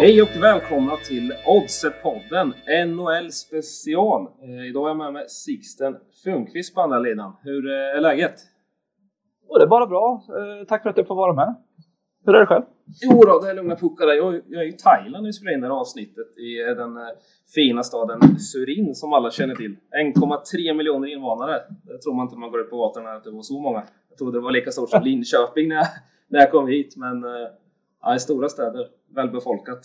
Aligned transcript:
Hej 0.00 0.22
och 0.22 0.28
välkomna 0.42 0.96
till 0.96 1.32
Oddset-podden 1.46 2.52
NHL 2.86 3.30
special. 3.32 4.22
Eh, 4.42 4.68
idag 4.68 4.84
är 4.84 4.88
jag 4.88 4.96
med 4.96 5.12
mig 5.12 5.28
Sixten 5.28 5.96
Funkvist 6.24 6.74
på 6.74 6.80
andra 6.80 6.98
linan. 6.98 7.32
Hur 7.42 7.70
eh, 7.70 7.96
är 7.96 8.00
läget? 8.00 8.34
Och 9.48 9.58
det 9.58 9.64
är 9.64 9.68
bara 9.68 9.86
bra. 9.86 10.24
Eh, 10.28 10.66
tack 10.66 10.82
för 10.82 10.90
att 10.90 10.96
jag 10.96 11.06
får 11.06 11.14
vara 11.14 11.32
med. 11.32 11.54
Hur 12.26 12.34
är 12.34 12.40
det 12.40 12.46
själv? 12.46 12.62
Jo 13.02 13.22
då, 13.22 13.40
det 13.40 13.50
är 13.50 13.54
lugna 13.54 13.76
puckar. 13.76 14.06
Jag, 14.06 14.34
jag 14.48 14.62
är 14.62 14.68
i 14.68 14.72
Thailand 14.72 15.22
när 15.22 15.28
vi 15.28 15.32
spelar 15.32 15.54
in 15.54 15.60
det 15.60 15.66
här 15.66 15.74
avsnittet 15.74 16.38
i 16.38 16.60
eh, 16.60 16.76
den 16.76 16.96
eh, 16.96 17.02
fina 17.54 17.82
staden 17.82 18.38
Surin 18.38 18.94
som 18.94 19.12
alla 19.12 19.30
känner 19.30 19.54
till. 19.54 19.76
1,3 20.16 20.74
miljoner 20.74 21.08
invånare. 21.08 21.60
Det 21.84 21.98
tror 21.98 22.14
man 22.14 22.26
inte 22.26 22.36
man 22.36 22.50
går 22.50 22.60
ut 22.60 22.70
på 22.70 22.76
gatan 22.76 23.06
att 23.06 23.24
det 23.24 23.30
var 23.30 23.42
så 23.42 23.60
många. 23.60 23.82
Jag 24.08 24.18
trodde 24.18 24.38
det 24.38 24.42
var 24.42 24.52
lika 24.52 24.70
stort 24.70 24.90
som 24.90 25.02
Linköping 25.04 25.68
när 25.68 25.76
jag, 25.76 25.86
när 26.28 26.40
jag 26.40 26.50
kom 26.50 26.68
hit, 26.68 26.96
men 26.96 27.24
eh, 27.24 27.48
ja, 28.02 28.18
stora 28.18 28.48
städer, 28.48 28.88
välbefolkat 29.14 29.80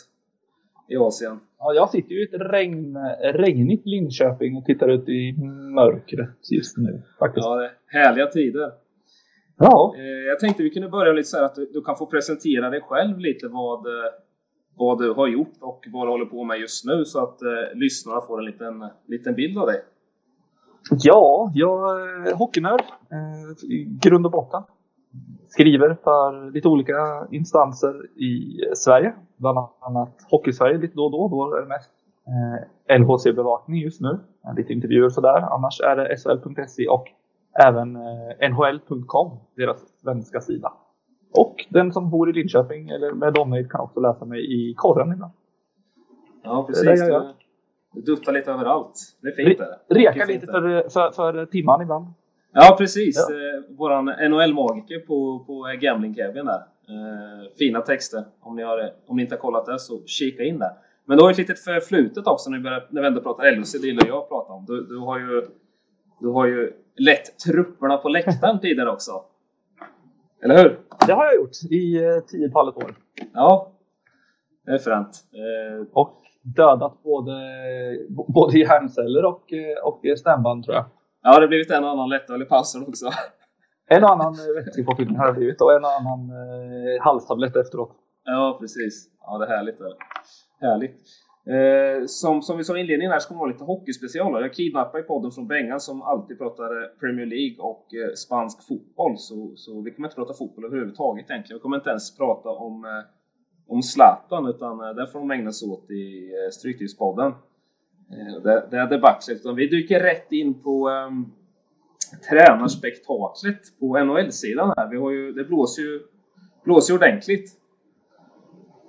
i 0.88 0.98
Asien. 0.98 1.40
Ja, 1.60 1.74
jag 1.74 1.90
sitter 1.90 2.12
ju 2.12 2.22
i 2.22 2.24
ett 2.24 2.42
regn, 2.42 2.98
regnigt 3.34 3.86
Linköping 3.86 4.58
och 4.58 4.66
tittar 4.66 4.88
ut 4.88 5.10
i 5.10 5.34
mörkret 5.76 6.52
just 6.52 6.78
nu. 6.78 7.02
Faktiskt. 7.20 7.46
Ja, 7.46 7.70
härliga 7.88 8.28
tider. 8.28 8.72
Ja. 9.58 9.96
Eh, 9.98 10.04
jag 10.04 10.40
tänkte 10.40 10.64
vi 10.64 10.70
kunde 10.70 10.90
börja 10.90 11.14
lite 11.14 11.28
så 11.28 11.38
här 11.38 11.44
att 11.44 11.56
du, 11.56 11.70
du, 11.74 11.82
kan 11.82 11.96
få 11.96 12.06
presentera 12.06 12.70
dig 12.70 12.82
själv 12.82 13.20
lite 13.20 13.48
vad, 13.48 13.88
eh, 13.88 14.12
vad 14.76 14.98
du 14.98 15.14
har 15.14 15.28
gjort 15.28 15.54
och 15.62 15.86
vad 15.88 16.08
du 16.08 16.12
håller 16.12 16.26
på 16.26 16.44
med 16.44 16.60
just 16.60 16.86
nu 16.86 17.06
så 17.06 17.24
att 17.24 17.42
eh, 17.42 17.50
lyssnarna 17.76 18.22
får 18.22 18.40
en 18.40 18.46
liten, 18.46 18.86
liten 19.08 19.36
bild 19.36 19.58
av 19.58 19.68
dig. 19.68 19.82
Ja, 20.92 21.52
jag 21.56 22.02
är 22.02 22.36
hockeynörd 22.36 22.82
eh, 23.12 23.70
i 23.70 24.00
grund 24.02 24.26
och 24.26 24.32
botten. 24.32 24.64
Skriver 25.50 25.98
för 26.04 26.52
lite 26.52 26.68
olika 26.68 27.28
instanser 27.32 28.20
i 28.20 28.62
Sverige. 28.76 29.14
Bland 29.38 29.58
annat 29.80 30.26
Hockeysverige 30.32 30.78
lite 30.78 30.96
då 30.96 31.06
och 31.06 31.12
då. 31.12 31.28
Då 31.28 31.56
är 31.56 31.62
det 31.62 31.68
mest 31.68 31.92
eh, 32.28 32.98
LHC-bevakning 33.00 33.82
just 33.82 34.02
nu. 34.02 34.20
Lite 34.58 34.74
intervjuer 34.74 35.06
och 35.06 35.14
sådär. 35.14 35.54
Annars 35.54 35.82
är 35.82 35.96
det 35.96 36.18
SHL.se 36.18 36.88
och 36.88 37.06
även 37.64 37.96
eh, 37.96 38.50
NHL.com, 38.50 39.40
deras 39.56 40.00
svenska 40.02 40.42
sida. 40.42 40.74
Och 41.34 41.66
den 41.70 41.94
som 41.94 42.10
bor 42.10 42.30
i 42.30 42.34
Linköping 42.34 42.90
eller 42.90 43.12
med 43.12 43.38
omnejd 43.38 43.72
kan 43.72 43.82
också 43.82 44.00
läsa 44.00 44.26
mig 44.26 44.40
i 44.40 44.74
korren 44.74 45.12
ibland. 45.14 45.34
Ja, 46.44 46.64
precis. 46.68 46.86
Du, 46.86 47.34
du 47.94 48.02
duttar 48.02 48.32
lite 48.32 48.52
överallt. 48.52 48.94
Det 49.22 49.28
är 49.28 49.36
fint. 49.36 49.60
Re 49.88 49.96
Reka 49.96 50.26
lite 50.26 50.46
för, 50.46 50.90
för, 50.90 51.12
för 51.12 51.46
timman 51.46 51.82
ibland. 51.82 52.08
Ja, 52.54 52.76
precis. 52.78 53.28
Ja. 53.30 53.36
Eh, 53.36 53.78
våran 53.78 54.06
NHL-magiker 54.06 55.00
på, 55.00 55.44
på 55.48 55.76
Gambling 55.80 56.16
Kevin 56.16 56.46
där. 56.46 56.64
Eh, 56.90 57.52
fina 57.60 57.82
texter. 57.82 58.24
Om 58.40 58.56
ni, 58.56 58.64
har, 58.64 58.94
om 59.08 59.18
ni 59.18 59.24
inte 59.24 59.36
har 59.36 59.40
kollat 59.40 59.66
det 59.66 59.80
så 59.80 60.06
kika 60.06 60.44
in 60.44 60.60
där. 60.60 60.72
Men 61.06 61.18
du 61.18 61.24
har 61.24 61.32
ett 61.32 61.38
litet 61.38 61.60
förflutet 61.60 62.28
också 62.28 62.50
när 62.50 62.58
vi, 62.58 62.64
börjar, 62.64 62.88
när 62.90 63.02
vi 63.02 63.08
ändå 63.08 63.22
pratar 63.22 63.52
LHC, 63.52 63.74
det 63.82 63.88
gillar 63.88 64.08
jag 64.08 64.18
att 64.18 64.30
prata 64.30 64.54
om. 64.54 64.66
Du, 64.66 64.86
du, 64.86 64.98
har 64.98 65.20
ju, 65.20 65.46
du 66.20 66.28
har 66.28 66.46
ju 66.46 66.74
lett 66.98 67.40
trupperna 67.40 67.98
på 67.98 68.10
läktaren 68.10 68.60
tidigare 68.62 68.90
också. 68.90 69.12
Eller 70.44 70.58
hur? 70.58 70.80
Det 71.08 71.14
har 71.14 71.26
jag 71.26 71.36
gjort 71.36 71.64
i 71.70 72.04
eh, 72.04 72.20
tiotalet 72.28 72.78
år. 72.78 72.96
Ja, 73.34 73.72
det 74.66 74.72
är 74.72 74.78
fränt. 74.78 75.24
Eh, 75.34 75.88
och 75.94 76.22
dödat 76.42 77.04
både, 77.04 77.32
både 78.10 78.60
hjärnceller 78.60 79.26
och, 79.26 79.54
eh, 79.54 79.84
och 79.84 80.20
stämband 80.20 80.66
tror 80.66 80.76
jag. 80.76 80.86
Ja, 81.22 81.36
det 81.36 81.42
har 81.42 81.48
blivit 81.48 81.72
en 81.72 81.84
och 81.84 81.90
annan 81.90 82.10
lättöl 82.10 82.42
i 82.42 82.46
passen 82.46 82.86
också. 82.88 83.06
En 83.92 84.04
och 84.04 84.10
annan 84.10 84.36
vätskepåfyllning 84.56 85.18
har 85.18 85.28
det 85.28 85.34
blivit 85.34 85.62
och 85.62 85.74
en 85.74 85.84
och 85.84 85.92
annan 86.00 86.20
eh, 86.30 87.02
halstablett 87.02 87.56
efteråt. 87.56 87.92
Ja, 88.24 88.58
precis. 88.60 89.10
Ja, 89.22 89.38
det 89.38 89.46
är 89.46 89.50
härligt. 89.50 89.78
Det 89.78 89.86
är. 89.86 89.96
Härligt. 90.70 90.96
Eh, 91.56 92.06
som, 92.06 92.42
som 92.42 92.58
vi 92.58 92.64
sa 92.64 92.78
i 92.78 92.80
inledningen 92.80 93.12
här 93.12 93.20
så 93.20 93.28
kommer 93.28 93.40
det 93.40 93.44
vara 93.44 93.52
lite 93.52 93.64
hockeyspecialer. 93.64 94.42
Jag 94.42 94.54
kidnappar 94.54 95.00
i 95.00 95.04
podden 95.04 95.32
från 95.32 95.48
Bengan 95.48 95.80
som 95.80 96.02
alltid 96.02 96.38
pratar 96.38 97.00
Premier 97.00 97.26
League 97.26 97.58
och 97.60 97.86
eh, 97.94 98.14
spansk 98.14 98.68
fotboll. 98.68 99.18
Så, 99.18 99.54
så 99.56 99.82
vi 99.82 99.92
kommer 99.92 100.08
inte 100.08 100.16
prata 100.16 100.34
fotboll 100.34 100.66
överhuvudtaget 100.66 101.30
egentligen. 101.30 101.58
Vi 101.58 101.62
kommer 101.62 101.78
inte 101.78 101.90
ens 101.90 102.18
prata 102.18 102.50
om, 102.50 102.86
eh, 102.86 103.04
om 103.68 103.82
Zlatan 103.82 104.46
utan 104.48 104.80
eh, 104.80 104.96
det 104.96 105.08
får 105.08 105.20
de 105.20 105.32
ägna 105.32 105.52
sig 105.52 105.70
åt 105.70 105.92
i 105.92 106.32
eh, 106.38 106.50
Stryktipspodden. 106.52 107.34
Eh, 108.12 108.42
det, 108.44 108.68
det 108.72 108.78
är 108.78 108.88
debaclet. 108.88 109.42
Vi 109.56 109.68
dyker 109.68 110.00
rätt 110.00 110.32
in 110.32 110.62
på 110.62 110.90
eh, 110.90 111.10
tränarspektaklet 112.30 113.80
på 113.80 114.04
NHL-sidan 114.04 114.74
här. 114.78 114.88
Vi 114.90 114.98
har 114.98 115.12
ju, 115.12 115.32
det 115.32 115.44
blåser 115.44 115.82
ju, 115.82 116.02
blåser 116.64 116.94
ju 116.94 116.98
ordentligt. 116.98 117.52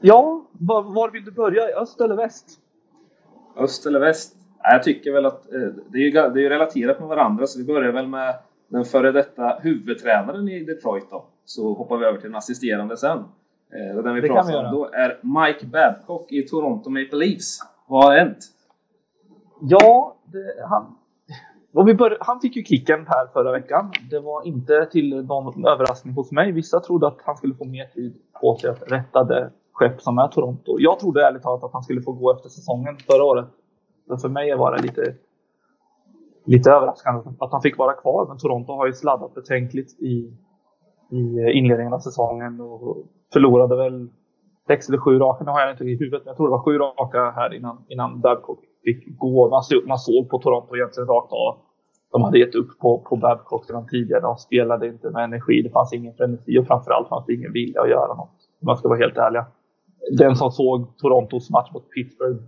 Ja, 0.00 0.46
var, 0.52 0.82
var, 0.82 1.10
vill 1.10 1.24
du 1.24 1.30
börja? 1.30 1.62
Öst 1.62 2.00
eller 2.00 2.16
väst? 2.16 2.46
Öst 3.56 3.86
eller 3.86 4.00
väst? 4.00 4.36
Jag 4.62 4.82
tycker 4.82 5.12
väl 5.12 5.26
att 5.26 5.52
eh, 5.52 5.60
det 5.88 5.98
är 5.98 6.02
ju, 6.02 6.10
det 6.10 6.18
är 6.18 6.42
ju 6.42 6.48
relaterat 6.48 6.98
med 7.00 7.08
varandra 7.08 7.46
så 7.46 7.58
vi 7.58 7.64
börjar 7.64 7.92
väl 7.92 8.06
med 8.06 8.34
den 8.68 8.84
före 8.84 9.12
detta 9.12 9.58
huvudtränaren 9.62 10.48
i 10.48 10.64
Detroit 10.64 11.10
då. 11.10 11.26
Så 11.44 11.74
hoppar 11.74 11.96
vi 11.96 12.04
över 12.04 12.18
till 12.18 12.30
den 12.30 12.36
assisterande 12.36 12.96
sen. 12.96 13.18
Eh, 13.18 14.02
den 14.02 14.14
vi 14.14 14.20
det 14.20 14.28
pratar 14.28 14.64
om 14.64 14.72
då 14.72 14.90
är 14.92 15.18
Mike 15.22 15.66
Babcock 15.66 16.32
i 16.32 16.42
Toronto 16.42 16.90
Maple 16.90 17.18
Leafs. 17.18 17.58
Vad 17.86 18.04
har 18.04 18.16
hänt? 18.16 18.38
Ja, 19.60 20.16
det, 20.24 20.66
han, 20.68 20.96
vi 21.86 21.94
bör, 21.94 22.16
han 22.20 22.40
fick 22.40 22.56
ju 22.56 22.64
kicken 22.64 23.06
här 23.08 23.26
förra 23.32 23.52
veckan. 23.52 23.92
Det 24.10 24.20
var 24.20 24.46
inte 24.46 24.86
till 24.86 25.24
någon 25.24 25.66
överraskning 25.66 26.14
hos 26.14 26.32
mig. 26.32 26.52
Vissa 26.52 26.80
trodde 26.80 27.06
att 27.06 27.18
han 27.24 27.36
skulle 27.36 27.54
få 27.54 27.64
mer 27.64 27.84
tid 27.84 28.16
på 28.40 28.56
sig 28.56 28.70
att 28.70 28.92
rätta 28.92 29.24
det 29.24 29.50
skepp 29.72 30.00
som 30.00 30.18
är 30.18 30.28
Toronto. 30.28 30.76
Jag 30.78 30.98
trodde 30.98 31.26
ärligt 31.26 31.42
talat 31.42 31.64
att 31.64 31.72
han 31.72 31.82
skulle 31.82 32.02
få 32.02 32.12
gå 32.12 32.32
efter 32.32 32.48
säsongen 32.48 32.96
förra 32.96 33.24
året. 33.24 33.46
Men 34.08 34.18
för 34.18 34.28
mig 34.28 34.56
var 34.56 34.76
det 34.76 34.82
lite, 34.82 35.14
lite 36.44 36.70
överraskande 36.70 37.30
att 37.38 37.52
han 37.52 37.62
fick 37.62 37.78
vara 37.78 37.92
kvar. 37.92 38.26
Men 38.28 38.38
Toronto 38.38 38.72
har 38.72 38.86
ju 38.86 38.92
sladdat 38.92 39.34
betänkligt 39.34 40.00
i, 40.00 40.32
i 41.10 41.50
inledningen 41.52 41.92
av 41.92 41.98
säsongen 41.98 42.60
och 42.60 42.96
förlorade 43.32 43.76
väl 43.76 44.08
sex 44.66 44.88
eller 44.88 44.98
sju 44.98 45.18
raka. 45.18 45.44
Nu 45.44 45.50
har 45.50 45.60
jag 45.60 45.70
inte 45.70 45.84
i 45.84 45.96
huvudet, 45.96 46.24
men 46.24 46.30
jag 46.30 46.36
tror 46.36 46.46
det 46.46 46.50
var 46.50 46.64
sju 46.64 46.78
raka 46.78 47.30
här 47.30 47.54
innan, 47.54 47.84
innan 47.88 48.20
Dabcock 48.20 48.58
fick 48.84 49.18
gå. 49.18 49.50
Man 49.50 49.62
såg, 49.62 49.86
man 49.86 49.98
såg 49.98 50.30
på 50.30 50.38
Toronto 50.38 50.76
egentligen 50.76 51.08
rakt 51.08 51.32
av. 51.32 51.58
De 52.12 52.22
hade 52.22 52.38
gett 52.38 52.54
upp 52.54 52.78
på, 52.78 52.98
på 52.98 53.16
Babcock 53.16 53.64
sedan 53.66 53.86
tidigare. 53.86 54.20
De 54.20 54.36
spelade 54.36 54.86
inte 54.86 55.10
med 55.10 55.24
energi. 55.24 55.62
Det 55.62 55.70
fanns 55.70 55.92
ingen 55.92 56.14
frenesi 56.14 56.58
och 56.58 56.66
framförallt 56.66 57.08
fanns 57.08 57.26
det 57.26 57.34
ingen 57.34 57.52
vilja 57.52 57.80
att 57.80 57.90
göra 57.90 58.14
något. 58.14 58.36
Om 58.60 58.66
man 58.66 58.76
ska 58.76 58.88
vara 58.88 58.98
helt 58.98 59.16
ärliga 59.16 59.46
den 60.10 60.36
som 60.36 60.50
såg 60.50 60.96
Torontos 60.96 61.50
match 61.50 61.70
mot 61.72 61.90
Pittsburgh 61.90 62.42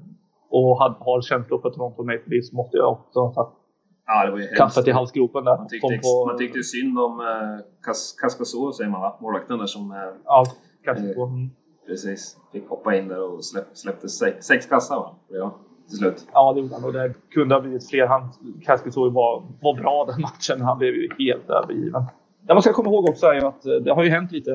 och 0.51 0.79
had, 0.79 0.95
har 1.01 1.21
känslor 1.21 1.59
för 1.59 1.71
Toronto 1.71 2.03
Maple 2.03 2.23
Leafs 2.27 2.53
måste 2.53 2.77
jag 2.77 2.93
också 2.93 3.21
ha 3.21 3.59
ja, 4.07 4.27
det 4.27 4.33
var 4.33 4.39
ju 4.39 4.47
kaffet 4.47 4.89
i 4.89 4.91
halsgropen 4.91 5.45
där. 5.45 5.57
Man 5.57 5.69
tyckte, 5.69 5.99
på, 6.03 6.27
man 6.27 6.39
tyckte 6.39 6.63
synd 6.63 6.99
om 6.99 7.21
eh, 7.21 7.65
Kas, 7.83 8.17
Kaskaså, 8.21 8.73
säger 8.73 8.91
man 8.91 9.01
va? 9.01 9.17
Målvakten 9.21 9.59
där 9.59 9.67
som... 9.67 9.91
Eh, 9.91 9.97
ja, 10.25 10.45
Kaskaså. 10.85 11.25
Mm. 11.25 11.51
Precis. 11.87 12.39
Fick 12.53 12.69
hoppa 12.69 12.97
in 12.97 13.09
där 13.09 13.23
och 13.23 13.45
släpp, 13.45 13.67
släppte 13.73 14.09
sex, 14.09 14.47
sex 14.47 14.67
kassar 14.67 14.97
va? 14.97 15.15
Ja, 15.29 15.55
till 15.93 15.99
slut. 15.99 16.27
Ja, 16.33 16.53
det 16.53 16.61
gjorde 16.61 16.75
han. 16.75 16.85
Och 16.85 16.93
det 16.93 17.15
kunde 17.31 17.55
ha 17.55 17.61
blivit 17.61 17.91
fler. 17.91 18.07
Han, 18.07 18.29
Kaskaså 18.65 19.11
var, 19.11 19.43
var 19.61 19.75
bra 19.75 20.05
den 20.05 20.21
matchen. 20.21 20.61
Han 20.61 20.79
blev 20.79 20.95
ju 20.95 21.09
helt 21.19 21.51
övergiven. 21.51 22.03
Det 22.41 22.55
man 22.55 22.63
ska 22.63 22.73
komma 22.73 22.91
ihåg 22.91 23.09
också 23.09 23.27
är 23.27 23.49
att 23.49 23.67
eh, 23.67 23.75
det 23.75 23.93
har 23.93 24.05
ju 24.05 24.11
hänt 24.11 24.33
lite. 24.33 24.51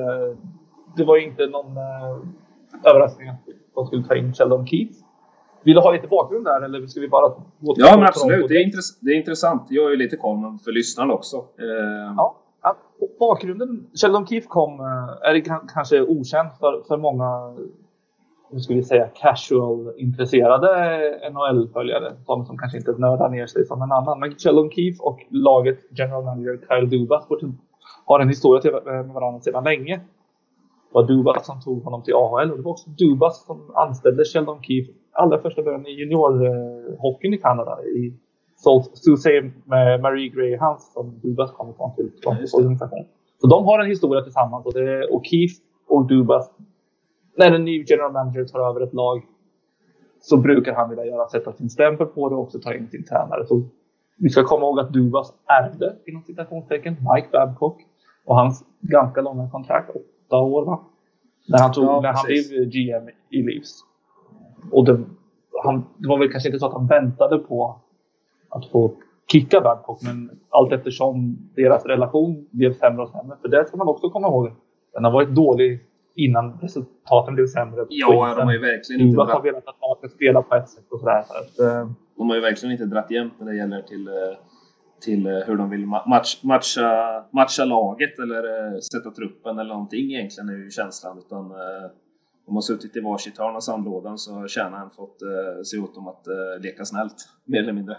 Det 0.96 1.04
var 1.04 1.16
ju 1.16 1.24
inte 1.24 1.46
någon 1.46 1.76
eh, 1.76 2.90
överraskning 2.90 3.28
att 3.28 3.40
de 3.74 3.86
skulle 3.86 4.04
ta 4.04 4.16
in 4.16 4.34
Sheldon 4.34 4.66
Keith. 4.66 4.94
Vill 5.62 5.74
du 5.74 5.80
ha 5.80 5.92
lite 5.92 6.08
bakgrund 6.08 6.44
där 6.44 6.60
eller 6.60 6.86
ska 6.86 7.00
vi 7.00 7.08
bara 7.08 7.28
gå 7.58 7.74
till 7.74 7.84
Ja, 7.86 7.96
men 7.96 8.06
absolut. 8.06 8.48
Det 8.48 8.54
är, 8.54 8.70
det 9.00 9.10
är 9.10 9.16
intressant. 9.16 9.66
Jag 9.68 9.86
är 9.86 9.90
ju 9.90 9.96
lite 9.96 10.16
koll 10.16 10.58
för 10.64 10.72
lyssnarna 10.72 11.14
också. 11.14 11.36
Eh... 11.36 12.14
Ja, 12.16 12.36
bakgrunden. 13.20 13.86
Sheldon 13.94 14.26
Keith 14.26 14.48
kom, 14.48 14.80
eh, 14.80 15.30
är 15.30 15.44
kanske 15.74 16.00
okänd 16.00 16.48
för, 16.60 16.82
för 16.88 16.96
många 16.96 17.56
hur 18.50 18.58
ska 18.58 18.74
vi 18.74 18.82
säga, 18.82 19.08
casual-intresserade 19.08 20.70
NHL-följare. 21.30 22.12
De 22.26 22.46
som 22.46 22.58
kanske 22.58 22.78
inte 22.78 22.92
nördar 22.92 23.28
ner 23.28 23.46
sig 23.46 23.64
som 23.64 23.82
en 23.82 23.92
annan. 23.92 24.20
Men 24.20 24.34
Sheldon 24.34 24.70
Keith 24.70 25.00
och 25.00 25.18
laget 25.30 25.78
general 25.98 26.24
manager 26.24 26.58
Kyle 26.68 26.90
Dubas 26.90 27.26
har 28.04 28.20
en 28.20 28.28
historia 28.28 28.80
med 28.84 29.06
varandra 29.06 29.40
sedan 29.40 29.64
länge 29.64 30.00
var 30.92 31.06
Dubas 31.06 31.46
som 31.46 31.60
tog 31.60 31.84
honom 31.84 32.02
till 32.02 32.14
AHL 32.14 32.50
och 32.50 32.56
det 32.56 32.62
var 32.62 32.70
också 32.70 32.90
Dubas 32.90 33.46
som 33.46 33.70
anställde 33.74 34.24
Sheldon 34.24 34.62
Keefe 34.62 34.92
allra 35.12 35.38
första 35.38 35.62
början 35.62 35.86
i 35.86 35.90
juniorhockeyn 35.90 37.34
i 37.34 37.38
Kanada 37.38 37.82
i 37.82 38.12
Sault 38.56 38.96
Ste. 38.96 39.50
Marie 40.02 40.28
Greyhounds 40.28 40.92
som 40.92 41.20
Dubas 41.22 41.52
kom 41.52 41.70
ifrån 41.70 41.94
till 41.94 42.10
organisationen. 42.54 43.04
Så 43.40 43.46
de 43.46 43.64
har 43.64 43.80
en 43.80 43.86
historia 43.86 44.22
tillsammans 44.22 44.66
och, 44.66 44.72
det, 44.72 45.06
och 45.06 45.26
Keefe 45.26 45.54
och 45.88 46.06
Dubas 46.06 46.50
när 47.38 47.52
en 47.52 47.64
ny 47.64 47.84
general 47.86 48.12
manager 48.12 48.44
tar 48.44 48.70
över 48.70 48.80
ett 48.80 48.94
lag 48.94 49.22
så 50.20 50.36
brukar 50.36 50.74
han 50.74 50.88
vilja 50.88 51.04
göra, 51.04 51.28
sätta 51.28 51.52
sin 51.52 51.70
stämpel 51.70 52.06
på 52.06 52.28
det 52.28 52.34
och 52.34 52.42
också 52.42 52.58
ta 52.58 52.74
in 52.74 52.88
sin 52.88 53.04
tränare. 53.04 53.46
Så 53.46 53.62
vi 54.16 54.28
ska 54.28 54.44
komma 54.44 54.66
ihåg 54.66 54.80
att 54.80 54.92
Dubas 54.92 55.32
ärvde, 55.46 55.96
inom 56.06 56.22
citationstecken, 56.22 56.96
Mike 57.14 57.28
Babcock 57.32 57.76
och 58.24 58.36
hans 58.36 58.64
ganska 58.80 59.20
långa 59.20 59.50
kontrakt 59.50 59.90
åtta 59.90 60.36
år 60.36 60.64
va? 60.64 60.80
När 61.48 61.58
han, 61.58 61.72
tog, 61.72 61.84
ja, 61.84 62.00
när 62.00 62.12
han 62.12 62.24
blev 62.26 62.68
GM 62.68 63.08
i 63.30 63.42
Leafs. 63.42 63.84
och 64.72 64.84
det, 64.84 65.00
han, 65.64 65.84
det 65.96 66.08
var 66.08 66.18
väl 66.18 66.32
kanske 66.32 66.48
inte 66.48 66.58
så 66.58 66.66
att 66.66 66.72
han 66.72 66.86
väntade 66.86 67.38
på 67.38 67.80
att 68.48 68.66
få 68.66 68.92
kicka 69.32 69.60
Babcock, 69.60 70.02
men 70.02 70.30
allt 70.48 70.72
eftersom 70.72 71.38
deras 71.56 71.86
relation 71.86 72.48
blev 72.50 72.72
sämre 72.72 73.02
och 73.02 73.08
sämre. 73.08 73.36
För 73.42 73.48
det 73.48 73.68
ska 73.68 73.76
man 73.76 73.88
också 73.88 74.10
komma 74.10 74.28
ihåg. 74.28 74.50
Den 74.92 75.04
har 75.04 75.10
varit 75.10 75.28
dålig 75.28 75.87
innan 76.24 76.58
resultaten 76.62 77.34
blev 77.34 77.46
sämre. 77.46 77.86
Ja, 77.88 78.34
de 78.38 78.42
har 78.46 78.52
ju 78.52 78.58
verkligen 78.58 79.00
inte... 79.00 79.12
Dubas 79.12 79.30
har 79.32 79.42
velat 79.42 79.68
att 79.68 79.76
laget 79.80 80.12
spelar 80.12 80.42
på 80.42 80.54
ett 80.54 80.68
sätt 80.68 80.84
och 80.90 81.00
sådär. 81.00 81.22
Så 81.26 81.34
att, 81.34 81.58
eh, 81.58 81.90
De 82.16 82.28
har 82.28 82.36
ju 82.36 82.42
verkligen 82.42 82.72
inte 82.72 82.84
dratt 82.84 83.10
jämnt 83.10 83.32
när 83.40 83.46
det 83.46 83.56
gäller 83.56 83.82
till, 83.82 84.08
eh, 84.08 84.14
till 85.04 85.26
eh, 85.26 85.32
hur 85.32 85.56
de 85.56 85.70
vill 85.70 85.86
ma- 85.86 86.08
match, 86.08 86.40
matcha, 86.42 87.24
matcha 87.32 87.64
laget 87.64 88.18
eller 88.18 88.42
sätta 88.80 89.10
truppen 89.10 89.58
eller 89.58 89.74
någonting 89.74 90.12
egentligen 90.12 90.48
är 90.48 90.56
ju 90.64 90.70
känslan. 90.70 91.18
Utan 91.18 91.48
de 92.46 92.54
har 92.54 92.60
suttit 92.60 92.96
i 92.96 93.00
varsitt 93.00 93.38
hörn 93.38 93.56
av 93.56 93.60
sandlådan 93.60 94.18
så 94.18 94.34
har 94.34 94.48
tjänaren 94.48 94.90
fått 94.90 95.16
se 95.64 95.78
åt 95.78 95.94
dem 95.94 96.08
att 96.08 96.26
leka 96.60 96.84
snällt, 96.84 97.14
mer 97.44 97.62
eller 97.62 97.72
mindre. 97.72 97.96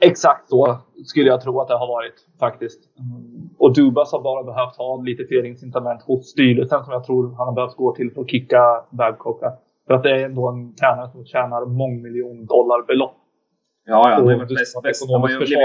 Exakt 0.00 0.48
så 0.48 0.76
skulle 1.04 1.28
jag 1.28 1.40
tro 1.40 1.60
att 1.60 1.68
det 1.68 1.74
har 1.74 1.86
varit 1.86 2.14
faktiskt. 2.38 2.80
Mm. 2.98 3.50
Och 3.58 3.74
Dubas 3.74 4.12
har 4.12 4.22
bara 4.22 4.42
behövt 4.42 4.76
ha 4.76 5.02
lite 5.02 5.24
fler 5.24 5.44
incitament 5.44 6.02
hos 6.02 6.30
styrelsen 6.30 6.84
som 6.84 6.92
jag 6.92 7.04
tror 7.04 7.34
han 7.36 7.46
har 7.46 7.54
behövt 7.54 7.76
gå 7.76 7.94
till 7.94 8.10
för 8.14 8.20
att 8.20 8.30
kicka 8.30 8.84
Babcock. 8.90 9.40
För 9.86 9.94
att 9.94 10.02
det 10.02 10.10
är 10.10 10.24
ändå 10.24 10.48
en 10.48 10.74
tränare 10.74 11.10
som 11.10 11.24
tjänar 11.24 11.66
mångmiljon 11.66 12.46
dollar 12.46 12.86
belopp. 12.86 13.19
Ja, 13.86 14.10
ja, 14.10 14.14
han, 14.14 14.24
har 14.24 14.30
ju 14.32 14.38
varit 14.38 14.48
bäst, 14.48 14.82
bäst. 14.82 15.10
Han, 15.10 15.20
var 15.20 15.28
ju, 15.28 15.38
blev, 15.38 15.58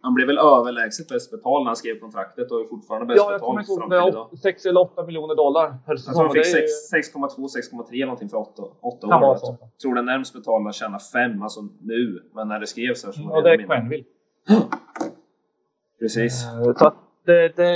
han 0.00 0.14
blev 0.14 0.26
väl 0.26 0.38
överlägset 0.38 1.08
bäst 1.08 1.30
betald 1.30 1.60
när 1.64 1.66
han 1.66 1.76
skrev 1.76 2.00
kontraktet 2.00 2.50
och 2.50 2.60
är 2.60 2.64
fortfarande 2.64 3.06
bäst 3.06 3.24
Ja, 3.24 3.32
betald 3.32 3.66
fram 3.66 3.90
till 3.90 4.08
idag. 4.08 4.28
är 4.32 4.36
6 4.36 4.66
eller 4.66 4.80
8 4.80 5.02
miljoner 5.06 5.34
dollar 5.34 5.76
per 5.86 5.96
säsong. 5.96 6.14
han 6.24 6.32
fick 6.32 6.42
Det 6.52 6.58
är- 6.58 6.66
6,2, 7.02 7.48
6,3 7.48 7.94
eller 7.94 8.06
någonting 8.06 8.28
för 8.28 8.36
åtta, 8.36 8.62
åtta 8.80 9.08
Kan 9.08 9.16
år. 9.24 9.26
vara 9.26 9.38
Jag 9.42 9.78
tror 9.82 9.94
den 9.94 10.04
närmst 10.04 10.34
betalda 10.34 10.72
tjänar 10.72 10.98
fem, 10.98 11.42
alltså 11.42 11.60
nu. 11.82 12.22
Men 12.34 12.48
när 12.48 12.60
det 12.60 12.66
skrevs 12.66 13.04
här 13.04 13.12
så 13.12 13.20
Ja, 13.30 13.40
det 13.40 13.50
är. 13.50 13.58
Quenville. 13.66 14.04
Precis. 16.00 16.44
Eh, 16.44 16.74
Så 16.74 16.86
att 16.86 16.94
det, 17.26 17.56
det, 17.56 17.66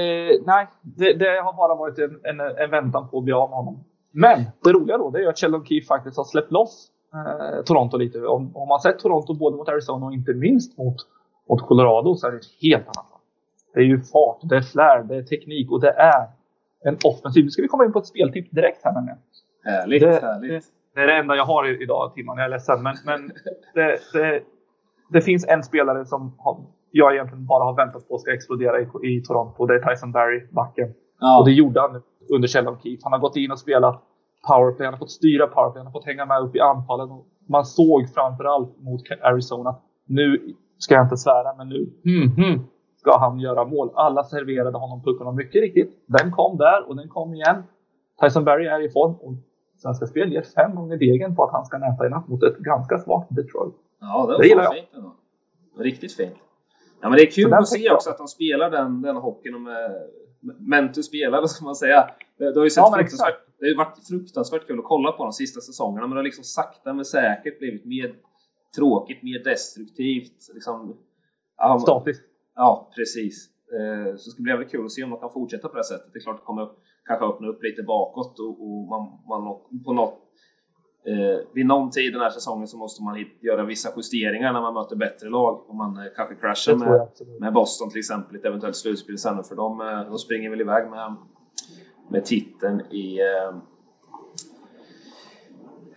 nej, 0.47 0.67
det, 0.83 1.13
det 1.13 1.41
har 1.41 1.53
bara 1.53 1.75
varit 1.75 1.99
en, 1.99 2.21
en, 2.25 2.41
en 2.41 2.71
väntan 2.71 3.09
på 3.09 3.19
att 3.19 3.25
bli 3.25 3.33
av 3.33 3.49
med 3.51 3.57
honom. 3.57 3.85
Men 4.13 4.45
det 4.65 4.73
roliga 4.73 4.99
då 4.99 5.11
det 5.11 5.19
är 5.19 5.23
ju 5.23 5.29
att 5.29 5.39
Sheldon 5.39 5.65
Keefe 5.67 5.87
faktiskt 5.87 6.17
har 6.17 6.25
släppt 6.25 6.53
loss 6.53 6.89
eh, 7.15 7.63
Toronto 7.65 7.97
lite. 7.97 8.27
Om, 8.27 8.57
om 8.57 8.69
man 8.69 8.81
sett 8.81 8.99
Toronto 8.99 9.35
både 9.35 9.57
mot 9.57 9.69
Arizona 9.69 10.07
och 10.07 10.13
inte 10.13 10.35
minst 10.35 10.79
mot, 10.79 10.97
mot 11.49 11.63
Colorado 11.63 12.15
så 12.15 12.27
är 12.27 12.31
det 12.31 12.37
ett 12.37 12.63
helt 12.63 12.83
annat 12.87 13.11
lag. 13.11 13.21
Det 13.75 13.81
är 13.81 13.85
ju 13.85 14.01
fart, 14.01 14.39
det 14.43 14.57
är 14.57 14.61
flär, 14.63 15.03
det 15.03 15.17
är 15.17 15.23
teknik 15.23 15.71
och 15.73 15.81
det 15.81 15.91
är 15.91 16.27
en 16.85 16.97
offensiv. 17.05 17.45
Nu 17.45 17.51
ska 17.51 17.63
vi 17.63 17.69
komma 17.69 17.85
in 17.85 17.93
på 17.93 17.99
ett 17.99 18.07
speltips 18.07 18.51
direkt 18.51 18.85
här 18.85 18.93
nämligen. 18.93 19.19
Härligt, 19.65 20.03
Det- 20.03 20.21
härligt. 20.23 20.65
Det 20.95 21.01
är 21.03 21.07
det 21.07 21.15
enda 21.17 21.37
jag 21.37 21.45
har 21.45 21.83
idag 21.83 22.15
Timman, 22.15 22.37
jag 22.39 22.45
är 22.45 22.49
ledsen. 22.51 22.83
Men, 22.83 22.95
men 23.07 23.31
det, 23.75 23.99
det, 24.13 24.43
det 25.11 25.21
finns 25.21 25.47
en 25.49 25.63
spelare 25.63 26.05
som 26.07 26.35
har, 26.39 26.61
jag 26.91 27.15
egentligen 27.15 27.47
bara 27.47 27.65
har 27.65 27.75
väntat 27.75 28.09
på 28.09 28.19
ska 28.19 28.35
explodera 28.35 28.81
i, 28.81 28.87
i 29.03 29.23
Toronto. 29.23 29.67
Det 29.67 29.75
är 29.75 29.91
Tyson 29.91 30.13
Barry, 30.13 30.47
backen. 30.51 30.95
Ja. 31.21 31.39
Och 31.41 31.45
det 31.45 31.53
gjorde 31.53 31.81
han 31.81 32.03
under 32.35 32.49
Sheldon 32.49 32.79
Keefe. 32.83 33.01
Han 33.03 33.13
har 33.13 33.19
gått 33.19 33.37
in 33.37 33.51
och 33.53 33.59
spelat 33.59 34.03
powerplay, 34.47 34.87
han 34.87 34.95
har 34.95 34.99
fått 34.99 35.11
styra 35.11 35.47
powerplay, 35.47 35.81
han 35.81 35.87
har 35.87 35.93
fått 35.93 36.07
hänga 36.07 36.27
med 36.27 36.41
upp 36.41 36.57
i 36.57 36.61
anfallen. 36.61 37.11
Och 37.11 37.27
man 37.49 37.65
såg 37.65 38.09
framförallt 38.15 38.81
mot 38.81 39.01
Arizona, 39.23 39.77
nu 40.07 40.55
ska 40.79 40.95
jag 40.95 41.05
inte 41.05 41.17
svära, 41.17 41.55
men 41.57 41.69
nu 41.69 41.93
hmm, 42.05 42.31
hmm, 42.37 42.67
ska 42.97 43.19
han 43.19 43.41
göra 43.41 43.65
mål. 43.65 43.91
Alla 43.95 44.25
serverade 44.25 44.79
honom 44.79 45.03
pucken 45.03 45.27
och 45.27 45.35
mycket 45.35 45.61
riktigt. 45.63 46.05
Den 46.07 46.33
kom 46.33 46.57
där 46.57 46.89
och 46.89 46.97
den 46.97 47.09
kom 47.09 47.35
igen. 47.35 47.63
Tyson 48.23 48.45
Barry 48.45 48.67
är 48.67 48.81
i 48.81 48.91
form 48.91 49.15
och 49.15 49.35
Svenska 49.83 50.07
Spel 50.07 50.33
ger 50.33 50.43
fem 50.43 50.75
gånger 50.75 50.97
degen 50.97 51.37
på 51.37 51.45
att 51.45 51.53
han 51.53 51.65
ska 51.65 51.79
näta 51.79 52.07
i 52.07 52.11
natt 52.11 52.29
mot 52.29 52.43
ett 52.43 52.59
ganska 52.59 52.99
svagt 52.99 53.37
Detroit. 53.37 53.75
Ja, 54.01 54.27
det 54.27 54.33
var 54.33 54.39
Det 54.39 54.49
gillar 54.49 54.63
jag. 54.63 54.75
fint 54.75 54.89
ändå. 54.95 55.15
Riktigt 55.79 56.13
fint. 56.17 56.37
Ja, 57.01 57.09
men 57.09 57.17
det 57.17 57.23
är 57.23 57.31
kul 57.31 57.53
att 57.53 57.69
se 57.69 57.79
jag. 57.79 57.95
också 57.95 58.11
att 58.11 58.19
de 58.19 58.27
spelar 58.27 58.71
den, 58.71 59.03
den 59.03 59.17
hockeyn 59.17 59.53
de 59.53 59.67
är 59.67 59.91
Mentu 60.41 61.03
spelar, 61.03 61.47
ska 61.47 61.65
man 61.65 61.75
säga. 61.77 62.11
Det, 62.39 62.53
det 62.53 62.61
har 62.61 62.65
ju 62.65 62.71
sett 62.71 62.77
Ja, 62.83 62.95
fruktansvärt, 62.97 63.35
det 63.59 63.67
har 63.69 63.77
varit 63.77 64.07
fruktansvärt 64.09 64.67
kul 64.67 64.79
att 64.79 64.85
kolla 64.85 65.13
på 65.13 65.23
de 65.25 65.33
sista 65.33 65.61
säsongerna, 65.61 66.01
men 66.07 66.11
det 66.11 66.17
har 66.17 66.23
liksom 66.25 66.45
sakta 66.45 66.93
men 66.95 67.05
säkert 67.05 67.59
blivit 67.59 67.85
mer 67.85 68.15
tråkigt, 68.77 69.23
mer 69.23 69.45
destruktivt. 69.45 70.49
Liksom, 70.55 70.97
ja, 71.59 71.69
man- 71.69 71.81
Statiskt. 71.81 72.23
Ja, 72.55 72.91
precis. 72.97 73.49
Eh, 73.73 74.17
Så 74.17 74.25
det 74.29 74.31
ska 74.33 74.43
bli 74.43 74.53
väldigt 74.53 74.71
kul 74.71 74.85
att 74.85 74.93
se 74.93 75.05
om 75.05 75.11
de 75.11 75.21
kan 75.21 75.31
fortsätta 75.33 75.69
på 75.69 75.75
det 75.75 75.79
här 75.79 75.83
sättet. 75.99 76.13
Det 76.13 76.19
är 76.19 76.21
klart 76.23 76.37
det 76.41 76.45
kommer 76.45 76.69
kanske 77.07 77.27
öppna 77.27 77.49
upp 77.49 77.63
lite 77.63 77.83
bakåt 77.83 78.39
och, 78.39 78.63
och 78.63 78.89
man, 78.89 79.03
man 79.29 79.43
på 79.85 79.93
något 79.93 80.15
eh, 81.09 81.39
vid 81.53 81.67
någon 81.67 81.91
tid 81.91 82.13
den 82.13 82.21
här 82.23 82.31
säsongen 82.31 82.69
så 82.69 82.77
måste 82.77 83.03
man 83.03 83.25
göra 83.41 83.65
vissa 83.65 83.89
justeringar 83.97 84.53
när 84.53 84.61
man 84.61 84.75
möter 84.75 84.97
bättre 84.97 85.29
lag. 85.29 85.71
Om 85.71 85.77
man 85.77 85.97
eh, 85.97 86.03
kanske 86.17 86.35
kraschar 86.35 86.75
med, 86.75 87.09
med 87.41 87.53
Boston 87.53 87.91
till 87.91 87.99
exempel 87.99 88.37
i 88.37 88.39
ett 88.39 88.45
eventuellt 88.45 88.77
slutspel 88.77 89.19
sen. 89.19 89.45
För 89.45 89.57
de, 89.57 89.81
eh, 89.81 90.01
de 90.11 90.19
springer 90.19 90.51
väl 90.51 90.61
iväg 90.61 90.91
med, 90.91 91.15
med 92.11 92.25
titeln 92.25 92.81
i, 92.81 93.19
eh, 93.21 93.57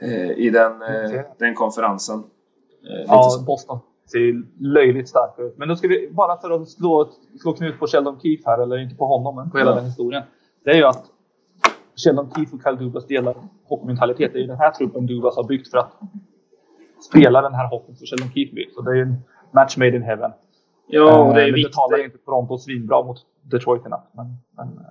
eh, 0.10 0.31
i 0.31 0.50
den, 0.50 0.81
eh, 0.81 1.22
den 1.40 1.56
konferensen. 1.56 2.24
Ja. 3.07 3.44
Boston 3.48 3.80
ser 4.12 4.44
löjligt 4.64 5.10
stark 5.10 5.40
ut. 5.40 5.57
Men 5.57 5.68
nu 5.68 5.75
ska 5.75 5.88
vi, 5.88 6.10
bara 6.12 6.38
för 6.42 6.50
att 6.52 6.69
slå, 6.69 7.10
slå 7.42 7.54
knut 7.54 7.80
på 7.80 7.88
Sheldon 7.88 8.19
Keefe 8.19 8.44
här, 8.46 8.64
eller 8.64 8.78
inte 8.78 8.96
på 8.96 9.06
honom, 9.06 9.36
men 9.36 9.52
på 9.52 9.57
hela 9.57 9.69
Ja. 9.72 9.75
den 9.75 9.86
historien. 9.86 10.24
Det 10.64 10.72
är 10.72 10.75
ju 10.75 10.84
att 10.84 11.06
Sheldon 12.03 12.31
Keefe 12.36 12.56
och 12.56 12.62
Kyle 12.63 12.75
Dubas 12.77 13.07
delar 13.07 13.36
hockeymentalitet. 13.65 14.33
Det 14.33 14.38
är 14.39 14.42
ju 14.42 14.48
den 14.48 14.57
här 14.57 14.71
truppen 14.71 15.06
Dubas 15.06 15.36
har 15.36 15.44
byggt 15.44 15.68
för 15.71 15.77
att 15.77 15.92
spela 17.09 17.42
den 17.42 17.53
här 17.53 17.68
hockeyn 17.69 17.95
som 17.95 18.06
Sheldon 18.07 18.31
Keefe. 18.33 18.71
Så 18.75 18.81
det 18.81 18.92
är 18.92 18.95
ju 18.95 19.01
en 19.01 19.15
match 19.53 19.77
made 19.77 19.95
in 19.95 20.01
heaven. 20.03 20.31
Ja, 20.88 21.24
och 21.27 21.33
det 21.33 21.42
är 21.42 21.45
Eh, 21.45 21.51
nu 21.51 21.53
viktigt. 21.53 21.71
betalar 21.71 22.03
inte 22.03 22.18
Toronto 22.18 22.57
svinbra 22.57 23.03
mot 23.03 23.18
Detroit 23.42 23.86
i 23.86 23.89
natt. 23.89 24.12
Men, 24.15 24.25
men, 24.57 24.68
eh, 24.68 24.83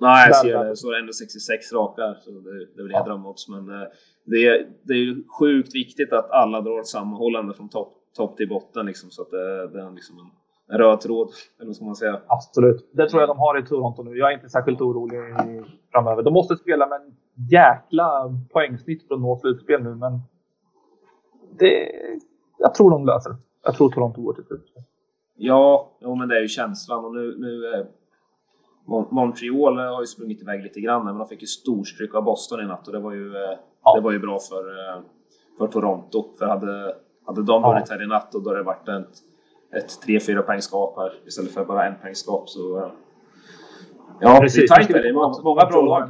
Nej, 0.00 0.26
jag 0.28 0.36
ser 0.36 0.64
det. 0.64 0.76
Så 0.76 0.88
är 0.88 0.92
det 0.92 0.98
ändå 1.00 1.12
66 1.12 1.72
raka. 1.72 2.14
Så 2.24 2.30
det, 2.30 2.40
det 2.40 2.80
är 2.80 2.82
väl 2.82 2.88
det 2.88 2.92
jag 2.92 3.04
drömmer 3.06 3.28
också. 3.28 3.50
Men 3.52 3.80
eh, 3.82 3.88
det, 4.24 4.46
är- 4.46 4.66
det 4.82 4.92
är 4.92 4.98
ju 4.98 5.24
sjukt 5.40 5.74
viktigt 5.74 6.12
att 6.12 6.30
alla 6.30 6.60
drar 6.60 6.80
ett 6.80 6.86
sammanhållande 6.86 7.54
från 7.54 7.68
topp 7.68 7.92
topp 8.16 8.36
till 8.36 8.48
botten. 8.48 8.86
Liksom, 8.86 9.10
så 9.10 9.22
att 9.22 9.30
det, 9.30 9.68
det 9.68 9.80
är 9.80 9.90
liksom 9.90 10.18
en, 10.18 10.30
en 10.68 10.78
röd 10.78 11.00
tråd. 11.00 11.28
Eller 11.58 11.66
vad 11.66 11.76
ska 11.76 11.84
man 11.84 11.96
säga? 11.96 12.20
absolut. 12.26 12.90
Det 12.92 13.08
tror 13.08 13.22
jag 13.22 13.28
de 13.28 13.38
har 13.38 13.58
i 13.58 13.66
Toronto 13.66 14.02
nu. 14.02 14.16
Jag 14.18 14.30
är 14.30 14.34
inte 14.34 14.48
särskilt 14.48 14.80
orolig 14.80 15.20
framöver. 15.92 16.22
De 16.22 16.32
måste 16.34 16.56
spela 16.56 16.86
med 16.86 17.00
en 17.00 17.16
jäkla 17.50 18.34
poängsnitt 18.52 19.08
för 19.08 19.14
att 19.14 19.20
nå 19.20 19.36
slutspel 19.36 19.82
nu, 19.82 19.94
men 19.94 20.20
det, 21.58 21.90
jag 22.58 22.74
tror 22.74 22.90
de 22.90 23.06
löser 23.06 23.30
det. 23.30 23.36
Jag 23.64 23.74
tror 23.74 23.88
Toronto 23.90 24.22
går 24.22 24.32
till 24.32 24.44
slutspel. 24.44 24.82
Ja, 25.36 25.90
jo, 26.00 26.14
men 26.14 26.28
det 26.28 26.36
är 26.36 26.40
ju 26.40 26.48
känslan. 26.48 27.04
Och 27.04 27.14
nu, 27.14 27.34
nu 27.38 27.74
eh, 27.74 27.86
Mon- 28.86 29.08
Montreal 29.10 29.78
har 29.78 30.00
ju 30.00 30.06
sprungit 30.06 30.42
iväg 30.42 30.62
lite 30.62 30.80
grann, 30.80 31.04
men 31.04 31.18
de 31.18 31.26
fick 31.28 31.40
ju 31.40 31.46
storstryk 31.46 32.14
av 32.14 32.22
Boston 32.24 32.60
i 32.60 32.64
natt 32.66 32.86
och 32.86 32.92
det 32.92 33.00
var 33.00 33.12
ju, 33.12 33.36
eh, 33.36 33.58
Ja. 33.84 33.94
det 33.94 34.00
var 34.00 34.12
ju 34.12 34.18
bra 34.18 34.38
för, 34.50 34.68
eh, 34.88 35.00
för 35.58 35.66
Toronto. 35.66 36.24
För 36.38 36.46
hade, 36.46 36.94
hade 37.26 37.42
de 37.42 37.62
Ja. 37.62 37.70
vunnit 37.72 37.90
här 37.90 38.02
i 38.02 38.06
natt 38.06 38.34
och 38.34 38.42
då 38.42 38.50
hade 38.50 38.60
det 38.60 38.64
varit 38.64 38.88
ett, 38.88 39.18
ett 39.78 40.06
3-4 40.06 40.42
poängskap 40.42 40.96
här 40.96 41.12
istället 41.26 41.50
för 41.50 41.64
bara 41.64 41.86
en 41.86 41.94
poängskap. 42.02 42.48
Så, 42.48 42.78
eh, 42.78 42.90
ja, 44.20 44.40
det 44.40 44.46
är 44.62 44.66
tajt 44.68 44.88
där. 44.88 45.02
Det 45.02 45.08
är 45.08 45.12
många, 45.12 45.34
många 45.42 45.66
bra 45.66 45.80
lag. 45.82 46.00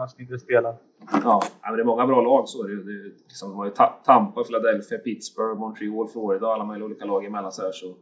Ja, 1.24 1.42
men 1.62 1.76
det 1.76 1.82
är 1.82 1.84
många 1.84 2.06
bra 2.06 2.20
lag 2.20 2.48
så 2.48 2.64
är 2.64 2.68
det 2.68 2.72
är, 2.74 3.04
liksom, 3.28 3.48
de 3.50 3.56
har 3.58 3.64
ju 3.64 3.70
Ta- 3.70 4.00
Tampa, 4.04 4.44
Philadelphia, 4.44 4.98
Pittsburgh, 4.98 5.58
Montreal, 5.60 6.08
Florida, 6.08 6.46
alla 6.46 6.64
möjliga 6.64 6.86
olika 6.86 7.04
lag 7.04 7.24
emellan 7.24 7.52
så 7.52 7.62
här 7.62 7.72
så 7.72 7.94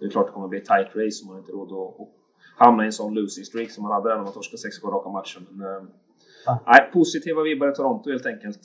det 0.00 0.06
är 0.06 0.10
klart 0.10 0.26
det 0.26 0.32
kommer 0.32 0.48
bli 0.48 0.58
ett 0.58 0.64
tight 0.64 0.86
race 0.96 1.22
om 1.24 1.28
man 1.28 1.38
inte 1.38 1.52
råd 1.52 1.72
att 1.72 2.08
hamna 2.56 2.82
i 2.82 2.86
en 2.86 2.92
sån 2.92 3.14
losing 3.14 3.44
streak 3.44 3.70
som 3.70 3.82
man 3.82 3.92
hade 3.92 4.08
där 4.08 4.16
när 4.16 4.22
man 4.24 4.32
torskade 4.32 4.58
sex 4.58 4.84
raka 4.84 5.08
matcher. 5.10 5.40
Men, 5.50 5.76
eh, 5.76 5.82
nej, 6.66 6.90
positiva 6.92 7.42
vibbar 7.42 7.68
i 7.68 7.74
Toronto 7.74 8.10
helt 8.10 8.26
enkelt. 8.26 8.58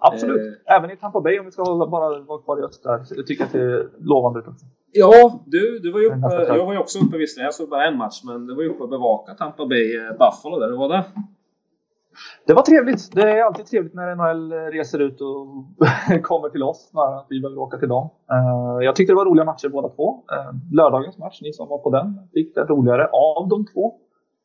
Absolut. 0.00 0.60
Även 0.66 0.90
i 0.90 0.96
Tampa 0.96 1.20
Bay 1.20 1.38
om 1.38 1.44
vi 1.44 1.50
ska 1.50 1.62
hålla, 1.62 1.86
bara 1.86 2.20
vara 2.20 2.42
kvar 2.42 2.60
i 2.60 2.62
öst 2.62 2.82
där. 2.82 3.00
Jag 3.16 3.26
tycker 3.26 3.44
att 3.44 3.52
det 3.52 3.60
är 3.62 3.88
lovande 3.98 4.38
ut 4.40 4.48
också. 4.48 4.66
Ja, 4.92 5.40
du, 5.46 5.78
du 5.78 5.92
var 5.92 6.00
ju 6.00 6.06
uppe, 6.06 6.56
jag 6.56 6.66
var 6.66 6.72
ju 6.72 6.78
också 6.78 6.98
uppe 6.98 7.18
visserligen, 7.18 7.44
jag 7.44 7.54
såg 7.54 7.68
bara 7.68 7.86
en 7.86 7.96
match, 7.96 8.22
men 8.24 8.46
du 8.46 8.54
var 8.54 8.62
ju 8.62 8.68
uppe 8.68 8.82
och 8.82 8.88
bevaka 8.88 9.34
Tampa 9.34 9.66
Bay 9.66 9.96
eh, 9.96 10.10
Buffalo 10.12 10.58
där, 10.60 10.68
hur 10.70 10.76
var 10.76 10.88
det? 10.88 11.04
Det 12.46 12.54
var 12.54 12.62
trevligt. 12.62 13.12
Det 13.14 13.22
är 13.30 13.42
alltid 13.42 13.66
trevligt 13.66 13.94
när 13.94 14.14
NHL 14.14 14.52
reser 14.52 14.98
ut 14.98 15.20
och 15.20 15.46
kommer 16.22 16.48
till 16.48 16.62
oss 16.62 16.88
snarare 16.90 17.18
att 17.18 17.26
vi 17.28 17.40
behöver 17.40 17.60
åka 17.60 17.78
till 17.78 17.88
dem. 17.88 18.08
Eh, 18.32 18.84
Jag 18.84 18.96
tyckte 18.96 19.12
det 19.12 19.16
var 19.16 19.24
roliga 19.24 19.44
matcher 19.44 19.68
båda 19.68 19.88
två. 19.88 20.24
Eh, 20.32 20.52
Lördagens 20.72 21.18
match, 21.18 21.38
ni 21.42 21.52
som 21.52 21.68
var 21.68 21.78
på 21.78 21.90
den, 21.90 22.18
fick 22.32 22.54
det 22.54 22.60
roligare 22.64 23.06
av 23.06 23.48
de 23.48 23.66
två. 23.66 23.94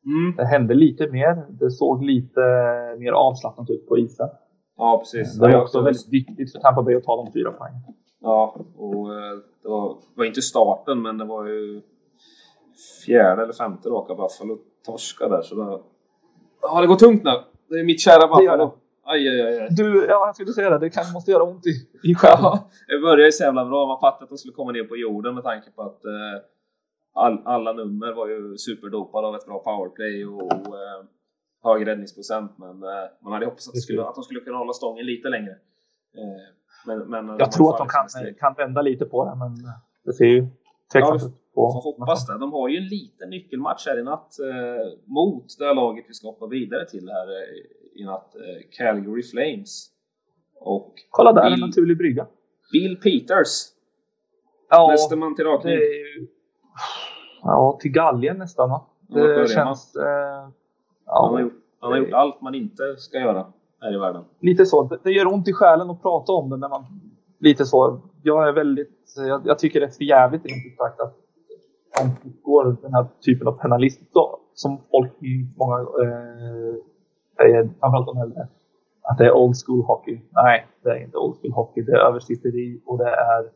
Mm. 0.06 0.36
Det 0.36 0.44
hände 0.44 0.74
lite 0.74 1.10
mer. 1.10 1.46
Det 1.50 1.70
såg 1.70 2.04
lite 2.04 2.40
mer 2.98 3.12
avslappnat 3.12 3.70
ut 3.70 3.88
på 3.88 3.98
isen. 3.98 4.28
Ja, 4.76 4.98
precis. 4.98 5.38
Det 5.38 5.52
var 5.52 5.62
också 5.62 5.80
väldigt 5.80 6.12
viktigt 6.12 6.52
för 6.52 6.58
Tampa 6.58 6.82
Bay 6.82 6.94
att 6.94 7.04
ta 7.04 7.16
de 7.16 7.32
fyra 7.32 7.52
poäng. 7.52 7.72
Ja, 8.20 8.56
och 8.76 9.14
eh, 9.14 9.38
det 9.62 9.68
var, 9.68 9.96
var 10.14 10.24
inte 10.24 10.42
starten, 10.42 11.02
men 11.02 11.18
det 11.18 11.24
var 11.24 11.46
ju 11.46 11.82
fjärde 13.06 13.42
eller 13.42 13.52
femte 13.52 13.88
raka 13.88 14.14
Buffalo 14.14 14.58
torska 14.86 15.28
där, 15.28 15.42
så 15.42 15.54
det, 15.54 15.80
ja, 16.62 16.80
det 16.80 16.86
går 16.86 16.96
tungt 16.96 17.24
nu. 17.24 17.30
Det 17.68 17.74
är 17.74 17.84
mitt 17.84 18.00
kära 18.00 18.28
Buffalo. 18.28 18.74
Aj, 19.06 19.28
aj, 19.28 19.60
aj. 19.60 19.68
Du, 19.70 20.06
ja, 20.08 20.26
jag 20.26 20.34
skulle 20.34 20.52
säga 20.52 20.70
det. 20.70 20.78
Det 20.78 20.90
kan, 20.90 21.12
måste 21.12 21.30
göra 21.30 21.42
ont 21.42 21.66
i, 21.66 21.70
i 22.10 22.14
själen. 22.14 22.58
Det 22.88 22.98
började 22.98 23.24
ju 23.24 23.32
så 23.32 23.44
jävla 23.44 23.64
bra. 23.64 23.86
Man 23.86 24.00
fattade 24.00 24.24
att 24.24 24.28
de 24.28 24.38
skulle 24.38 24.54
komma 24.54 24.72
ner 24.72 24.84
på 24.84 24.96
jorden 24.96 25.34
med 25.34 25.44
tanke 25.44 25.70
på 25.70 25.82
att 25.82 26.04
eh, 26.04 26.36
all, 27.14 27.42
alla 27.44 27.72
nummer 27.72 28.12
var 28.12 28.28
ju 28.28 28.56
superdopade 28.56 29.26
av 29.26 29.34
ett 29.34 29.46
bra 29.46 29.58
powerplay 29.58 30.26
och, 30.26 30.42
och 30.42 30.74
eh, 30.84 31.00
hög 31.64 31.86
räddningsprocent. 31.86 32.58
Men 32.58 32.82
eh, 32.82 32.88
man 33.22 33.32
hade 33.32 33.46
hoppats 33.46 33.68
att, 33.68 33.76
skulle, 33.76 34.04
att 34.04 34.14
de 34.14 34.24
skulle 34.24 34.40
kunna 34.40 34.58
hålla 34.58 34.72
stången 34.72 35.06
lite 35.06 35.28
längre. 35.28 35.50
Eh, 36.14 36.54
men, 36.86 36.98
men 37.10 37.38
jag 37.38 37.52
tror 37.52 37.72
att 37.72 37.78
de 37.78 37.88
kan, 37.88 38.34
kan 38.40 38.54
vända 38.54 38.82
lite 38.82 39.04
på 39.04 39.24
det, 39.24 39.34
men 39.34 39.54
det 40.04 40.12
ser 40.12 40.24
ju 40.24 40.46
tveksamt 40.92 41.22
ut. 41.22 41.32
Ja, 41.54 41.72
får 41.72 41.82
hoppas 41.82 42.26
det. 42.26 42.38
De 42.38 42.52
har 42.52 42.68
ju 42.68 42.76
en 42.76 42.88
liten 42.88 43.30
nyckelmatch 43.30 43.86
här 43.86 43.98
i 43.98 44.02
natt 44.02 44.38
eh, 44.40 44.98
mot 45.04 45.58
det 45.58 45.64
här 45.64 45.74
laget 45.74 46.04
vi 46.08 46.14
ska 46.14 46.28
hoppa 46.28 46.46
vidare 46.46 46.86
till 46.86 47.08
här 47.08 47.26
eh, 47.26 48.00
i 48.00 48.04
natt. 48.04 48.34
Eh, 48.34 48.68
Calgary 48.70 49.22
Flames. 49.22 49.90
Och 50.60 50.94
Kolla 51.10 51.32
där, 51.32 51.44
Bill, 51.44 51.52
en 51.52 51.60
naturlig 51.60 51.98
brygga. 51.98 52.26
Bill 52.72 52.96
Peters. 52.96 53.48
Ja, 54.70 54.88
Nästa 54.90 55.16
man 55.16 55.34
till 55.34 55.44
rakning. 55.44 55.72
Ju, 55.72 56.28
ja, 57.42 57.78
till 57.80 57.90
galgen 57.90 58.38
nästan 58.38 58.70
va? 58.70 58.86
Det 59.08 59.20
ja, 59.20 59.46
känns... 59.46 59.96
Eh, 59.96 60.48
ja, 61.06 61.24
han 61.24 61.34
har, 61.34 61.40
gjort, 61.40 61.52
han 61.80 61.92
har 61.92 61.98
gjort 61.98 62.12
allt 62.12 62.40
man 62.40 62.54
inte 62.54 62.96
ska 62.96 63.18
göra 63.18 63.46
här 63.80 63.94
i 63.94 63.98
världen. 63.98 64.24
Lite 64.40 64.66
så. 64.66 64.98
Det, 65.02 65.10
gör 65.10 65.26
ont 65.26 65.48
i 65.48 65.52
själen 65.52 65.90
att 65.90 66.02
prata 66.02 66.32
om 66.32 66.50
det 66.50 66.56
när 66.56 66.68
man... 66.68 66.84
Lite 67.38 67.64
så. 67.64 68.00
Jag 68.22 68.48
är 68.48 68.52
väldigt... 68.52 69.14
Jag, 69.16 69.42
jag 69.44 69.58
tycker 69.58 69.80
det 69.80 69.86
är 69.86 69.90
för 69.90 70.04
jävligt 70.04 70.46
rent 70.46 70.76
sagt 70.76 71.00
att 71.00 71.14
de 71.98 72.32
går 72.42 72.76
den 72.82 72.94
här 72.94 73.06
typen 73.24 73.48
av 73.48 73.52
penalism 73.52 74.04
som 74.54 74.78
folk 74.90 75.22
i 75.22 75.46
många 75.56 75.80
eh, 75.80 76.74
säger, 77.36 77.70
framförallt 77.80 78.06
de 78.06 78.18
äldre, 78.18 78.48
att 79.02 79.18
det 79.18 79.24
är 79.24 79.32
old 79.32 79.54
school 79.66 79.84
hockey. 79.84 80.20
Nej, 80.32 80.66
det 80.82 80.90
är 80.90 81.04
inte 81.04 81.16
old 81.16 81.36
school 81.40 81.52
hockey. 81.52 81.82
Det 81.82 81.92
är 81.92 81.96
översitteri 81.96 82.82
och 82.86 82.98
det 82.98 83.10
är 83.10 83.50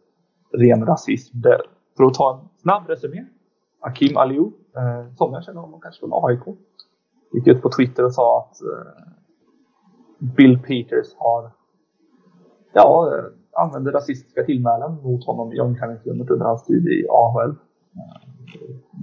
ren 0.52 0.86
rasism. 0.86 1.40
Det, 1.40 1.58
för 1.96 2.04
att 2.04 2.14
ta 2.14 2.34
en 2.34 2.48
snabb 2.62 2.88
resumé. 2.88 3.24
Akim 3.80 4.16
Aliou, 4.16 4.52
eh, 4.76 5.14
som 5.14 5.32
jag 5.32 5.44
känner 5.44 5.60
honom 5.60 5.80
kanske 5.80 6.00
från 6.00 6.24
AIK, 6.24 6.58
gick 7.32 7.46
ut 7.46 7.62
på 7.62 7.70
Twitter 7.70 8.04
och 8.04 8.14
sa 8.14 8.38
att 8.38 8.62
eh, 8.62 9.12
Bill 10.18 10.58
Peters 10.58 11.14
har 11.16 11.50
ja, 12.72 13.14
eh, 13.14 13.24
använde 13.52 13.92
rasistiska 13.92 14.44
tillmälen 14.44 15.02
mot 15.02 15.26
honom 15.26 15.52
i 15.52 15.60
omklädningsrummet 15.60 16.30
under 16.30 16.46
hans 16.46 16.64
tid 16.64 16.86
i 16.86 17.06
AHL. 17.10 17.50
Eh, 17.50 18.28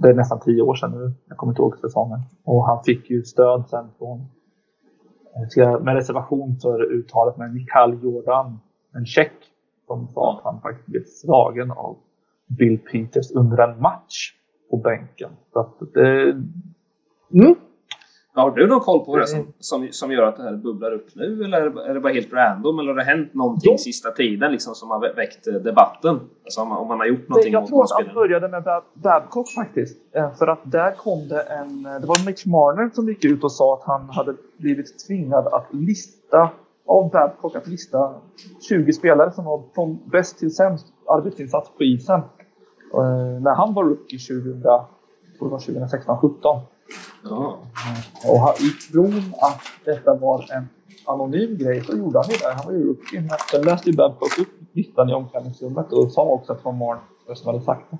det 0.02 0.08
är 0.08 0.14
nästan 0.14 0.40
tio 0.40 0.62
år 0.62 0.74
sedan 0.74 0.90
nu. 0.90 1.12
Jag 1.28 1.36
kommer 1.36 1.52
inte 1.52 1.62
ihåg 1.62 1.78
säsongen. 1.78 2.20
Och 2.44 2.66
han 2.66 2.84
fick 2.84 3.10
ju 3.10 3.22
stöd 3.22 3.68
sen 3.68 3.88
från 3.98 4.26
med 5.82 5.94
reservation 5.94 6.56
för 6.62 6.92
uttalet 6.92 7.36
med 7.36 7.54
Mikhail 7.54 8.02
Jordan, 8.02 8.58
en 8.94 9.06
tjeck, 9.06 9.32
som 9.86 10.08
sa 10.08 10.32
att 10.32 10.44
han 10.44 10.60
faktiskt 10.60 10.86
blev 10.86 11.04
slagen 11.04 11.70
av 11.70 11.96
Bill 12.46 12.78
Peters 12.78 13.32
under 13.32 13.58
en 13.58 13.80
match 13.80 14.34
på 14.70 14.76
bänken. 14.76 15.30
Så 15.52 15.60
att 15.60 15.74
det, 15.94 16.30
mm, 17.32 17.54
har 18.42 18.50
du 18.50 18.66
någon 18.66 18.80
koll 18.80 19.04
på 19.04 19.16
det 19.16 19.26
som, 19.26 19.52
som, 19.58 19.88
som 19.90 20.12
gör 20.12 20.22
att 20.22 20.36
det 20.36 20.42
här 20.42 20.56
bubblar 20.56 20.92
upp 20.92 21.06
nu? 21.14 21.44
Eller 21.44 21.80
är 21.88 21.94
det 21.94 22.00
bara 22.00 22.12
helt 22.12 22.32
random? 22.32 22.78
Eller 22.78 22.88
har 22.88 22.96
det 22.96 23.04
hänt 23.04 23.34
någonting 23.34 23.72
ja. 23.72 23.78
sista 23.78 24.10
tiden 24.10 24.52
liksom, 24.52 24.74
som 24.74 24.90
har 24.90 25.14
väckt 25.14 25.46
eh, 25.46 25.54
debatten? 25.54 26.20
Alltså 26.44 26.60
om, 26.60 26.72
om 26.72 26.88
man 26.88 26.98
har 26.98 27.06
gjort 27.06 27.28
någonting 27.28 27.52
Jag 27.52 27.66
tror 27.66 27.84
att 27.84 27.92
allt 27.92 28.14
började 28.14 28.48
med 28.48 28.64
Babcock 28.94 29.48
faktiskt. 29.48 29.98
Eh, 30.12 30.34
för 30.34 30.46
att 30.46 30.58
där 30.64 30.92
kom 30.92 31.28
det 31.28 31.40
en... 31.40 31.86
Eh, 31.86 32.00
det 32.00 32.06
var 32.06 32.26
Mitch 32.26 32.46
Marner 32.46 32.90
som 32.94 33.08
gick 33.08 33.24
ut 33.24 33.44
och 33.44 33.52
sa 33.52 33.74
att 33.74 33.82
han 33.82 34.10
hade 34.10 34.34
blivit 34.56 35.06
tvingad 35.06 35.46
att 35.46 35.66
lista 35.70 36.50
av 36.86 37.10
Babcock 37.10 37.56
att 37.56 37.66
lista 37.66 38.14
20 38.68 38.92
spelare 38.92 39.32
som 39.32 39.44
var 39.44 39.62
från 39.74 39.98
bäst 40.10 40.38
till 40.38 40.54
sämst 40.54 40.86
arbetsinsats 41.08 41.70
på 41.78 41.84
isen. 41.84 42.20
När 43.40 43.54
han 43.54 43.74
var 43.74 43.84
rookie 43.84 44.18
2016, 45.38 46.18
17. 46.18 46.60
Ja. 47.30 47.58
Och 48.24 48.60
i 48.60 48.92
tron 48.92 49.22
att 49.40 49.60
detta 49.84 50.14
var 50.14 50.46
en 50.52 50.68
anonym 51.04 51.58
grej 51.58 51.84
så 51.84 51.96
gjorde 51.96 52.18
han 52.18 52.28
ju 52.30 52.36
det. 52.36 52.54
Han 52.54 52.66
var 52.66 52.72
ju 52.72 52.86
rookie. 52.86 53.28
Sen 53.50 53.62
läste 53.62 53.90
ju 53.90 53.96
Babcock 53.96 54.38
upp 54.38 54.48
listan 54.72 55.10
i 55.10 55.14
omklädningsrummet 55.14 55.92
och 55.92 56.12
sa 56.12 56.22
också 56.22 56.52
att 56.52 56.58
det 56.58 56.64
var 56.64 56.72
Mark 56.72 57.00
som 57.34 57.46
hade 57.46 57.64
sagt 57.64 57.90
det. 57.90 57.98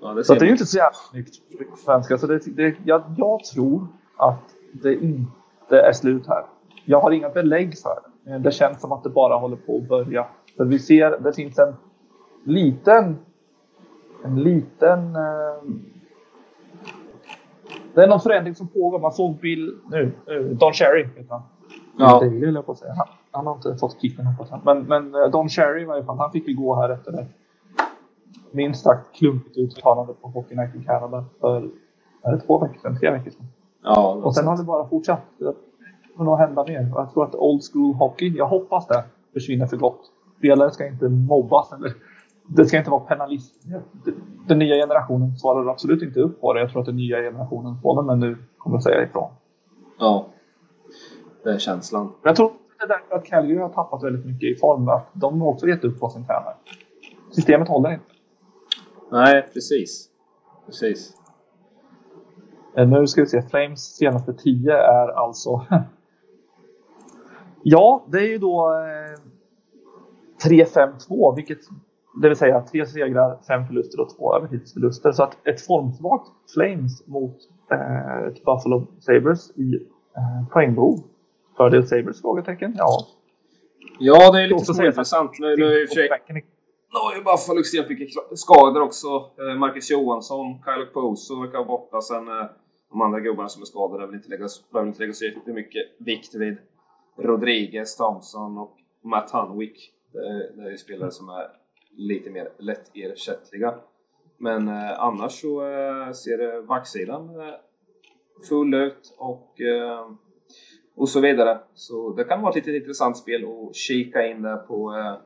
Ja, 0.00 0.12
det 0.12 0.24
så 0.24 0.34
det 0.34 0.40
är 0.40 0.44
ju 0.44 0.52
inte 0.52 0.66
så 0.66 0.76
jävla 0.76 0.98
snyggt 1.10 1.40
på 1.70 1.76
svenska. 1.76 2.18
Så 2.18 2.26
det, 2.26 2.56
det, 2.56 2.76
jag, 2.84 3.02
jag 3.16 3.44
tror 3.44 3.86
att 4.16 4.54
det 4.72 4.94
inte 4.94 5.80
är 5.80 5.92
slut 5.92 6.26
här. 6.26 6.44
Jag 6.84 7.00
har 7.00 7.10
inga 7.10 7.28
belägg 7.28 7.78
för 7.78 7.98
det. 8.24 8.38
Det 8.38 8.52
känns 8.52 8.80
som 8.80 8.92
att 8.92 9.02
det 9.02 9.10
bara 9.10 9.36
håller 9.36 9.56
på 9.56 9.76
att 9.76 9.88
börja. 9.88 10.26
För 10.56 10.64
vi 10.64 10.78
ser, 10.78 11.18
det 11.20 11.32
finns 11.32 11.58
en 11.58 11.74
liten, 12.44 13.16
en 14.24 14.42
liten 14.42 15.16
eh, 15.16 15.62
det 17.96 18.02
är 18.02 18.08
någon 18.08 18.20
förändring 18.20 18.54
som 18.54 18.68
pågår. 18.68 18.98
Man 18.98 19.12
såg 19.12 19.36
Bill 19.40 19.78
nu, 19.90 20.12
Don 20.60 20.72
Cherry 20.72 21.04
heter 21.04 21.30
han. 21.30 21.42
Ja. 21.98 22.18
Vill 22.18 22.54
jag 22.54 22.66
på 22.66 22.74
säga. 22.74 22.92
Han, 22.96 23.06
han, 23.30 23.46
har 23.46 23.54
inte 23.54 23.76
fått 23.76 24.00
kicken 24.00 24.26
hoppas 24.26 24.50
jag. 24.50 24.60
Men, 24.64 24.82
men 24.82 25.22
eh, 25.22 25.30
Don 25.30 25.48
Cherry 25.48 25.82
i 25.82 25.84
varje 25.84 26.04
fall, 26.04 26.18
han 26.18 26.32
fick 26.32 26.48
ju 26.48 26.54
gå 26.54 26.74
här 26.74 26.88
efter 26.88 27.12
det. 27.12 27.26
Minst 28.50 28.82
sagt 28.84 29.14
klumpigt 29.14 29.56
uttalande 29.56 30.12
på 30.12 30.28
Hockey 30.28 30.54
Night 30.54 30.74
in 30.74 30.84
Canada 30.84 31.24
för 31.40 31.70
är 32.22 32.32
det 32.32 32.40
två 32.40 32.58
veckor 32.58 32.78
sedan, 32.78 32.98
tre 32.98 33.10
veckor 33.10 33.30
sedan. 33.30 33.46
Ja, 33.82 34.20
och 34.24 34.34
sen 34.34 34.46
har 34.46 34.56
det 34.56 34.62
bara 34.62 34.88
fortsatt. 34.88 35.22
Det 35.38 35.54
kommer 36.16 36.30
nog 36.30 36.38
hända 36.38 36.64
mer. 36.68 36.92
Jag 36.94 37.12
tror 37.12 37.24
att 37.24 37.34
old 37.34 37.62
school 37.72 37.94
hockey, 37.94 38.36
jag 38.36 38.46
hoppas 38.46 38.86
det, 38.86 39.04
försvinner 39.32 39.66
för 39.66 39.76
gott. 39.76 40.00
Spelare 40.38 40.70
ska 40.70 40.86
inte 40.86 41.08
mobbas 41.08 41.72
eller 41.72 41.92
det 42.48 42.66
ska 42.66 42.78
inte 42.78 42.90
vara 42.90 43.00
penalism. 43.00 43.72
Den 44.46 44.58
nya 44.58 44.74
generationen 44.74 45.36
svarar 45.36 45.70
absolut 45.70 46.02
inte 46.02 46.20
upp 46.20 46.40
på 46.40 46.52
det. 46.52 46.60
Jag 46.60 46.70
tror 46.70 46.80
att 46.80 46.86
den 46.86 46.96
nya 46.96 47.16
generationen, 47.16 47.80
från 47.82 48.10
och 48.10 48.18
nu, 48.18 48.36
kommer 48.58 48.76
att 48.76 48.82
säga 48.82 49.02
ifrån. 49.02 49.30
Ja, 49.98 50.26
det 51.44 51.50
är 51.50 51.58
känslan. 51.58 52.12
Jag 52.22 52.36
tror 52.36 52.52
det 52.78 52.84
är 52.84 52.88
därför 52.88 53.16
att 53.16 53.24
Calgary 53.24 53.58
har 53.58 53.68
tappat 53.68 54.02
väldigt 54.02 54.26
mycket 54.26 54.56
i 54.56 54.60
form. 54.60 54.88
Att 54.88 55.06
de 55.12 55.40
har 55.40 55.48
också 55.48 55.66
gett 55.66 55.84
upp 55.84 56.00
på 56.00 56.08
sin 56.08 56.26
tränare. 56.26 56.54
Systemet 57.30 57.68
håller 57.68 57.92
inte. 57.92 58.04
Nej, 59.10 59.48
precis. 59.52 60.08
Precis. 60.66 61.16
Eh, 62.76 62.88
nu 62.88 63.06
ska 63.06 63.20
vi 63.20 63.26
se. 63.26 63.42
Flames 63.42 63.96
senaste 63.96 64.34
10 64.34 64.72
är 64.72 65.08
alltså... 65.08 65.66
ja, 67.62 68.04
det 68.08 68.18
är 68.18 68.28
ju 68.28 68.38
då 68.38 68.72
eh, 68.74 69.20
3-5-2, 70.50 71.36
vilket 71.36 71.58
det 72.22 72.28
vill 72.28 72.36
säga 72.36 72.60
tre 72.60 72.86
segrar, 72.86 73.38
fem 73.48 73.66
förluster 73.66 74.00
och 74.00 74.16
två 74.16 74.36
övertidsförluster. 74.36 75.12
Så 75.12 75.22
att 75.22 75.46
ett 75.46 75.66
formsvagt 75.66 76.28
Flames 76.54 77.06
mot 77.06 77.36
eh, 77.72 78.26
ett 78.28 78.44
Buffalo 78.44 78.86
Sabres 79.00 79.50
i 79.56 79.74
eh, 80.16 80.48
poängbehov. 80.52 80.98
Fördel 81.56 81.86
Sabres? 81.86 82.20
Frågetecken. 82.20 82.74
Ja. 82.76 83.06
Ja, 83.98 84.32
det 84.32 84.42
är 84.42 84.48
lite 84.48 84.64
småintressant. 84.64 85.30
Nu, 85.38 85.56
har 86.98 87.14
ju 87.16 87.22
Buffalo 87.22 87.60
extremt 87.60 87.88
mycket 87.88 88.08
skador 88.38 88.82
också. 88.82 89.06
Eh, 89.06 89.58
Marcus 89.58 89.90
Johansson, 89.90 90.46
Kyle 90.64 90.86
Poso 90.86 91.42
verkar 91.42 91.58
vara 91.58 91.68
borta. 91.68 92.00
Sen 92.00 92.28
eh, 92.28 92.46
de 92.90 93.02
andra 93.02 93.20
gubbarna 93.20 93.48
som 93.48 93.62
är 93.62 93.66
skadade 93.66 93.98
behöver 93.98 94.16
inte 94.16 94.28
lägga, 94.28 94.48
behöver 94.72 94.88
inte 94.88 95.24
jättemycket 95.24 95.82
vikt 95.98 96.34
vid. 96.34 96.58
Rodriguez, 97.18 97.96
Thompson 97.96 98.58
och 98.58 98.76
Matt 99.04 99.30
Hunwick. 99.30 99.92
Det, 100.12 100.52
det 100.56 100.62
är 100.62 100.70
ju 100.70 100.76
spelare 100.76 101.10
som 101.10 101.28
är 101.28 101.65
lite 101.96 102.30
mer 102.30 102.48
lättersättliga. 102.58 103.74
Men 104.38 104.68
eh, 104.68 105.00
annars 105.02 105.40
så 105.40 105.62
eh, 105.62 106.12
ser 106.12 106.62
backsidan 106.62 107.40
eh, 107.40 107.54
full 108.48 108.74
ut 108.74 109.14
och, 109.18 109.60
eh, 109.60 110.10
och 110.94 111.08
så 111.08 111.20
vidare. 111.20 111.58
Så 111.74 112.12
det 112.12 112.24
kan 112.24 112.42
vara 112.42 112.50
ett 112.50 112.56
lite 112.56 112.76
intressant 112.76 113.16
spel 113.16 113.44
att 113.44 113.76
kika 113.76 114.26
in 114.26 114.42
där 114.42 114.56
på 114.56 114.94
eh, 114.96 115.16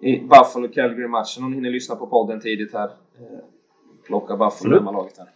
i 0.00 0.20
Buffalo 0.20 0.68
Calgary-matchen 0.68 1.44
om 1.44 1.50
ni 1.50 1.56
hinner 1.56 1.70
lyssna 1.70 1.96
på 1.96 2.06
podden 2.06 2.40
tidigt 2.40 2.72
här. 2.72 2.88
Eh, 2.88 3.44
plocka 4.06 4.36
Buffalo 4.36 4.74
hemmalaget 4.74 5.18
här. 5.18 5.30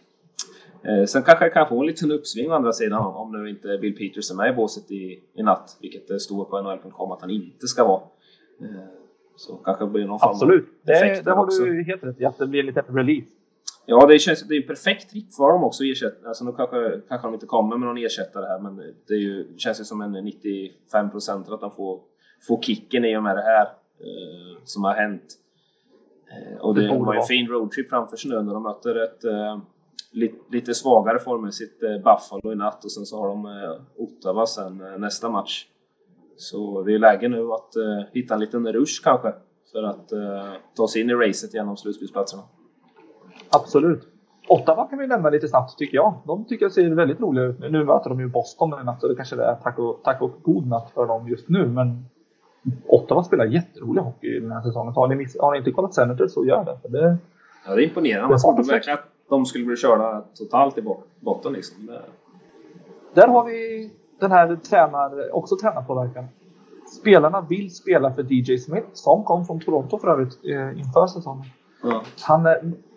Eh, 0.83 1.05
sen 1.05 1.23
kanske 1.23 1.45
jag 1.45 1.53
kan 1.53 1.67
få 1.67 1.79
en 1.79 1.85
liten 1.85 2.11
uppsving 2.11 2.51
å 2.51 2.53
andra 2.53 2.73
sidan 2.73 3.05
om 3.05 3.31
nu 3.31 3.49
inte 3.49 3.77
Bill 3.77 3.95
Peters 3.95 4.31
är 4.31 4.35
med 4.35 4.53
i 4.53 4.55
båset 4.55 4.91
i, 4.91 5.23
i 5.33 5.43
natt, 5.43 5.77
vilket 5.81 6.07
det 6.07 6.19
står 6.19 6.45
på 6.45 6.61
NHL.com 6.61 7.11
att 7.11 7.21
han 7.21 7.29
inte 7.29 7.67
ska 7.67 7.83
vara. 7.83 8.01
Så 9.41 9.55
kanske 9.55 9.85
blir 9.85 10.05
någon 10.05 10.19
Absolut. 10.21 10.65
form 10.65 10.93
av 10.93 10.93
Absolut, 10.93 11.25
det 11.25 11.31
har 11.31 11.65
du 11.65 11.83
helt 11.83 12.03
rätt 12.03 12.21
i. 12.21 12.25
Att 12.25 12.37
det 12.37 12.47
blir 12.47 12.63
lite 12.63 12.81
relief. 12.81 13.25
Ja, 13.85 14.05
det 14.05 14.19
känns 14.19 14.47
det 14.47 14.55
är 14.55 14.61
perfekt 14.61 15.09
trick 15.09 15.33
för 15.37 15.51
dem 15.51 15.63
också 15.63 15.83
ersätta. 15.83 16.27
Alltså 16.27 16.45
nu 16.45 16.51
kanske, 16.51 17.01
kanske 17.07 17.27
de 17.27 17.33
inte 17.33 17.45
kommer 17.45 17.77
med 17.77 17.87
någon 17.87 17.97
ersättare 17.97 18.45
här, 18.45 18.59
men 18.59 18.75
det, 19.07 19.13
är 19.13 19.17
ju, 19.17 19.43
det 19.43 19.59
känns 19.59 19.79
ju 19.79 19.83
som 19.83 20.01
en 20.01 20.11
95 20.11 21.11
procent 21.11 21.49
att 21.49 21.61
de 21.61 21.71
får, 21.71 21.99
får 22.47 22.61
kicken 22.61 23.05
i 23.05 23.17
och 23.17 23.23
med 23.23 23.35
det 23.35 23.41
här 23.41 23.65
eh, 23.99 24.57
som 24.63 24.83
har 24.83 24.93
hänt. 24.93 25.23
Eh, 26.31 26.57
och 26.61 26.75
det, 26.75 26.87
de 26.87 27.05
har 27.05 27.13
ju 27.13 27.19
en 27.19 27.25
fin 27.25 27.47
roadtrip 27.47 27.89
framför 27.89 28.17
sig 28.17 28.31
nu 28.31 28.41
när 28.41 28.53
de 28.53 28.63
möter 28.63 29.03
ett, 29.03 29.23
eh, 29.23 29.57
lite, 30.11 30.37
lite 30.51 30.73
svagare 30.73 31.19
formmässigt 31.19 31.83
eh, 31.83 31.97
Buffalo 31.97 32.51
i 32.51 32.55
natt 32.55 32.85
och 32.85 32.91
sen 32.91 33.05
så 33.05 33.19
har 33.19 33.27
de 33.27 33.45
eh, 33.45 33.81
Ottawa 33.95 34.45
sen 34.45 34.81
eh, 34.81 34.97
nästa 34.97 35.29
match. 35.29 35.65
Så 36.41 36.83
det 36.83 36.93
är 36.93 36.99
läge 36.99 37.27
nu 37.27 37.51
att 37.51 37.75
eh, 37.75 38.07
hitta 38.11 38.33
en 38.33 38.39
liten 38.39 38.73
rush 38.73 39.03
kanske 39.03 39.33
för 39.71 39.83
att 39.83 40.11
eh, 40.11 40.53
ta 40.75 40.87
sig 40.87 41.01
in 41.01 41.09
i 41.09 41.13
racet 41.13 41.53
genom 41.53 41.77
slutspelsplatserna. 41.77 42.43
Absolut. 43.49 44.07
Ottawa 44.47 44.87
kan 44.87 44.99
vi 44.99 45.07
nämna 45.07 45.29
lite 45.29 45.47
snabbt 45.47 45.77
tycker 45.77 45.97
jag. 45.97 46.13
De 46.25 46.45
tycker 46.45 46.65
jag 46.65 46.71
ser 46.71 46.89
väldigt 46.89 47.19
roliga 47.19 47.45
ut. 47.45 47.59
Nu 47.59 47.85
möter 47.85 48.09
de 48.09 48.19
ju 48.19 48.27
Boston 48.27 48.81
i 48.81 48.83
natt 48.83 49.03
och 49.03 49.09
det 49.09 49.15
kanske 49.15 49.35
är 49.35 49.55
tack 49.55 49.79
och, 49.79 49.99
tack 50.03 50.21
och 50.21 50.31
god 50.41 50.67
natt 50.67 50.91
för 50.93 51.07
dem 51.07 51.27
just 51.27 51.49
nu. 51.49 51.67
Men 51.67 52.05
Ottawa 52.87 53.23
spelar 53.23 53.45
jätterolig 53.45 54.01
hockey 54.01 54.39
den 54.39 54.51
här 54.51 54.61
säsongen. 54.61 54.93
Har 54.93 55.07
ni, 55.07 55.15
miss, 55.15 55.37
har 55.39 55.51
ni 55.51 55.57
inte 55.57 55.71
kollat 55.71 55.93
Senators 55.93 56.31
så 56.31 56.45
gör 56.45 56.65
det. 56.65 56.77
För 56.81 56.89
det 56.89 57.17
ja, 57.65 57.75
det 57.75 57.83
är 57.83 57.87
imponerande. 57.87 58.29
Man 58.29 58.39
trodde 58.55 58.73
verkligen 58.73 58.99
att 58.99 59.05
de 59.29 59.45
skulle 59.45 59.65
bli 59.65 59.75
körda 59.75 60.23
totalt 60.33 60.77
i 60.77 60.81
botten. 61.19 61.53
Liksom. 61.53 61.91
Där 63.13 63.27
har 63.27 63.45
vi 63.45 63.91
den 64.21 64.31
här 64.31 64.55
tränar, 64.55 65.35
också 65.35 65.57
tränarpåverkan. 65.57 66.25
Spelarna 67.01 67.41
vill 67.41 67.75
spela 67.75 68.13
för 68.13 68.33
DJ 68.33 68.57
Smith 68.57 68.87
som 68.93 69.23
kom 69.23 69.45
från 69.45 69.59
Toronto 69.59 69.97
för 69.97 70.07
övrigt 70.07 70.39
eh, 70.43 70.79
inför 70.79 71.07
säsongen. 71.07 71.45
Ja. 71.83 72.01
Han, 72.21 72.47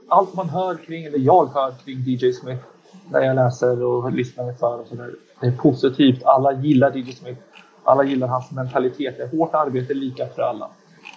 allt 0.08 0.34
man 0.34 0.48
hör 0.48 0.74
kring, 0.74 1.04
eller 1.04 1.18
jag 1.18 1.46
hör 1.46 1.72
kring 1.84 1.98
DJ 2.06 2.32
Smith 2.32 2.64
när 3.10 3.20
jag 3.20 3.36
läser 3.36 3.82
och 3.82 4.12
lyssnar 4.12 4.44
mig 4.44 4.54
för 4.54 4.80
och 4.80 4.86
sådär. 4.86 5.14
Det 5.40 5.46
är 5.46 5.56
positivt. 5.56 6.22
Alla 6.24 6.52
gillar 6.52 6.96
DJ 6.96 7.12
Smith. 7.12 7.40
Alla 7.84 8.04
gillar 8.04 8.28
hans 8.28 8.50
mentalitet. 8.50 9.16
Det 9.16 9.22
är 9.22 9.38
hårt 9.38 9.54
arbete 9.54 9.94
lika 9.94 10.26
för 10.26 10.42
alla. 10.42 10.68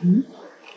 Mm. 0.03 0.23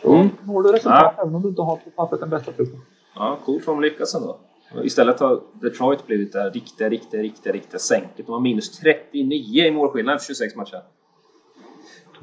Då 0.03 0.13
mm. 0.13 0.29
når 0.43 0.63
du 0.63 0.71
resultat 0.71 1.13
ja. 1.17 1.23
även 1.23 1.35
om 1.35 1.41
du 1.41 1.49
inte 1.49 1.61
har 1.61 1.75
på 1.75 1.89
pappret 1.95 2.19
den 2.19 2.29
bästa 2.29 2.51
truppen. 2.51 2.81
Ja, 3.15 3.37
coolt 3.45 3.65
för 3.65 3.71
de 3.71 3.81
lyckas 3.81 4.15
ändå. 4.15 4.37
Istället 4.83 5.19
har 5.19 5.41
Detroit 5.61 6.07
blivit 6.07 6.33
det 6.33 6.49
riktiga, 6.49 6.89
riktiga, 6.89 7.21
riktiga, 7.21 7.53
riktiga 7.53 7.79
sänket. 7.79 8.25
De 8.25 8.31
har 8.31 8.39
minus 8.39 8.79
39 8.79 9.65
i 9.65 9.71
målskillnad 9.71 10.21
för 10.21 10.25
26 10.25 10.55
matcher. 10.55 10.81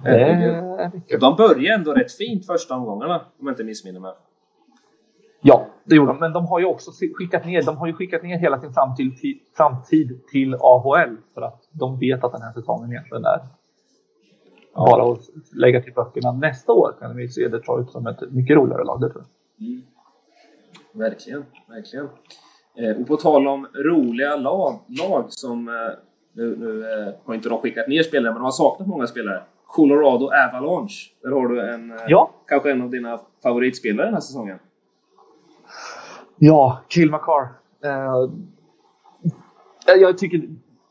Äh, 0.05 1.19
de 1.21 1.37
började 1.37 1.75
ändå 1.75 1.93
rätt 1.93 2.13
fint 2.13 2.47
första 2.47 2.75
omgångarna, 2.75 3.17
om 3.39 3.47
jag 3.47 3.53
inte 3.53 3.65
missminner 3.65 4.01
mig. 4.01 4.13
Ja, 5.41 5.67
det 5.85 5.97
gjorde 5.97 6.13
de. 6.13 6.19
Men 6.19 6.33
de 6.33 6.47
har 6.47 6.59
ju 6.59 6.67
också 6.67 6.91
skickat 7.19 7.47
ner, 7.47 7.63
de 7.63 7.77
har 7.77 7.87
ju 7.87 7.93
skickat 7.93 8.23
ner 8.23 8.39
hela 8.39 8.61
sin 8.61 8.73
framtid 8.73 9.17
till, 9.17 9.39
framtid 9.57 10.21
till 10.33 10.55
AHL 10.55 11.17
för 11.35 11.43
att 11.43 11.69
de 11.71 11.99
vet 11.99 12.25
att 12.25 12.33
den 12.33 12.43
här 12.43 12.53
säsongen 12.53 12.93
egentligen 12.93 13.25
är 13.25 13.41
bara 14.75 15.13
att 15.13 15.21
lägga 15.53 15.83
till 15.83 15.93
böckerna. 15.93 16.33
Nästa 16.33 16.73
år 16.73 16.95
kan 17.01 17.17
vi 17.17 17.29
se 17.29 17.49
Detroit 17.49 17.91
som 17.91 18.07
ett 18.07 18.31
mycket 18.31 18.57
roligare 18.57 18.85
lag, 18.85 19.01
det 19.01 19.11
tror 19.11 19.25
jag. 19.25 19.67
Mm. 19.69 19.83
Verkligen, 20.99 21.45
verkligen. 21.69 22.09
Eh, 22.79 23.01
och 23.01 23.07
på 23.07 23.17
tal 23.17 23.49
om 23.49 23.67
roliga 23.75 24.37
lag, 24.37 24.81
lag 24.89 25.25
som... 25.29 25.69
Eh, 25.69 25.75
nu, 26.33 26.57
nu 26.57 26.93
eh, 26.93 27.15
har 27.25 27.35
inte 27.35 27.49
de 27.49 27.61
skickat 27.61 27.89
ner 27.89 28.03
spelare, 28.03 28.33
men 28.33 28.41
de 28.41 28.45
har 28.45 28.51
saknat 28.51 28.89
många 28.89 29.07
spelare. 29.07 29.43
Colorado 29.67 30.25
Avalanche. 30.25 31.13
Där 31.23 31.31
har 31.31 31.49
du 31.49 31.61
en, 31.75 31.91
eh, 31.91 31.97
ja. 32.09 32.31
kanske 32.47 32.71
en 32.71 32.83
av 32.83 32.91
dina 32.91 33.21
favoritspelare 33.43 34.07
den 34.07 34.15
här 34.15 34.21
säsongen. 34.21 34.59
Ja, 36.37 36.81
Kill 36.89 37.11
McCarr. 37.11 37.49
Eh, 37.85 38.31
jag 40.01 40.19
tycker 40.19 40.49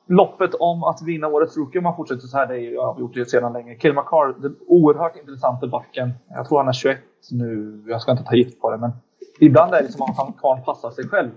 loppet 0.07 0.53
om 0.53 0.83
att 0.83 1.01
vinna 1.01 1.27
årets 1.27 1.57
rookie 1.57 1.79
om 1.79 1.83
man 1.83 1.95
fortsätter 1.95 2.27
så 2.27 2.37
här, 2.37 2.47
det 2.47 2.53
är 2.53 2.59
ju 2.59 2.77
avgjort 2.77 3.13
det 3.13 3.25
sedan 3.25 3.53
länge. 3.53 3.75
Kill 3.75 3.93
McCarr, 3.93 4.41
den 4.41 4.55
oerhört 4.67 5.15
intressanta 5.15 5.67
backen. 5.67 6.13
Jag 6.29 6.47
tror 6.47 6.57
han 6.57 6.67
är 6.67 6.73
21 6.73 6.97
nu. 7.31 7.83
Jag 7.87 8.01
ska 8.01 8.11
inte 8.11 8.23
ta 8.23 8.35
gift 8.35 8.61
på 8.61 8.71
det, 8.71 8.77
men 8.77 8.91
ibland 9.39 9.73
är 9.73 9.83
det 9.83 9.91
som 9.91 10.01
att 10.01 10.17
han 10.17 10.33
kan 10.33 10.63
passa 10.63 10.91
sig 10.91 11.07
själv. 11.07 11.29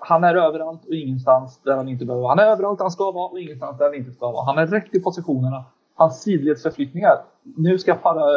Han 0.00 0.24
är 0.24 0.34
överallt 0.34 0.84
och 0.84 0.94
ingenstans 0.94 1.60
där 1.64 1.76
han 1.76 1.88
inte 1.88 2.04
behöver 2.04 2.22
vara. 2.22 2.30
Han 2.30 2.38
är 2.38 2.52
överallt 2.52 2.78
där 2.78 2.84
han 2.84 2.90
ska 2.90 3.10
vara 3.10 3.28
och 3.28 3.40
ingenstans 3.40 3.78
där 3.78 3.84
han 3.84 3.94
inte 3.94 4.12
ska 4.12 4.32
vara. 4.32 4.44
Han 4.44 4.58
är 4.58 4.66
rätt 4.66 4.94
i 4.94 5.00
positionerna. 5.00 5.64
Hans 5.94 6.22
sidledsförflyttningar. 6.22 7.24
Nu 7.56 7.78
ska 7.78 7.90
jag 7.90 8.00
bara 8.02 8.30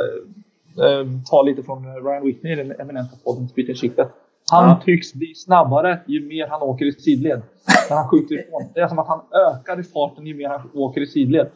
äh, 0.89 1.07
ta 1.29 1.41
lite 1.41 1.63
från 1.63 1.95
Ryan 2.03 2.23
Whitney, 2.23 2.55
den 2.55 2.71
eminenta 2.71 3.15
podden 3.23 3.47
Spitten 3.47 3.75
Skiktet. 3.75 4.11
Han 4.51 4.69
ja. 4.69 4.81
tycks 4.85 5.13
bli 5.13 5.35
snabbare 5.35 5.99
ju 6.07 6.27
mer 6.27 6.47
han 6.47 6.61
åker 6.61 6.85
i 6.85 6.91
sidled. 6.91 7.41
När 7.89 7.97
han 7.97 8.07
skjuter 8.07 8.39
ifrån. 8.39 8.63
Det 8.73 8.79
är 8.79 8.87
som 8.87 8.99
att 8.99 9.07
han 9.07 9.21
ökar 9.31 9.79
i 9.79 9.83
farten 9.83 10.27
ju 10.27 10.35
mer 10.35 10.49
han 10.49 10.69
åker 10.73 11.01
i 11.01 11.07
sidled. 11.07 11.47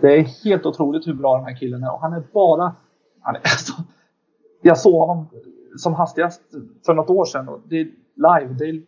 Det 0.00 0.18
är 0.18 0.44
helt 0.44 0.66
otroligt 0.66 1.06
hur 1.06 1.14
bra 1.14 1.36
den 1.36 1.44
här 1.44 1.56
killen 1.56 1.82
är. 1.82 1.92
Och 1.92 2.00
han 2.00 2.12
är 2.12 2.22
bara... 2.32 2.74
Han 3.20 3.36
är, 3.36 3.40
alltså, 3.40 3.72
jag 4.62 4.78
såg 4.78 5.08
honom 5.08 5.26
som 5.76 5.94
hastigast 5.94 6.42
för 6.86 6.94
något 6.94 7.10
år 7.10 7.24
sedan. 7.24 7.48
Och 7.48 7.60
det 7.68 7.80
är 7.80 7.84
live. 8.16 8.54
Det, 8.58 8.64
är, 8.64 8.82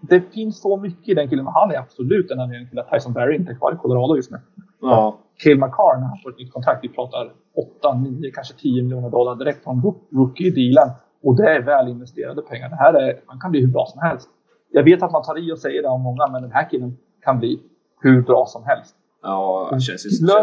det 0.00 0.20
finns 0.20 0.60
så 0.60 0.76
mycket 0.76 1.08
i 1.08 1.14
den 1.14 1.28
killen. 1.28 1.46
Han 1.46 1.70
är 1.70 1.78
absolut 1.78 2.30
en 2.30 2.40
anledning 2.40 2.68
till 2.68 2.78
att 2.78 2.90
Tyson 2.90 3.12
Barry 3.12 3.36
inte 3.36 3.52
är 3.52 3.56
kvar 3.56 3.72
i 3.72 3.76
Colorado 3.76 4.16
just 4.16 4.30
nu. 4.30 4.38
Ja. 4.80 5.18
Kill 5.42 5.58
McCarr 5.58 6.00
när 6.00 6.06
han 6.06 6.18
får 6.22 6.30
ett 6.30 6.38
nytt 6.38 6.52
kontrakt. 6.52 6.84
Vi 6.84 6.88
pratar 6.88 7.32
8, 7.80 7.94
9, 7.94 8.30
kanske 8.30 8.54
10 8.54 8.82
miljoner 8.82 9.10
dollar 9.10 9.34
direkt 9.34 9.64
från 9.64 9.82
rookie-dealen. 10.10 10.90
Och 11.22 11.36
det 11.36 11.50
är 11.50 11.62
väl 11.62 11.88
investerade 11.88 12.42
pengar. 12.42 12.68
Det 12.68 12.76
här 12.76 12.94
är, 12.94 13.20
man 13.26 13.40
kan 13.40 13.50
bli 13.50 13.60
hur 13.60 13.72
bra 13.72 13.86
som 13.86 14.00
helst. 14.00 14.28
Jag 14.70 14.82
vet 14.82 15.02
att 15.02 15.12
man 15.12 15.22
tar 15.22 15.38
i 15.38 15.52
och 15.52 15.58
säger 15.58 15.82
det 15.82 15.88
om 15.88 16.02
många, 16.02 16.26
men 16.32 16.42
den 16.42 16.52
här 16.52 16.70
killen 16.70 16.96
kan 17.24 17.38
bli 17.38 17.60
hur 18.00 18.22
bra 18.22 18.46
som 18.46 18.64
helst. 18.64 18.94
Ja, 19.22 19.68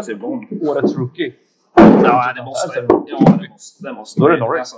det 0.06 0.12
ju 0.12 0.18
bra. 0.18 0.28
Årets 0.70 0.96
rookie. 0.96 1.32
Ja, 1.76 2.32
det 2.36 2.44
måste 2.44 2.80
det. 2.80 2.86
Ja, 3.06 3.18
det 3.40 3.48
måste, 3.48 3.88
det 3.88 3.92
måste 3.92 4.20
Då 4.20 4.26
är 4.26 4.32
det 4.32 4.38
Norris. 4.38 4.58
Alltså, 4.58 4.76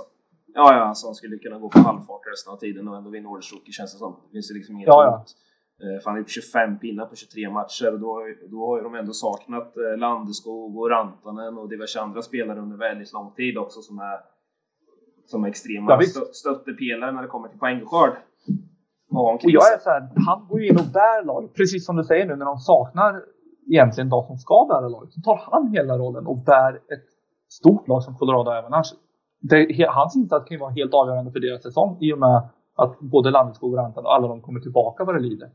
ja, 0.53 0.73
ja, 0.73 0.83
alltså 0.83 1.07
han 1.07 1.15
skulle 1.15 1.37
kunna 1.37 1.59
gå 1.59 1.69
på 1.69 1.79
halvfart 1.79 2.21
resten 2.31 2.53
av 2.53 2.57
tiden 2.57 2.87
och 2.87 2.97
ändå 2.97 3.09
vinna 3.09 3.29
årets 3.29 3.53
rookie 3.53 3.73
känns 3.73 3.93
det 3.93 3.97
som. 3.97 4.15
Det 4.25 4.31
finns 4.31 4.51
ju 4.51 4.55
liksom 4.55 4.75
inget 4.75 4.87
ja, 4.87 5.03
ja. 5.03 5.25
Eh, 5.83 5.99
för 5.99 6.05
han 6.05 6.13
har 6.13 6.19
gjort 6.19 6.29
25 6.29 6.79
pinnar 6.79 7.05
på 7.05 7.15
23 7.15 7.49
matcher 7.49 7.93
och 7.93 7.99
då, 7.99 8.21
då 8.49 8.65
har 8.65 8.81
de 8.81 8.95
ändå 8.95 9.13
saknat 9.13 9.77
eh, 9.77 9.97
Landeskog 9.97 10.77
och 10.77 10.89
Rantanen 10.89 11.57
och 11.57 11.69
diverse 11.69 11.99
andra 11.99 12.21
spelare 12.21 12.59
under 12.59 12.77
väldigt 12.77 13.13
lång 13.13 13.31
tid 13.31 13.57
också 13.57 13.81
som 13.81 13.99
är 13.99 14.19
som 15.25 15.45
extrema 15.45 15.91
ja, 15.91 16.01
stö 16.01 16.19
stöttepelare 16.33 17.11
när 17.11 17.21
det 17.21 17.27
kommer 17.27 17.47
till 17.47 17.59
poängskörd. 17.59 18.13
Och 19.09 19.39
jag 19.43 19.73
är 19.73 19.79
så 19.79 19.89
här, 19.89 20.09
han 20.25 20.47
går 20.49 20.61
ju 20.61 20.67
in 20.67 20.77
och 20.77 20.91
bär 20.93 21.25
laget, 21.25 21.53
precis 21.53 21.85
som 21.85 21.95
du 21.95 22.03
säger 22.03 22.25
nu 22.25 22.35
när 22.35 22.45
de 22.45 22.57
saknar 22.57 23.23
egentligen 23.71 24.09
de 24.09 24.27
som 24.27 24.37
ska 24.37 24.65
bära 24.69 24.87
laget. 24.87 25.13
Så 25.13 25.21
tar 25.21 25.41
han 25.51 25.67
hela 25.67 25.97
rollen 25.97 26.27
och 26.27 26.37
bär 26.37 26.75
ett 26.75 27.07
stort 27.49 27.87
lag 27.87 28.03
som 28.03 28.17
Colorado 28.17 28.51
Avalanche. 28.51 28.95
Det, 29.39 29.87
hans 29.89 30.15
insats 30.15 30.47
kan 30.47 30.55
ju 30.55 30.59
vara 30.59 30.71
helt 30.71 30.93
avgörande 30.93 31.31
för 31.31 31.39
deras 31.39 31.63
säsong 31.63 31.97
i 32.01 32.13
och 32.13 32.19
med 32.19 32.49
att 32.75 32.99
både 32.99 33.31
Landeskog 33.31 33.73
och 33.73 33.77
Rantan 33.77 34.05
och 34.05 34.13
alla 34.13 34.27
de 34.27 34.41
kommer 34.41 34.59
tillbaka 34.59 35.03
vad 35.03 35.15
det 35.15 35.21
lider. 35.21 35.49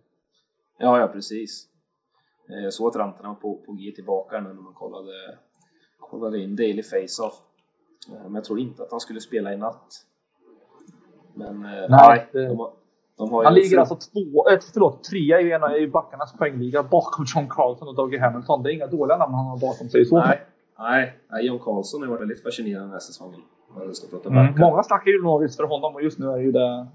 Ja, 0.78 1.00
ja 1.00 1.06
precis. 1.06 1.68
Jag 2.46 2.64
eh, 2.64 2.70
såg 2.70 2.88
att 2.88 2.96
Rantan 2.96 3.28
var 3.28 3.34
på, 3.34 3.56
på 3.66 3.72
G 3.72 3.92
tillbaka 3.94 4.40
nu 4.40 4.48
när 4.48 4.62
man 4.62 4.74
kollade, 4.74 5.12
kollade 6.00 6.38
in 6.38 6.56
Daily 6.56 6.82
Face-Off. 6.82 7.34
Eh, 8.08 8.22
men 8.22 8.34
jag 8.34 8.44
tror 8.44 8.60
inte 8.60 8.82
att 8.82 8.90
han 8.90 9.00
skulle 9.00 9.20
spela 9.20 9.52
i 9.52 9.56
natt. 9.56 10.06
Men 11.34 11.64
eh, 11.64 11.70
nej, 11.70 11.88
nej 11.88 12.28
det... 12.32 12.46
de, 12.46 12.70
de 13.16 13.30
har 13.30 13.44
han 13.44 13.54
ligger 13.54 13.78
alltså 13.78 13.94
två, 13.94 14.48
äh, 14.48 14.58
förlåt, 14.72 15.04
trea 15.04 15.40
i, 15.40 15.50
ena, 15.50 15.76
i 15.76 15.86
backarnas 15.86 16.32
poängliga 16.32 16.82
bakom 16.90 17.24
John 17.34 17.48
Carlson 17.48 17.88
och 17.88 17.94
Dougie 17.94 18.20
Hamilton. 18.20 18.62
Det 18.62 18.70
är 18.70 18.74
inga 18.74 18.86
dåliga 18.86 19.16
namn 19.16 19.34
han 19.34 19.46
har 19.46 19.60
bakom 19.60 19.88
sig. 19.88 20.04
Så 20.04 20.18
nej, 20.18 20.40
nej, 20.78 21.18
nej, 21.30 21.46
John 21.46 21.58
Carlson 21.58 22.02
har 22.02 22.08
varit 22.08 22.20
väldigt 22.20 22.42
fascinerande 22.42 22.86
den 22.86 22.92
här 22.92 22.98
säsongen. 22.98 23.40
Mm, 24.24 24.54
många 24.58 24.82
snackar 24.82 25.10
ju 25.10 25.22
Norris 25.22 25.56
för 25.56 25.64
honom 25.64 25.94
och 25.94 26.02
just 26.02 26.18
nu 26.18 26.26
är 26.26 26.38
ju 26.38 26.52
det... 26.52 26.86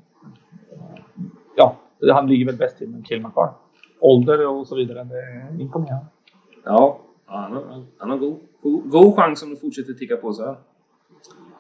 Ja, 1.56 1.76
han 2.14 2.28
ligger 2.28 2.46
väl 2.46 2.58
bäst 2.58 2.78
till 2.78 2.90
med 2.90 3.08
Kilmark 3.08 3.54
Ålder 4.00 4.48
och 4.48 4.68
så 4.68 4.76
vidare, 4.76 5.04
det 5.04 5.16
är 5.16 5.62
imponerande. 5.62 6.06
Ja, 6.64 7.00
han 7.26 7.54
har, 7.54 7.84
han 7.98 8.10
har 8.10 8.18
god, 8.18 8.40
god, 8.62 8.90
god 8.90 9.16
chans 9.16 9.44
om 9.44 9.50
det 9.50 9.56
fortsätter 9.56 9.94
ticka 9.94 10.18
på 10.18 10.34
så 10.34 10.46
här. 10.46 10.56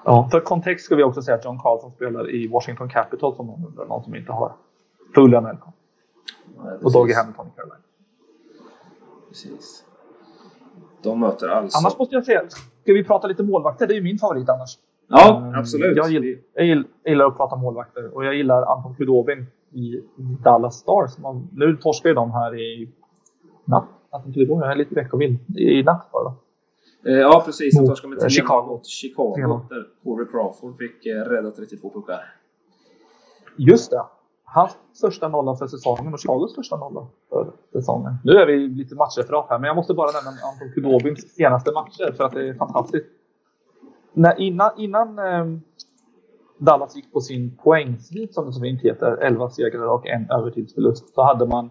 Ja, 0.05 0.27
för 0.31 0.39
kontext 0.39 0.85
ska 0.85 0.95
vi 0.95 1.03
också 1.03 1.21
säga 1.21 1.37
att 1.37 1.45
John 1.45 1.59
Carlson 1.59 1.91
spelar 1.91 2.29
i 2.29 2.47
Washington 2.47 2.89
Capitals 2.89 3.39
om 3.39 3.47
någon 3.47 3.65
undrar, 3.65 3.85
någon 3.85 4.03
som 4.03 4.15
inte 4.15 4.31
har 4.31 4.51
full 5.15 5.31
NHL. 5.31 5.57
Och 6.83 6.91
Doggy 6.91 7.13
Hamilton 7.13 7.47
i 7.47 7.51
Carolina. 7.55 7.77
Precis. 9.29 9.83
De 11.01 11.19
möter 11.19 11.47
alltså... 11.47 11.77
Annars 11.77 11.97
måste 11.97 12.15
jag 12.15 12.25
säga, 12.25 12.49
ska 12.49 12.93
vi 12.93 13.03
prata 13.03 13.27
lite 13.27 13.43
målvakter? 13.43 13.87
Det 13.87 13.93
är 13.93 13.95
ju 13.95 14.03
min 14.03 14.17
favorit 14.17 14.49
annars. 14.49 14.77
Ja, 15.07 15.43
um, 15.47 15.59
absolut. 15.59 15.97
Jag 15.97 16.11
gillar, 16.11 16.39
jag 16.53 16.85
gillar, 17.05 17.27
att 17.27 17.37
prata 17.37 17.55
målvakter 17.55 18.15
och 18.15 18.25
jag 18.25 18.35
gillar 18.35 18.63
Anton 18.63 18.95
Kudobin 18.95 19.45
i 19.71 20.01
Dallas 20.43 20.75
Stars. 20.75 21.11
nu 21.51 21.77
torskar 21.77 22.09
ju 22.09 22.15
de 22.15 22.31
här 22.31 22.59
i 22.59 22.89
natt. 23.65 23.87
Anton 24.09 24.33
Kudobin 24.33 24.61
är 24.61 24.75
lite 24.75 24.95
veckovild. 24.95 25.57
I 25.57 25.83
natt 25.83 26.11
bara. 26.11 26.33
Eh, 27.07 27.13
ja, 27.13 27.43
precis. 27.45 27.77
De 27.77 27.87
torskade 27.87 28.09
med 28.09 28.19
3 28.19 28.29
Chicago. 28.29 28.67
mot 28.67 28.85
Chicago. 28.85 29.61
Där 29.69 29.87
Corey 30.03 30.27
Crawford 30.31 30.77
fick 30.77 31.05
eh, 31.05 31.15
rädda 31.15 31.51
32 31.51 31.89
puckar. 31.89 32.19
Just 33.55 33.91
det. 33.91 34.03
Hans 34.43 34.77
största 34.93 35.27
nolla 35.27 35.55
för 35.55 35.67
säsongen 35.67 36.13
och 36.13 36.19
Chicagos 36.19 36.51
största 36.51 36.77
nolla 36.77 37.07
för 37.29 37.51
säsongen. 37.73 38.13
Nu 38.23 38.31
är 38.31 38.45
vi 38.45 38.67
lite 38.67 38.95
matchreferat 38.95 39.45
här, 39.49 39.59
men 39.59 39.67
jag 39.67 39.75
måste 39.75 39.93
bara 39.93 40.11
nämna 40.11 40.29
Anton 40.29 40.71
Kudobins 40.75 41.35
senaste 41.35 41.71
matcher 41.71 42.11
för 42.11 42.23
att 42.23 42.33
det 42.33 42.47
är 42.47 42.53
fantastiskt. 42.53 43.05
När, 44.17 44.39
innan, 44.39 44.71
innan, 44.77 45.19
eh, 45.19 45.45
Dallas 46.57 46.95
gick 46.95 47.13
på 47.13 47.21
sin 47.21 47.57
poängsvit 47.57 48.33
som 48.33 48.45
det 48.45 48.53
så 48.53 48.61
fint 48.61 48.81
heter, 48.81 49.17
11 49.17 49.49
segrar 49.49 49.87
och 49.87 50.07
en 50.07 50.31
övertidsförlust, 50.31 51.13
så 51.13 51.23
hade 51.23 51.45
man 51.45 51.69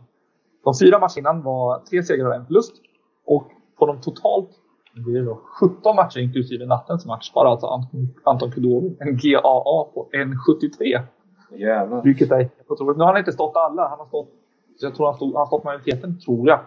de 0.64 0.74
fyra 0.80 0.98
matcherna 0.98 1.18
innan 1.18 1.42
var 1.42 1.78
tre 1.78 2.02
segrar 2.02 2.28
och 2.28 2.34
en 2.34 2.46
förlust. 2.46 2.72
Och 3.24 3.50
på 3.78 3.86
de 3.86 4.00
totalt 4.00 4.50
det 5.04 5.18
är 5.18 5.22
då 5.22 5.40
17 5.60 5.96
matcher 5.96 6.18
inklusive 6.18 6.66
nattens 6.66 7.06
match 7.06 7.32
bara 7.34 7.48
alltså 7.48 7.66
Anton, 7.66 8.08
Anton 8.24 8.50
Kudovi 8.50 8.96
en 9.00 9.16
GAA 9.16 9.84
på 9.94 10.08
1,73. 10.12 11.00
Jävlar. 11.58 12.02
Vilket 12.02 12.30
är 12.30 12.50
otroligt. 12.68 12.96
Nu 12.96 13.04
har 13.04 13.12
han 13.12 13.18
inte 13.18 13.32
stått 13.32 13.56
alla. 13.56 13.88
Han 13.88 13.98
har 13.98 14.06
stått, 14.06 14.28
jag 14.80 14.94
tror 14.94 15.06
han, 15.06 15.14
stod, 15.14 15.32
han 15.32 15.38
har 15.38 15.46
stått 15.46 15.64
majoriteten, 15.64 16.20
tror 16.20 16.48
jag. 16.48 16.60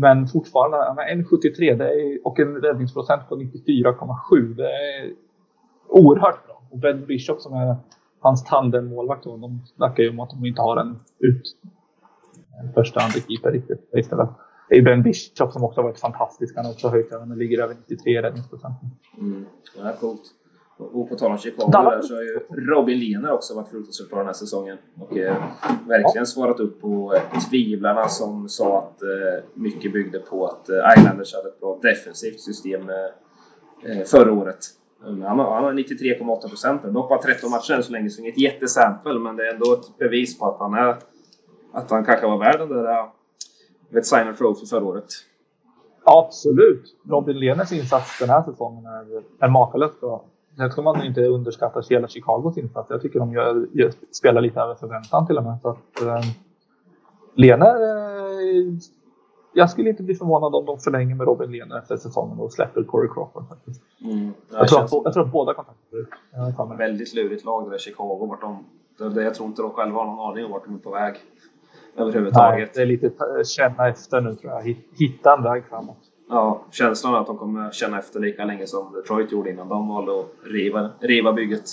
Men 0.00 0.26
fortfarande, 0.26 0.76
1,73 0.76 1.76
det 1.76 1.84
är, 1.84 2.26
och 2.26 2.40
en 2.40 2.54
räddningsprocent 2.56 3.28
på 3.28 3.36
94,7. 3.36 4.54
Det 4.54 4.64
är 4.64 5.12
oerhört 5.88 6.46
bra. 6.46 6.62
Och 6.70 6.78
Ben 6.78 7.06
Bishop 7.06 7.40
som 7.40 7.52
är 7.54 7.76
hans 8.20 8.44
tandemmålvakt, 8.44 9.24
de 9.24 9.60
snackar 9.76 10.02
ju 10.02 10.10
om 10.10 10.20
att 10.20 10.30
de 10.30 10.44
inte 10.44 10.60
har 10.62 10.76
en 10.76 10.98
ut 11.18 11.56
en 12.60 12.72
första 12.72 13.00
keeper 13.00 13.52
riktigt 13.52 13.88
istället. 13.92 14.28
Det 14.68 14.76
är 14.76 14.82
Ben 14.82 15.02
Bishop 15.02 15.52
som 15.52 15.64
också 15.64 15.80
har 15.80 15.84
varit 15.88 16.00
fantastisk. 16.00 16.56
Han 16.56 16.64
har 16.64 16.72
också 16.72 16.88
höjt 16.88 17.10
den, 17.10 17.38
ligger 17.38 17.62
över 17.62 17.74
93 17.74 18.22
räddningsprocenten. 18.22 18.90
Mm. 19.18 19.46
Det 19.74 19.88
är 19.88 19.96
coolt. 19.96 20.22
Och 20.80 21.08
på 21.08 21.16
tal 21.16 21.30
om 21.30 21.38
Chicago 21.38 21.70
där 21.72 22.02
så 22.02 22.14
har 22.14 22.22
ju 22.22 22.40
Robin 22.48 22.98
Lehner 22.98 23.32
också 23.32 23.54
varit 23.54 23.68
fruktansvärt 23.68 24.10
bra 24.10 24.18
den 24.18 24.26
här 24.26 24.32
säsongen. 24.32 24.78
Och 25.00 25.16
eh, 25.16 25.36
verkligen 25.88 26.26
svarat 26.26 26.60
upp 26.60 26.80
på 26.80 27.14
eh, 27.14 27.40
tvivlarna 27.50 28.08
som 28.08 28.48
sa 28.48 28.78
att 28.78 29.02
eh, 29.02 29.44
mycket 29.54 29.92
byggde 29.92 30.18
på 30.18 30.46
att 30.46 30.68
eh, 30.68 30.76
Islanders 30.98 31.34
hade 31.34 31.48
ett 31.48 31.60
bra 31.60 31.78
defensivt 31.82 32.40
system 32.40 32.90
eh, 32.90 32.96
eh 33.90 34.04
förra 34.04 34.32
året. 34.32 34.58
Han 35.02 35.38
har, 35.38 35.54
han 35.54 35.64
har 35.64 35.72
93,8 35.72 36.48
procent. 36.48 36.82
Dock 36.82 37.08
bara 37.08 37.22
13 37.22 37.50
matcher 37.50 37.72
än 37.72 37.82
så 37.82 37.92
länge, 37.92 38.10
så 38.10 38.20
inget 38.20 38.38
jättesample, 38.38 39.18
men 39.18 39.36
det 39.36 39.46
är 39.46 39.54
ändå 39.54 39.72
ett 39.72 39.98
bevis 39.98 40.38
på 40.38 40.46
att 40.46 40.58
han 40.58 40.74
är 40.74 40.96
att 41.72 41.90
han 41.90 42.04
kanske 42.04 42.26
var 42.26 42.38
värd 42.38 42.58
den 42.58 42.68
där 42.68 43.10
vet, 43.88 44.06
Signer 44.06 44.32
Trophy 44.32 44.66
förra 44.66 44.84
året. 44.84 45.04
Absolut! 46.04 46.96
Robin 47.08 47.38
Lehners 47.38 47.72
insats 47.72 48.18
den 48.18 48.28
här 48.28 48.42
säsongen 48.42 48.86
är, 48.86 49.22
är 49.44 49.48
makalöst 49.48 50.00
bra. 50.00 50.24
Sen 50.56 50.70
ska 50.70 50.82
man 50.82 51.04
inte 51.04 51.26
underskatta 51.26 51.82
hela 51.90 52.08
Chicagos 52.08 52.58
insats. 52.58 52.90
Jag 52.90 53.02
tycker 53.02 53.18
de 53.18 53.32
gör, 53.32 53.66
gör, 53.72 53.92
spelar 54.10 54.40
lite 54.40 54.60
över 54.60 54.74
förväntan 54.74 55.26
till 55.26 55.38
och 55.38 55.44
med. 55.44 55.58
Så 55.62 55.68
att, 55.68 56.02
eh, 56.02 56.20
Lehner, 57.34 57.74
eh, 57.74 58.74
jag 59.54 59.70
skulle 59.70 59.90
inte 59.90 60.02
bli 60.02 60.14
förvånad 60.14 60.54
om 60.54 60.66
de 60.66 60.78
förlänger 60.78 61.14
med 61.14 61.26
Robin 61.26 61.50
Lehner 61.52 61.78
efter 61.78 61.96
säsongen 61.96 62.38
och 62.38 62.52
släpper 62.52 62.82
Corey 62.82 63.08
Crawford. 63.14 63.48
Faktiskt. 63.48 63.82
Mm. 64.04 64.32
Jag, 64.50 64.68
tror 64.68 64.84
att, 64.84 64.92
jag 64.92 65.12
tror 65.12 65.24
att 65.24 65.32
båda 65.32 65.54
kontrakter 65.54 65.96
ut. 65.96 66.78
Väldigt 66.78 67.14
lurigt 67.14 67.44
lag 67.44 67.64
det 67.64 67.70
där 67.70 67.78
Chicago. 67.78 68.26
Vart 68.26 68.40
de, 68.40 68.64
det, 69.14 69.22
jag 69.22 69.34
tror 69.34 69.48
inte 69.48 69.62
de 69.62 69.70
själva 69.70 69.98
har 69.98 70.06
någon 70.06 70.30
aning 70.30 70.44
om 70.44 70.50
vart 70.50 70.64
de 70.64 70.74
är 70.74 70.78
på 70.78 70.90
väg 70.90 71.14
överhuvudtaget. 71.96 72.58
Nej, 72.58 72.70
det 72.74 72.82
är 72.82 72.86
lite 72.86 73.10
känna 73.44 73.88
efter 73.88 74.20
nu 74.20 74.34
tror 74.34 74.52
jag. 74.52 74.76
Hitta 74.98 75.36
en 75.36 75.42
väg 75.42 75.64
framåt. 75.64 76.09
Ja, 76.30 76.62
känslan 76.70 77.14
är 77.14 77.18
att 77.18 77.26
de 77.26 77.38
kommer 77.38 77.70
känna 77.70 77.98
efter 77.98 78.20
lika 78.20 78.44
länge 78.44 78.66
som 78.66 78.92
Detroit 78.92 79.32
gjorde 79.32 79.50
innan 79.50 79.68
de 79.68 79.88
valde 79.88 80.20
att 80.20 80.26
riva, 80.42 80.90
riva 81.00 81.32
bygget. 81.32 81.68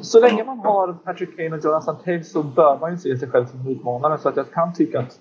Så 0.00 0.20
länge 0.20 0.44
man 0.44 0.58
har 0.58 0.92
Patrick 0.92 1.36
Kane 1.36 1.56
och 1.56 1.64
Jonathan 1.64 1.96
Taves 1.96 2.32
så 2.32 2.42
bör 2.42 2.78
man 2.78 2.90
ju 2.92 2.98
se 2.98 3.18
sig 3.18 3.30
själv 3.30 3.46
som 3.46 3.68
utmanare. 3.68 4.18
Så 4.18 4.28
att 4.28 4.36
jag 4.36 4.50
kan 4.50 4.74
tycka 4.74 4.98
att 5.00 5.20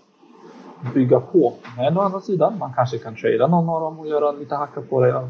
bygga 0.93 1.19
på. 1.19 1.53
Men 1.77 1.97
å 1.97 2.01
andra 2.01 2.21
sidan, 2.21 2.57
man 2.59 2.73
kanske 2.75 2.97
kan 2.97 3.15
trada 3.15 3.47
någon 3.47 3.69
av 3.69 3.81
dem 3.81 3.99
och 3.99 4.07
göra 4.07 4.31
lite 4.31 4.55
hacka 4.55 4.81
på 4.81 5.01
det. 5.01 5.29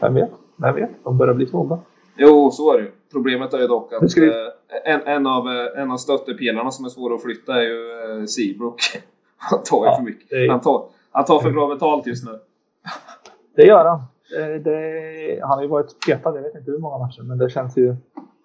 Vem 0.00 0.14
vet? 0.14 0.30
Vem 0.56 0.74
vet? 0.74 0.90
De 1.04 1.18
börjar 1.18 1.34
bli 1.34 1.46
tvåa. 1.46 1.78
Jo, 2.16 2.50
så 2.50 2.72
är 2.72 2.78
det 2.78 2.84
ju. 2.84 2.90
Problemet 3.12 3.54
är 3.54 3.58
ju 3.58 3.66
dock 3.66 3.92
att 3.92 4.16
vi... 4.16 4.28
Eh, 4.28 4.94
en, 4.94 5.00
en, 5.06 5.26
av, 5.26 5.48
eh, 5.48 5.82
en 5.82 5.90
av 5.90 5.96
stöttepelarna 5.96 6.70
som 6.70 6.84
är 6.84 6.88
svåra 6.88 7.14
att 7.14 7.22
flytta 7.22 7.54
är 7.54 7.62
ju 7.62 8.20
eh, 8.20 8.24
Seabrook. 8.24 8.80
Han 9.36 9.62
tar 9.62 9.84
ju 9.84 9.90
ja, 9.90 9.96
för 9.96 10.02
mycket. 10.02 10.32
Är... 10.32 10.48
Han, 10.48 10.60
tar, 10.60 10.84
han 11.14 11.24
tar 11.24 11.40
för 11.40 11.50
bra 11.50 11.68
betalt 11.68 12.06
just 12.06 12.24
nu. 12.24 12.40
Det 13.56 13.62
gör 13.62 13.84
han. 13.84 14.02
Det, 14.30 14.58
det, 14.58 15.40
han 15.42 15.50
har 15.50 15.62
ju 15.62 15.68
varit 15.68 16.06
petad, 16.06 16.36
jag 16.36 16.42
vet 16.42 16.54
inte 16.54 16.70
hur 16.70 16.78
många 16.78 16.98
matcher, 16.98 17.22
men 17.22 17.38
det 17.38 17.50
känns 17.50 17.76
ju... 17.76 17.96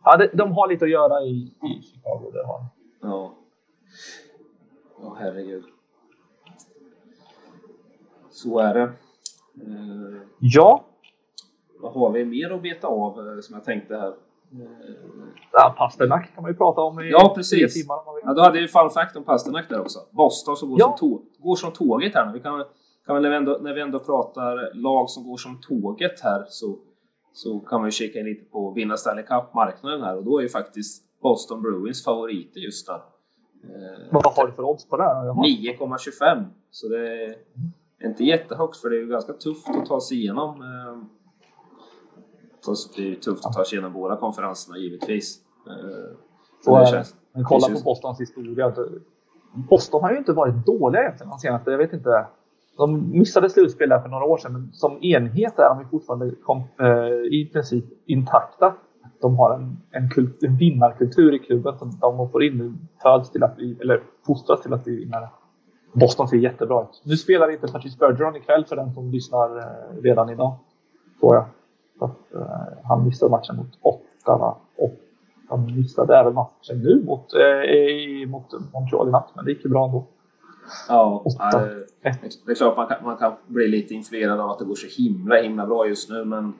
Ja, 0.03 0.17
det, 0.17 0.29
de 0.33 0.51
har 0.51 0.67
lite 0.67 0.85
att 0.85 0.91
göra 0.91 1.21
i, 1.21 1.53
i 1.63 1.81
Chicago, 1.81 2.31
det 2.33 2.45
har 2.45 2.65
Ja. 3.01 3.33
Ja, 5.01 5.17
herregud. 5.19 5.63
Så 8.31 8.59
är 8.59 8.73
det. 8.73 8.91
Uh, 9.67 10.21
ja. 10.39 10.85
Vad 11.79 11.93
har 11.93 12.11
vi 12.11 12.25
mer 12.25 12.51
att 12.51 12.61
beta 12.61 12.87
av 12.87 13.41
som 13.41 13.55
jag 13.55 13.63
tänkte 13.63 13.97
här? 13.97 14.13
Ja, 15.51 15.75
Pasternak 15.77 16.33
kan 16.35 16.43
man 16.43 16.51
ju 16.51 16.57
prata 16.57 16.81
om 16.81 16.99
i 16.99 17.09
ja, 17.09 17.33
precis. 17.35 17.73
tre 17.73 17.81
timmar. 17.81 17.97
Ja, 18.29 18.33
då 18.33 18.41
hade 18.41 18.59
vi 18.59 18.67
fun 18.67 18.89
fact 18.89 19.15
om 19.15 19.23
Pasternak 19.23 19.69
där 19.69 19.81
också. 19.81 19.99
Boston 20.11 20.57
som 20.57 20.69
går, 20.69 20.79
ja. 20.79 20.85
som, 20.85 21.09
tåg, 21.09 21.25
går 21.37 21.55
som 21.55 21.71
tåget 21.71 22.15
här. 22.15 22.33
Vi 22.33 22.39
kan, 22.39 22.63
kan 23.05 23.15
väl 23.15 23.23
när, 23.23 23.29
vi 23.29 23.35
ändå, 23.35 23.57
när 23.61 23.73
vi 23.73 23.81
ändå 23.81 23.99
pratar 23.99 24.75
lag 24.75 25.09
som 25.09 25.23
går 25.23 25.37
som 25.37 25.61
tåget 25.61 26.19
här 26.21 26.45
så, 26.49 26.77
så 27.33 27.59
kan 27.59 27.85
ju 27.85 27.91
kika 27.91 28.19
in 28.19 28.25
lite 28.25 28.45
på 28.45 28.71
vinna 28.71 28.97
Stanley 28.97 29.25
Cup-marknaden 29.25 30.01
här 30.01 30.17
och 30.17 30.23
då 30.23 30.37
är 30.37 30.41
ju 30.41 30.49
faktiskt 30.49 31.03
Boston 31.21 31.61
Bruins 31.61 32.03
favoriter 32.03 32.59
just 32.59 32.87
nu. 32.87 32.93
Eh, 32.93 33.01
Vad 34.11 34.25
har 34.25 34.47
du 34.47 34.53
för 34.53 34.63
odds 34.63 34.89
på 34.89 34.97
det? 34.97 35.03
9,25. 35.03 36.45
Så 36.71 36.87
det 36.87 37.25
är 37.25 37.35
inte 38.03 38.23
jättehögt 38.23 38.77
för 38.77 38.89
det 38.89 38.95
är 38.95 38.99
ju 38.99 39.07
ganska 39.07 39.33
tufft 39.33 39.69
att 39.69 39.85
ta 39.85 40.01
sig 40.01 40.17
igenom 40.17 40.61
eh, 40.61 41.03
så 42.61 42.75
det 42.95 43.11
är 43.11 43.15
tufft 43.15 43.45
att 43.45 43.53
ta 43.53 43.65
sig 43.65 43.77
igenom 43.77 43.93
båda 43.93 44.15
konferenserna 44.17 44.77
givetvis. 44.77 45.39
Eh, 45.67 46.17
så 46.65 46.79
det 46.79 46.85
känns, 46.85 47.15
men 47.33 47.43
kolla 47.43 47.67
på 47.67 47.79
Bostons 47.83 48.21
historia. 48.21 48.73
Boston 49.53 50.01
har 50.01 50.11
ju 50.11 50.17
inte 50.17 50.33
varit 50.33 50.65
dåliga 50.65 51.01
egentligen 51.01 51.29
de 51.29 51.39
senaste, 51.39 51.71
jag 51.71 51.77
vet 51.77 51.93
inte. 51.93 52.25
De 52.77 53.11
missade 53.11 53.49
slutspel 53.49 53.89
där 53.89 53.99
för 53.99 54.09
några 54.09 54.25
år 54.25 54.37
sedan, 54.37 54.53
men 54.53 54.69
som 54.73 55.03
enhet 55.03 55.59
är 55.59 55.69
de 55.69 55.89
fortfarande 55.89 56.31
kom, 56.43 56.63
eh, 56.79 56.87
i 57.31 57.49
princip 57.53 57.85
intakta. 58.05 58.73
De 59.21 59.37
har 59.37 59.53
en, 59.53 59.77
en, 59.91 60.09
kult, 60.09 60.43
en 60.43 60.57
vinnarkultur 60.57 61.33
i 61.35 61.39
klubben 61.39 61.77
som 61.77 61.97
de 61.99 62.29
får 62.31 62.43
in 62.43 62.87
föds 63.03 63.31
till 63.31 63.43
att 63.43 63.55
bli, 63.55 63.77
eller 63.81 64.03
fostras 64.27 64.61
till 64.61 64.73
att 64.73 64.83
bli 64.83 64.95
vinnare. 64.95 65.29
Boston 65.93 66.27
ser 66.27 66.37
jättebra 66.37 66.81
ut. 66.81 67.01
Nu 67.05 67.17
spelar 67.17 67.51
inte 67.51 67.67
Patrice 67.67 67.97
Bergeron 67.97 68.35
ikväll 68.35 68.65
för 68.65 68.75
den 68.75 68.93
som 68.93 69.11
lyssnar 69.11 69.57
eh, 69.57 70.01
redan 70.01 70.29
idag. 70.29 70.53
Tror 71.19 71.35
jag. 71.35 71.45
Att, 72.01 72.35
uh, 72.35 72.43
han 72.83 73.05
missade 73.05 73.31
matchen 73.31 73.55
mot 73.55 73.79
Ottawa 73.81 74.57
och 74.77 74.95
han 75.49 75.75
missade 75.77 76.17
även 76.17 76.33
matchen 76.33 76.79
nu 76.83 77.03
mot, 77.05 77.33
eh, 77.33 78.29
mot 78.29 78.71
Montreal 78.73 79.07
i 79.07 79.11
natt, 79.11 79.31
men 79.35 79.45
det 79.45 79.51
gick 79.51 79.63
ju 79.63 79.69
bra 79.69 79.85
ändå. 79.85 80.07
Ja, 80.87 81.25
äh, 81.53 81.61
det 82.45 82.51
är 82.51 82.55
klart 82.55 82.77
man 82.77 82.87
kan, 82.87 82.97
man 83.03 83.17
kan 83.17 83.33
bli 83.47 83.67
lite 83.67 83.93
influerad 83.93 84.39
av 84.39 84.49
att 84.49 84.59
det 84.59 84.65
går 84.65 84.75
så 84.75 85.01
himla 85.01 85.35
himla 85.35 85.65
bra 85.65 85.87
just 85.87 86.09
nu, 86.09 86.25
men 86.25 86.53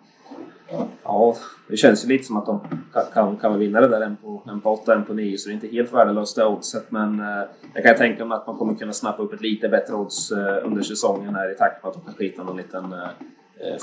ja, 1.04 1.36
det 1.68 1.78
känns 1.78 2.06
ju 2.06 2.10
lite 2.10 2.24
som 2.24 2.38
att 2.38 2.46
de 2.46 2.60
kan, 2.94 3.04
kan, 3.14 3.38
kan 3.38 3.60
vinna 3.60 3.82
det 3.82 3.88
där 3.88 4.02
en 4.02 4.18
på, 4.18 4.42
en 4.46 4.62
på 4.62 4.70
8, 4.70 4.96
en 4.96 5.06
på 5.06 5.14
9, 5.14 5.38
så 5.38 5.50
det 5.50 5.54
är 5.54 5.56
inte 5.56 5.68
helt 5.68 5.94
värdelöst 5.94 6.36
det 6.36 6.46
oddset. 6.46 6.92
Men 6.92 7.20
eh, 7.20 7.44
jag 7.74 7.84
kan 7.84 7.96
tänka 7.96 8.26
mig 8.26 8.36
att 8.36 8.48
man 8.48 8.58
kommer 8.58 8.76
kunna 8.76 8.94
snappa 8.94 9.24
upp 9.24 9.34
ett 9.34 9.42
lite 9.42 9.70
bättre 9.70 9.96
odds 9.96 10.32
eh, 10.32 10.66
under 10.66 10.82
säsongen 10.82 11.36
här 11.36 11.52
i 11.52 11.56
takt 11.56 11.84
med 11.84 11.90
att 11.90 11.96
de 11.96 12.02
kan 12.02 12.14
skita 12.14 12.44
någon 12.44 12.58
liten 12.58 12.94
Eh, 12.94 13.10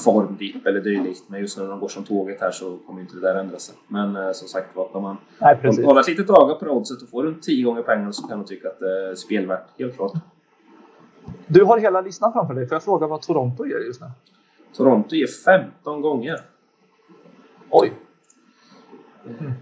formdipp 0.05 0.67
eller 0.67 0.81
dylikt. 0.81 1.23
Men 1.29 1.41
just 1.41 1.59
nu 1.59 1.63
när 1.63 1.71
de 1.71 1.81
går 1.81 1.89
som 1.89 2.05
tåget 2.05 2.41
här 2.41 2.51
så 2.51 2.79
kommer 2.87 3.01
inte 3.01 3.15
det 3.15 3.21
där 3.21 3.35
ändra 3.35 3.59
sig. 3.59 3.75
Men 3.89 4.17
eh, 4.17 4.33
som 4.33 4.49
sagt 4.49 4.77
var, 4.77 4.97
om 4.97 5.03
man 5.03 5.17
Nej, 5.39 5.57
håller 5.85 6.01
ett 6.01 6.09
litet 6.09 6.31
öga 6.31 6.55
på 6.55 6.67
oddset 6.67 7.03
och 7.03 7.09
får 7.09 7.23
runt 7.23 7.43
10 7.43 7.65
gånger 7.65 7.83
pengarna 7.83 8.13
så 8.13 8.29
kan 8.29 8.39
man 8.39 8.47
tycka 8.47 8.69
att 8.69 8.79
det 8.79 9.09
är 9.11 9.15
spelvärt, 9.15 9.79
helt 9.79 9.97
klart. 9.97 10.13
Du 11.47 11.65
har 11.65 11.79
hela 11.79 12.01
listan 12.01 12.33
framför 12.33 12.55
dig. 12.55 12.69
Får 12.69 12.75
jag 12.75 12.83
fråga 12.83 13.07
vad 13.07 13.23
Toronto 13.23 13.67
ger 13.67 13.79
just 13.79 14.01
nu? 14.01 14.07
Toronto 14.77 15.15
ger 15.15 15.27
15 15.27 16.01
gånger. 16.01 16.41
Oj! 17.71 17.93
Mm. 19.25 19.53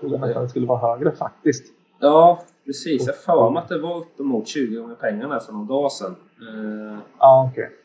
Trodde 0.00 0.18
nästan 0.18 0.42
det 0.42 0.48
skulle 0.48 0.66
vara 0.66 0.78
högre 0.78 1.12
faktiskt. 1.12 1.64
Ja, 1.98 2.42
precis. 2.66 3.06
Jag 3.06 3.16
för 3.16 3.50
mig 3.50 3.62
att 3.62 3.68
det 3.68 3.78
var 3.78 3.96
uppemot 3.96 4.48
20 4.48 4.76
gånger 4.76 4.94
pengarna 4.94 5.40
för 5.40 5.52
någon 5.52 5.66
dag 5.66 5.92
sedan. 5.92 6.16
Eh, 6.40 6.98
ja, 7.18 7.50
okej. 7.52 7.64
Okay. 7.64 7.76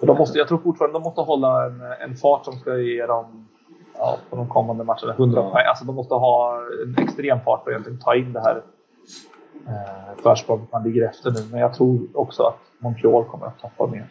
De 0.00 0.18
måste, 0.18 0.38
jag 0.38 0.48
tror 0.48 0.58
fortfarande 0.58 0.98
de 0.98 1.02
måste 1.02 1.20
hålla 1.20 1.66
en, 1.66 1.82
en 2.00 2.16
fart 2.16 2.44
som 2.44 2.54
ska 2.54 2.76
ge 2.76 3.06
dem 3.06 3.48
ja, 3.98 4.18
på 4.30 4.36
de 4.36 4.48
kommande 4.48 4.84
matcherna 4.84 5.12
100 5.12 5.40
ja. 5.40 5.50
poäng. 5.50 5.66
Alltså 5.66 5.84
de 5.84 5.96
måste 5.96 6.14
ha 6.14 6.60
en 6.82 7.04
extrem 7.04 7.40
fart 7.40 7.64
för 7.64 7.70
att 7.70 7.74
egentligen 7.74 8.00
ta 8.00 8.14
in 8.14 8.32
det 8.32 8.40
här 8.40 8.62
eh, 9.66 10.22
försprånget 10.22 10.72
man 10.72 10.82
ligger 10.82 11.08
efter 11.08 11.30
nu. 11.30 11.40
Men 11.50 11.60
jag 11.60 11.74
tror 11.74 12.08
också 12.14 12.42
att 12.42 12.58
Montreal 12.78 13.24
kommer 13.24 13.46
att 13.46 13.60
tappa 13.60 13.86
mer. 13.86 14.06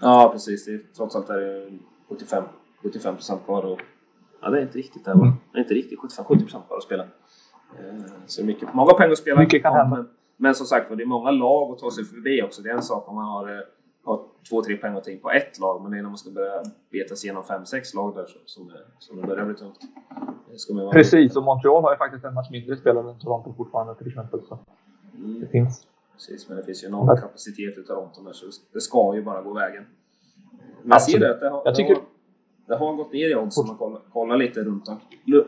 Ja, 0.00 0.28
precis. 0.32 0.64
Det 0.64 0.70
är, 0.70 0.80
trots 0.96 1.16
allt 1.16 1.30
är 1.30 1.40
det 1.40 1.70
75, 2.08 2.44
75 2.82 3.14
procent 3.14 3.44
kvar. 3.44 3.62
Och, 3.62 3.80
ja, 4.40 4.50
det 4.50 4.58
är 4.58 4.62
inte 4.62 4.78
riktigt 4.78 5.04
det. 5.04 5.10
Mm. 5.10 5.32
Det 5.52 5.58
är 5.58 5.62
inte 5.62 5.74
riktigt 5.74 5.98
75-70 5.98 6.26
procent 6.26 6.66
kvar 6.66 6.76
att 6.76 6.82
spela. 6.82 7.02
Eh, 7.02 8.04
så 8.26 8.44
mycket, 8.44 8.74
många 8.74 8.92
pengar 8.92 9.12
att 9.12 9.18
spela. 9.18 9.40
Mycket 9.40 9.62
kan 9.62 9.72
hända. 9.72 9.96
Men, 9.96 10.08
men 10.36 10.54
som 10.54 10.66
sagt 10.66 10.96
det 10.96 11.02
är 11.02 11.06
många 11.06 11.30
lag 11.30 11.72
att 11.72 11.78
ta 11.78 11.90
sig 11.90 12.04
förbi 12.04 12.42
också. 12.42 12.62
Det 12.62 12.70
är 12.70 12.74
en 12.74 12.82
sak 12.82 13.08
om 13.08 13.14
man 13.14 13.24
har 13.24 13.48
eh, 13.48 13.60
ha 14.06 14.26
två, 14.48 14.62
tre 14.62 14.76
poäng 14.76 14.96
att 14.96 15.04
ta 15.04 15.10
in 15.10 15.20
på 15.20 15.30
ett 15.30 15.58
lag, 15.58 15.82
men 15.82 15.90
det 15.90 15.98
är 15.98 16.02
när 16.02 16.08
man 16.08 16.18
ska 16.18 16.30
börja 16.30 16.62
beta 16.90 17.16
sig 17.16 17.26
igenom 17.26 17.44
fem, 17.44 17.66
sex 17.66 17.94
lag 17.94 18.14
där 18.14 18.26
som 18.46 18.72
som 18.98 19.20
det 19.20 19.26
börjar 19.26 19.46
bli 19.46 19.54
tungt. 19.54 19.80
Precis, 20.92 21.36
och 21.36 21.42
Montreal 21.42 21.82
har 21.82 21.92
ju 21.92 21.98
faktiskt 21.98 22.24
en 22.24 22.34
match 22.34 22.50
mindre 22.50 22.76
spelare 22.76 23.10
än 23.10 23.18
Toronto 23.18 23.54
fortfarande 23.56 23.94
till 23.94 24.06
exempel. 24.06 24.40
Så 24.48 24.58
mm. 25.18 25.40
det 25.40 25.46
finns. 25.46 25.86
Precis, 26.12 26.48
men 26.48 26.56
det 26.56 26.62
finns 26.62 26.84
ju 26.84 26.88
enorm 26.88 27.16
kapacitet 27.16 27.78
i 27.78 27.82
Toronto 27.82 28.22
där, 28.22 28.32
så 28.32 28.46
det 28.72 28.80
ska 28.80 29.14
ju 29.14 29.22
bara 29.22 29.42
gå 29.42 29.54
vägen. 29.54 29.84
Jag 30.84 31.02
ser 31.02 31.18
det 31.18 31.30
att 31.30 31.40
det 31.40 31.48
har, 31.48 31.62
jag 31.64 31.74
tycker... 31.74 31.94
det 31.94 32.00
har, 32.74 32.78
det 32.78 32.84
har 32.84 32.94
gått 32.94 33.12
ner 33.12 33.30
i 33.30 33.34
odds 33.34 33.58
om 33.58 33.66
man 33.66 33.76
kollar, 33.76 34.00
kollar 34.12 34.36
lite 34.36 34.60
runt, 34.60 34.88
om, 34.88 34.98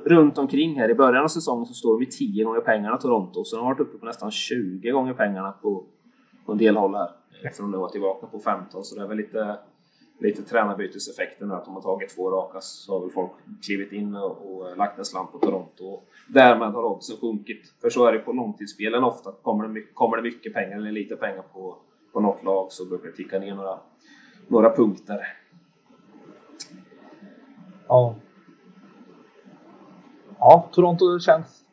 runt 0.05 0.39
omkring 0.39 0.75
här. 0.75 0.91
I 0.91 0.95
början 0.95 1.25
av 1.25 1.29
säsongen 1.29 1.67
så 1.67 1.75
står 1.75 1.99
vi 1.99 2.07
10 2.07 2.45
gånger 2.45 2.61
pengarna 2.61 2.97
Toronto, 2.97 3.45
så 3.45 3.57
de 3.57 3.65
har 3.65 3.75
varit 3.75 3.81
uppe 3.81 3.99
på 3.99 4.07
nästan 4.07 4.31
20 4.31 4.91
gånger 4.91 5.15
pengarna 5.15 5.53
på, 5.53 5.85
på 6.47 6.53
en 6.53 6.59
del 6.59 6.77
håll 6.77 6.95
här. 6.95 7.11
Från 7.57 7.71
nu 7.71 7.77
var 7.77 7.89
tillbaka 7.89 8.27
på 8.27 8.39
15, 8.39 8.85
så 8.85 8.95
det 8.95 9.03
är 9.03 9.07
väl 9.07 9.17
lite, 9.17 9.59
lite 10.19 10.43
tränarbyteseffekten 10.43 11.53
att 11.53 11.65
de 11.65 11.75
har 11.75 11.83
tagit 11.83 12.17
två 12.17 12.31
raka 12.31 12.61
så 12.61 12.93
har 12.93 13.01
väl 13.01 13.11
folk 13.11 13.33
klivit 13.63 13.93
in 13.93 14.15
och, 14.15 14.61
och 14.61 14.77
lagt 14.77 14.99
en 14.99 15.05
slant 15.05 15.33
på 15.33 15.39
Toronto. 15.39 16.01
Därmed 16.29 16.73
har 16.73 16.85
oddsen 16.85 17.17
sjunkit. 17.17 17.75
För 17.81 17.91
så 17.91 18.07
är 18.07 18.13
det 18.13 18.19
på 18.19 18.33
långtidsspelen 18.33 19.05
ofta. 19.05 19.33
Kommer 19.43 19.69
det, 19.69 19.83
kommer 19.95 20.17
det 20.17 20.23
mycket 20.23 20.55
pengar 20.55 20.77
eller 20.77 20.93
lite 20.93 21.17
pengar 21.17 21.43
på, 21.53 21.77
på 22.13 22.21
något 22.21 22.45
lag 22.45 22.73
så 22.73 22.85
brukar 22.85 23.07
det 23.07 23.15
ticka 23.15 23.39
ner 23.39 23.55
några, 23.55 23.79
några 24.49 24.77
punkter. 24.77 25.27
Ja. 27.89 28.15
Ja, 30.39 30.69
Toronto 30.73 31.19
känns 31.21 31.65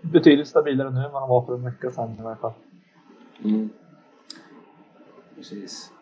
betydligt 0.00 0.48
stabilare 0.48 0.90
nu 0.90 1.00
än 1.00 1.12
vad 1.12 1.22
de 1.22 1.28
var 1.28 1.42
för 1.42 1.54
en 1.54 1.64
vecka 1.64 1.90
sedan 1.90 2.16
i 2.18 2.20
alla 2.20 2.36
fall. 2.36 2.52
Mm. 3.44 3.70
Precis. 5.36 5.92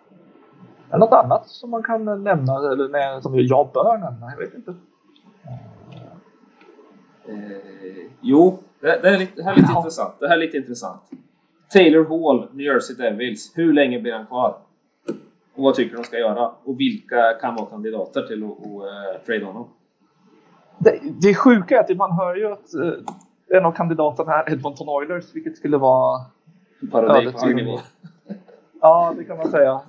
Är 0.90 0.98
något 0.98 1.12
annat 1.12 1.48
som 1.48 1.70
man 1.70 1.82
kan 1.82 2.04
nämna, 2.04 2.56
eller 2.72 3.20
som 3.20 3.38
jag 3.38 3.70
bör 3.74 3.98
nämna? 3.98 4.30
Jag 4.30 4.38
vet 4.38 4.54
inte. 4.54 4.74
Eh, 7.28 8.06
jo, 8.20 8.58
det, 8.80 8.98
det, 9.02 9.08
är 9.08 9.18
lite, 9.18 9.32
det 9.36 9.42
här 9.42 9.52
är 9.52 9.56
lite 9.56 9.68
ja. 9.72 9.78
intressant. 9.78 10.14
Det 10.20 10.28
här 10.28 10.36
är 10.36 10.40
lite 10.40 10.56
intressant. 10.56 11.02
Taylor 11.72 12.04
Hall, 12.04 12.48
New 12.52 12.66
Jersey 12.66 12.96
Devils. 12.96 13.52
Hur 13.54 13.72
länge 13.72 14.00
blir 14.00 14.12
han 14.12 14.26
kvar? 14.26 14.56
Och 15.54 15.64
vad 15.64 15.74
tycker 15.74 15.96
de 15.96 16.04
ska 16.04 16.18
göra? 16.18 16.50
Och 16.64 16.80
vilka 16.80 17.32
kan 17.40 17.54
vara 17.54 17.66
kandidater 17.66 18.22
till 18.22 18.44
att 18.44 18.50
uh, 18.50 19.24
trade 19.26 19.44
honom? 19.44 19.68
Det, 20.78 21.00
det 21.20 21.34
sjuka 21.34 21.78
är 21.78 21.80
att 21.80 21.96
man 21.96 22.12
hör 22.12 22.36
ju 22.36 22.52
att 22.52 22.74
uh, 22.74 22.92
en 23.48 23.64
av 23.64 23.72
kandidaterna 23.72 24.32
är 24.32 24.52
Edmonton 24.52 24.88
Oilers, 24.88 25.34
vilket 25.34 25.56
skulle 25.56 25.76
vara 25.76 26.20
Parodi 26.90 27.32
på 27.32 27.46
hög 27.46 27.56
nivå. 27.56 27.80
Ja, 28.84 29.14
det 29.16 29.24
kan 29.24 29.36
man 29.36 29.50
säga. 29.50 29.80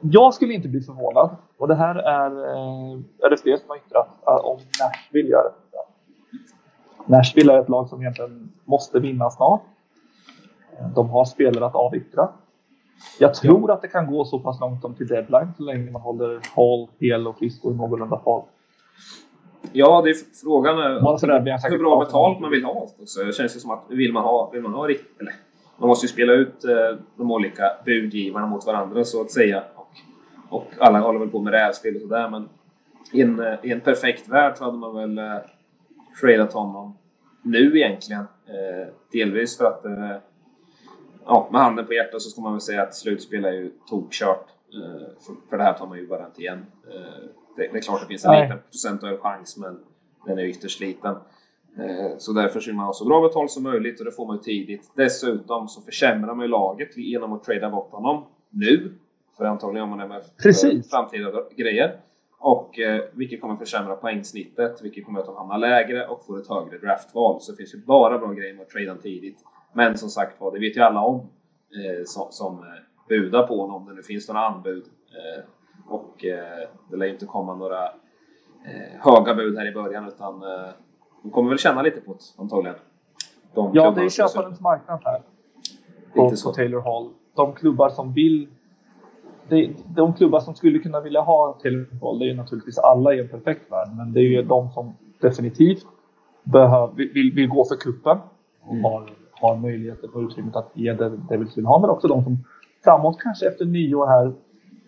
Jag 0.00 0.34
skulle 0.34 0.54
inte 0.54 0.68
bli 0.68 0.80
förvånad. 0.80 1.36
Och 1.58 1.68
det 1.68 1.74
här 1.74 1.94
är 1.94 2.30
eh, 2.30 2.98
RFD 3.30 3.60
som 3.60 3.68
har 3.68 3.76
yttrat 3.76 4.08
om 4.24 4.58
Nashville 4.80 5.28
gör 5.28 5.42
det. 5.42 5.78
Nashville 7.06 7.52
är 7.52 7.60
ett 7.60 7.68
lag 7.68 7.88
som 7.88 8.00
egentligen 8.00 8.52
måste 8.64 9.00
vinna 9.00 9.30
snart. 9.30 9.62
De 10.94 11.10
har 11.10 11.24
spelare 11.24 11.66
att 11.66 11.74
avyttra. 11.74 12.28
Jag 13.18 13.34
tror 13.34 13.70
ja. 13.70 13.74
att 13.74 13.82
det 13.82 13.88
kan 13.88 14.12
gå 14.12 14.24
så 14.24 14.38
pass 14.38 14.60
långt 14.60 14.80
som 14.80 14.94
till 14.94 15.06
deadline 15.06 15.52
så 15.56 15.62
länge 15.62 15.90
man 15.90 16.02
håller 16.02 16.40
Hall 16.56 16.88
hel 16.98 17.26
och 17.26 17.38
frisk 17.38 17.64
och 17.64 17.76
någorlunda 17.76 18.18
fall. 18.18 18.42
Ja, 19.72 20.02
det 20.04 20.10
är 20.10 20.16
frågan 20.44 20.78
är 20.78 21.70
hur 21.70 21.78
bra 21.78 21.98
betalt 21.98 22.40
man 22.40 22.50
vill 22.50 22.64
ha. 22.64 22.86
Så 23.06 23.22
det 23.22 23.32
känns 23.32 23.56
ju 23.56 23.60
som 23.60 23.70
att 23.70 23.84
vill 23.88 24.12
man 24.12 24.24
ha, 24.24 24.50
vill 24.50 24.62
man 24.62 24.74
ha 24.74 24.86
riktigt, 24.86 25.20
eller 25.20 25.32
man 25.78 25.88
måste 25.88 26.06
ju 26.06 26.12
spela 26.12 26.32
ut 26.32 26.64
eh, 26.64 26.98
de 27.16 27.30
olika 27.30 27.72
budgivarna 27.84 28.46
mot 28.46 28.66
varandra 28.66 29.04
så 29.04 29.20
att 29.20 29.30
säga. 29.30 29.64
Och, 29.74 29.92
och 30.48 30.72
alla 30.78 30.98
håller 30.98 31.18
väl 31.18 31.28
på 31.28 31.40
med 31.40 31.52
rävspel 31.52 31.96
och 31.96 32.02
sådär 32.02 32.28
men 32.30 32.48
i 33.12 33.22
en, 33.22 33.40
eh, 33.40 33.54
i 33.62 33.72
en 33.72 33.80
perfekt 33.80 34.28
värld 34.28 34.56
så 34.56 34.64
hade 34.64 34.78
man 34.78 34.94
väl 34.94 35.18
eh, 35.18 35.40
tradat 36.20 36.52
honom 36.52 36.98
nu 37.42 37.76
egentligen. 37.76 38.24
Eh, 38.46 38.94
delvis 39.12 39.58
för 39.58 39.64
att 39.64 39.84
eh, 39.84 40.16
ja, 41.24 41.48
med 41.52 41.60
handen 41.60 41.86
på 41.86 41.92
hjärtat 41.92 42.22
så 42.22 42.30
ska 42.30 42.40
man 42.40 42.52
väl 42.52 42.60
säga 42.60 42.82
att 42.82 42.94
slutspel 42.94 43.44
är 43.44 43.52
ju 43.52 43.70
tokkört. 43.88 44.46
Eh, 44.74 45.24
för, 45.26 45.34
för 45.50 45.58
det 45.58 45.62
här 45.62 45.72
tar 45.72 45.86
man 45.86 45.98
ju 45.98 46.06
bara 46.06 46.26
inte 46.26 46.40
igen. 46.40 46.66
Eh, 46.90 47.28
det, 47.56 47.68
det, 47.72 47.78
är 47.78 47.82
klart 47.82 48.00
det 48.00 48.06
finns 48.06 48.24
en 48.24 48.30
Nej. 48.30 48.42
liten 48.42 48.58
procentuell 48.70 49.18
chans 49.18 49.56
men 49.56 49.80
den 50.26 50.38
är 50.38 50.42
ytterst 50.44 50.80
liten. 50.80 51.16
Eh, 51.76 52.18
så 52.18 52.32
därför 52.32 52.60
vill 52.60 52.74
man 52.74 52.86
ha 52.86 52.92
så 52.92 53.04
bra 53.04 53.20
betalt 53.20 53.50
som 53.50 53.62
möjligt 53.62 53.98
och 54.00 54.04
det 54.04 54.12
får 54.12 54.26
man 54.26 54.36
ju 54.36 54.42
tidigt. 54.42 54.92
Dessutom 54.94 55.68
så 55.68 55.80
försämrar 55.80 56.34
man 56.34 56.44
ju 56.44 56.48
laget 56.48 56.96
genom 56.96 57.32
att 57.32 57.44
trada 57.44 57.70
bort 57.70 57.92
honom 57.92 58.24
nu. 58.50 58.94
För 59.36 59.44
antagligen 59.44 59.84
om 59.84 59.90
man 59.90 60.00
är 60.00 60.08
med 60.08 60.22
Precis. 60.42 60.90
framtida 60.90 61.32
grejer. 61.56 62.00
Och 62.40 62.78
eh, 62.78 63.04
vilket 63.12 63.40
kommer 63.40 63.56
försämra 63.56 63.96
poängsnittet, 63.96 64.82
vilket 64.82 65.04
kommer 65.04 65.20
att 65.20 65.26
han 65.26 65.36
hamnar 65.36 65.58
lägre 65.58 66.06
och 66.06 66.26
får 66.26 66.40
ett 66.40 66.48
högre 66.48 66.78
draftval. 66.78 67.40
Så 67.40 67.52
det 67.52 67.56
finns 67.56 67.74
ju 67.74 67.78
bara 67.78 68.18
bra 68.18 68.32
grejer 68.32 68.54
med 68.54 68.62
att 68.62 68.68
trada 68.70 68.94
tidigt. 68.94 69.38
Men 69.72 69.98
som 69.98 70.08
sagt 70.08 70.40
var, 70.40 70.52
det 70.52 70.58
vet 70.58 70.76
ju 70.76 70.80
alla 70.80 71.00
om 71.00 71.16
eh, 71.16 72.04
som, 72.04 72.26
som 72.30 72.58
eh, 72.58 72.64
budar 73.08 73.46
på 73.46 73.60
honom, 73.60 73.82
om 73.82 73.88
det 73.88 73.94
nu 73.94 74.02
finns 74.02 74.28
några 74.28 74.46
anbud. 74.46 74.84
Eh, 74.84 75.44
och 75.88 76.24
eh, 76.24 76.68
det 76.90 76.96
lär 76.96 77.06
ju 77.06 77.12
inte 77.12 77.26
komma 77.26 77.54
några 77.54 77.84
eh, 78.64 79.00
höga 79.00 79.34
bud 79.34 79.58
här 79.58 79.66
i 79.66 79.72
början 79.72 80.08
utan 80.08 80.42
de 81.28 81.32
kommer 81.32 81.48
väl 81.48 81.58
känna 81.58 81.82
lite 81.82 82.00
på 82.00 82.12
det 82.12 82.42
antagligen. 82.42 82.76
De 83.54 83.70
ja, 83.74 83.90
det 83.90 84.04
är 84.04 84.08
köparens 84.08 84.60
marknad 84.60 85.00
här. 85.04 85.22
På, 86.14 86.30
på 86.44 86.52
Taylor 86.52 86.80
Hall. 86.80 87.10
De 87.34 87.52
klubbar 87.52 87.88
som 87.88 88.12
vill 88.12 88.48
det, 89.48 89.70
de 89.96 90.12
klubbar 90.12 90.40
som 90.40 90.54
skulle 90.54 90.78
kunna 90.78 91.00
vilja 91.00 91.20
ha 91.20 91.58
Taylor 91.62 91.86
Hall, 92.02 92.18
det 92.18 92.24
är 92.24 92.28
ju 92.28 92.36
naturligtvis 92.36 92.78
alla 92.78 93.14
i 93.14 93.20
en 93.20 93.28
perfekt 93.28 93.72
värld, 93.72 93.88
men 93.96 94.12
det 94.12 94.20
är 94.20 94.24
ju 94.24 94.42
de 94.42 94.70
som 94.70 94.92
definitivt 95.20 95.86
behöv, 96.44 96.94
vill, 96.94 97.32
vill 97.34 97.48
gå 97.48 97.64
för 97.64 97.76
kuppen 97.76 98.18
och 98.62 98.72
mm. 98.72 98.84
har, 98.84 99.10
har 99.32 99.56
möjligheter 99.56 100.16
och 100.16 100.20
utrymmet 100.20 100.56
att 100.56 100.70
ge 100.74 100.92
det 100.92 101.08
Devils 101.08 101.58
vill 101.58 101.66
ha, 101.66 101.80
men 101.80 101.90
också 101.90 102.08
de 102.08 102.24
som 102.24 102.44
framåt 102.84 103.18
kanske 103.20 103.48
efter 103.48 103.64
nyår 103.64 104.06
här 104.06 104.32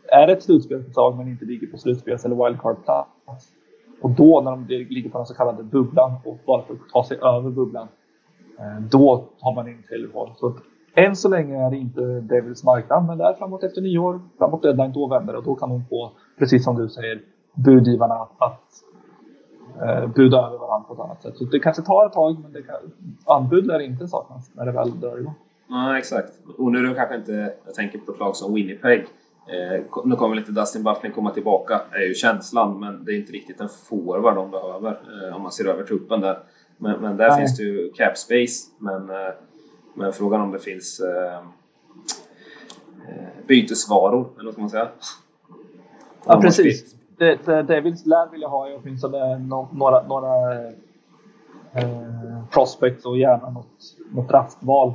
är 0.09 0.29
ett 0.29 0.42
slutspelslag 0.42 1.16
men 1.16 1.29
inte 1.29 1.44
ligger 1.44 1.66
på 1.66 1.79
slutspels 1.79 2.24
eller 2.24 2.37
wildcard-plats 2.37 3.53
och 4.00 4.10
då 4.10 4.40
när 4.40 4.50
de 4.50 4.66
ligger 4.68 5.10
på 5.10 5.18
den 5.18 5.26
så 5.26 5.34
kallade 5.34 5.62
bubblan 5.62 6.12
och 6.24 6.38
bara 6.46 6.62
för 6.62 6.74
att 6.74 6.80
ta 6.92 7.04
sig 7.04 7.16
över 7.16 7.50
bubblan, 7.50 7.88
eh, 8.58 8.80
då 8.90 9.24
har 9.40 9.54
man 9.54 9.68
in 9.68 9.82
Taylor 9.88 10.32
Så 10.36 10.54
än 10.94 11.16
så 11.16 11.28
länge 11.28 11.66
är 11.66 11.70
det 11.70 11.76
inte 11.76 12.00
Devils 12.00 12.64
marknad, 12.64 13.06
men 13.06 13.18
där 13.18 13.34
framåt 13.34 13.64
efter 13.64 13.80
nyår, 13.80 14.20
framåt 14.38 14.62
deadline, 14.62 14.92
då 14.92 15.06
vänder 15.06 15.32
det 15.32 15.38
och 15.38 15.44
då 15.44 15.54
kan 15.54 15.68
de 15.68 15.84
få, 15.90 16.10
precis 16.38 16.64
som 16.64 16.76
du 16.76 16.88
säger, 16.88 17.20
budgivarna 17.54 18.28
att 18.38 18.70
eh, 19.82 20.06
buda 20.06 20.38
över 20.38 20.58
varandra 20.58 20.88
på 20.88 20.94
ett 20.94 21.00
annat 21.00 21.22
sätt. 21.22 21.36
Så 21.36 21.44
det 21.44 21.60
kanske 21.60 21.82
tar 21.82 22.06
ett 22.06 22.12
tag, 22.12 22.36
men 22.42 22.52
det 22.52 22.62
kan, 22.62 22.76
anbud 23.26 23.66
lär 23.66 23.80
inte 23.80 24.08
saknas 24.08 24.50
när 24.54 24.66
det 24.66 24.72
väl 24.72 25.00
drar 25.00 25.18
igång. 25.18 25.34
Ja, 25.68 25.98
exakt. 25.98 26.32
Och 26.58 26.72
nu 26.72 26.78
är 26.78 26.82
det 26.82 26.94
kanske 26.94 27.16
inte, 27.16 27.52
jag 27.66 27.74
tänker 27.74 27.98
på 27.98 28.12
ett 28.12 28.18
lag 28.18 28.36
som 28.36 28.54
Winnipeg, 28.54 29.06
Eh, 29.50 29.82
nu 30.04 30.16
kommer 30.16 30.36
inte 30.36 30.52
Dustin 30.52 30.82
Bufflin 30.82 31.12
komma 31.12 31.30
tillbaka, 31.30 31.80
är 31.92 32.08
ju 32.08 32.14
känslan, 32.14 32.80
men 32.80 33.04
det 33.04 33.12
är 33.12 33.16
inte 33.16 33.32
riktigt 33.32 33.60
en 33.60 33.68
forward 33.68 34.34
de 34.34 34.50
behöver 34.50 34.90
eh, 34.90 35.36
om 35.36 35.42
man 35.42 35.52
ser 35.52 35.68
över 35.68 35.84
truppen 35.84 36.20
där. 36.20 36.38
Men, 36.76 37.00
men 37.00 37.16
där 37.16 37.28
Nej. 37.28 37.38
finns 37.38 37.56
det 37.56 37.62
ju 37.62 37.92
cap 37.92 38.18
space, 38.18 38.70
men, 38.78 39.10
eh, 39.10 39.16
men 39.94 40.12
frågan 40.12 40.40
om 40.40 40.52
det 40.52 40.58
finns 40.58 41.00
eh, 41.00 41.34
eh 41.34 41.40
bytesvaror, 43.46 44.28
eller 44.34 44.44
vad 44.44 44.52
ska 44.52 44.60
man 44.60 44.70
säga? 44.70 44.88
Ja, 46.26 46.40
precis. 46.40 46.94
Det, 47.18 47.38
det, 47.44 47.62
Davids 47.62 48.06
lär 48.06 48.30
vilja 48.30 48.48
ha 48.48 48.68
är 48.68 48.80
åtminstone 48.82 49.38
några, 49.38 50.02
några 50.02 50.54
eh, 51.72 52.44
prospects 52.50 53.06
och 53.06 53.18
gärna 53.18 53.50
något, 53.50 53.96
något 54.10 54.28
draftval. 54.28 54.92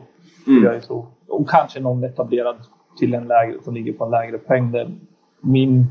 Mm. 0.47 0.63
Jag. 0.63 1.05
Och 1.27 1.49
kanske 1.49 1.79
någon 1.79 2.03
etablerad 2.03 2.57
till 2.97 3.13
en 3.13 3.27
lägre, 3.27 3.61
som 3.63 3.73
ligger 3.73 3.93
på 3.93 4.05
en 4.05 4.11
lägre 4.11 4.37
poäng. 4.37 4.71
Det 4.71 4.81
är 4.81 4.95
min 5.41 5.85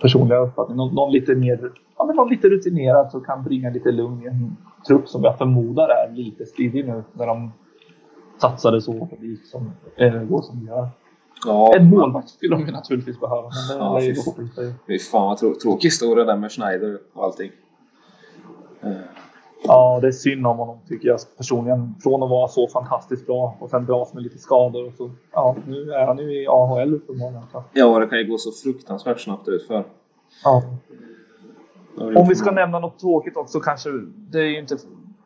personliga 0.00 0.38
uppfattning. 0.38 0.76
Någon, 0.76 0.94
någon, 0.94 1.12
lite 1.12 1.34
mer, 1.34 1.72
ja, 1.98 2.04
men 2.06 2.16
någon 2.16 2.28
lite 2.28 2.48
rutinerad 2.48 3.10
som 3.10 3.24
kan 3.24 3.44
bringa 3.44 3.70
lite 3.70 3.92
lugn 3.92 4.22
i 4.22 4.26
en 4.26 4.56
trupp 4.86 5.08
som 5.08 5.24
jag 5.24 5.38
förmodar 5.38 5.88
är 5.88 6.12
lite 6.12 6.46
stilig 6.46 6.86
nu 6.86 7.02
när 7.12 7.26
de 7.26 7.52
satsade 8.38 8.82
så 8.82 8.92
hårt 8.92 9.12
och 9.12 9.24
gick 9.24 9.46
som, 9.46 9.72
äh, 9.96 10.22
går 10.22 10.42
som 10.42 10.58
de 10.60 10.66
gör. 10.66 10.88
Ja, 11.46 11.76
en 11.76 11.90
målvakt 11.90 12.28
skulle 12.28 12.56
de 12.56 12.66
ju 12.66 12.72
naturligtvis 12.72 13.20
behöva, 13.20 13.42
men 13.42 13.78
det 13.78 13.84
ja, 13.84 14.00
är 14.00 14.04
ju 14.04 14.14
Fy 14.86 14.98
fan 14.98 15.36
vad 15.42 15.60
tråkig 15.60 15.88
historia 15.88 16.24
där 16.24 16.36
med 16.36 16.52
Schneider 16.52 16.98
och 17.12 17.24
allting. 17.24 17.50
Uh. 18.84 18.92
Ja, 19.66 19.98
det 20.00 20.06
är 20.06 20.12
synd 20.12 20.46
om 20.46 20.58
honom 20.58 20.78
tycker 20.88 21.08
jag 21.08 21.18
personligen. 21.36 21.94
Från 22.02 22.22
att 22.22 22.30
vara 22.30 22.48
så 22.48 22.68
fantastiskt 22.68 23.26
bra 23.26 23.56
och 23.60 23.70
sen 23.70 23.86
dras 23.86 24.14
med 24.14 24.22
lite 24.22 24.38
skador. 24.38 24.86
Och 24.86 24.92
så, 24.92 25.10
ja, 25.32 25.56
nu 25.66 25.92
är 25.92 26.06
han 26.06 26.18
ju 26.18 26.42
i 26.42 26.46
AHL 26.48 26.94
uppenbarligen. 26.94 27.42
Ja, 27.72 27.98
det 27.98 28.06
kan 28.06 28.18
ju 28.18 28.24
gå 28.24 28.38
så 28.38 28.52
fruktansvärt 28.52 29.20
snabbt 29.20 29.48
utför. 29.48 29.84
Ja. 30.44 30.62
Om 31.96 32.28
vi 32.28 32.34
ska 32.34 32.50
nämna 32.50 32.78
något 32.78 32.98
tråkigt 32.98 33.36
också 33.36 33.60
kanske. 33.60 33.90
Det 34.30 34.38
är 34.38 34.46
ju 34.46 34.58
inte... 34.58 34.76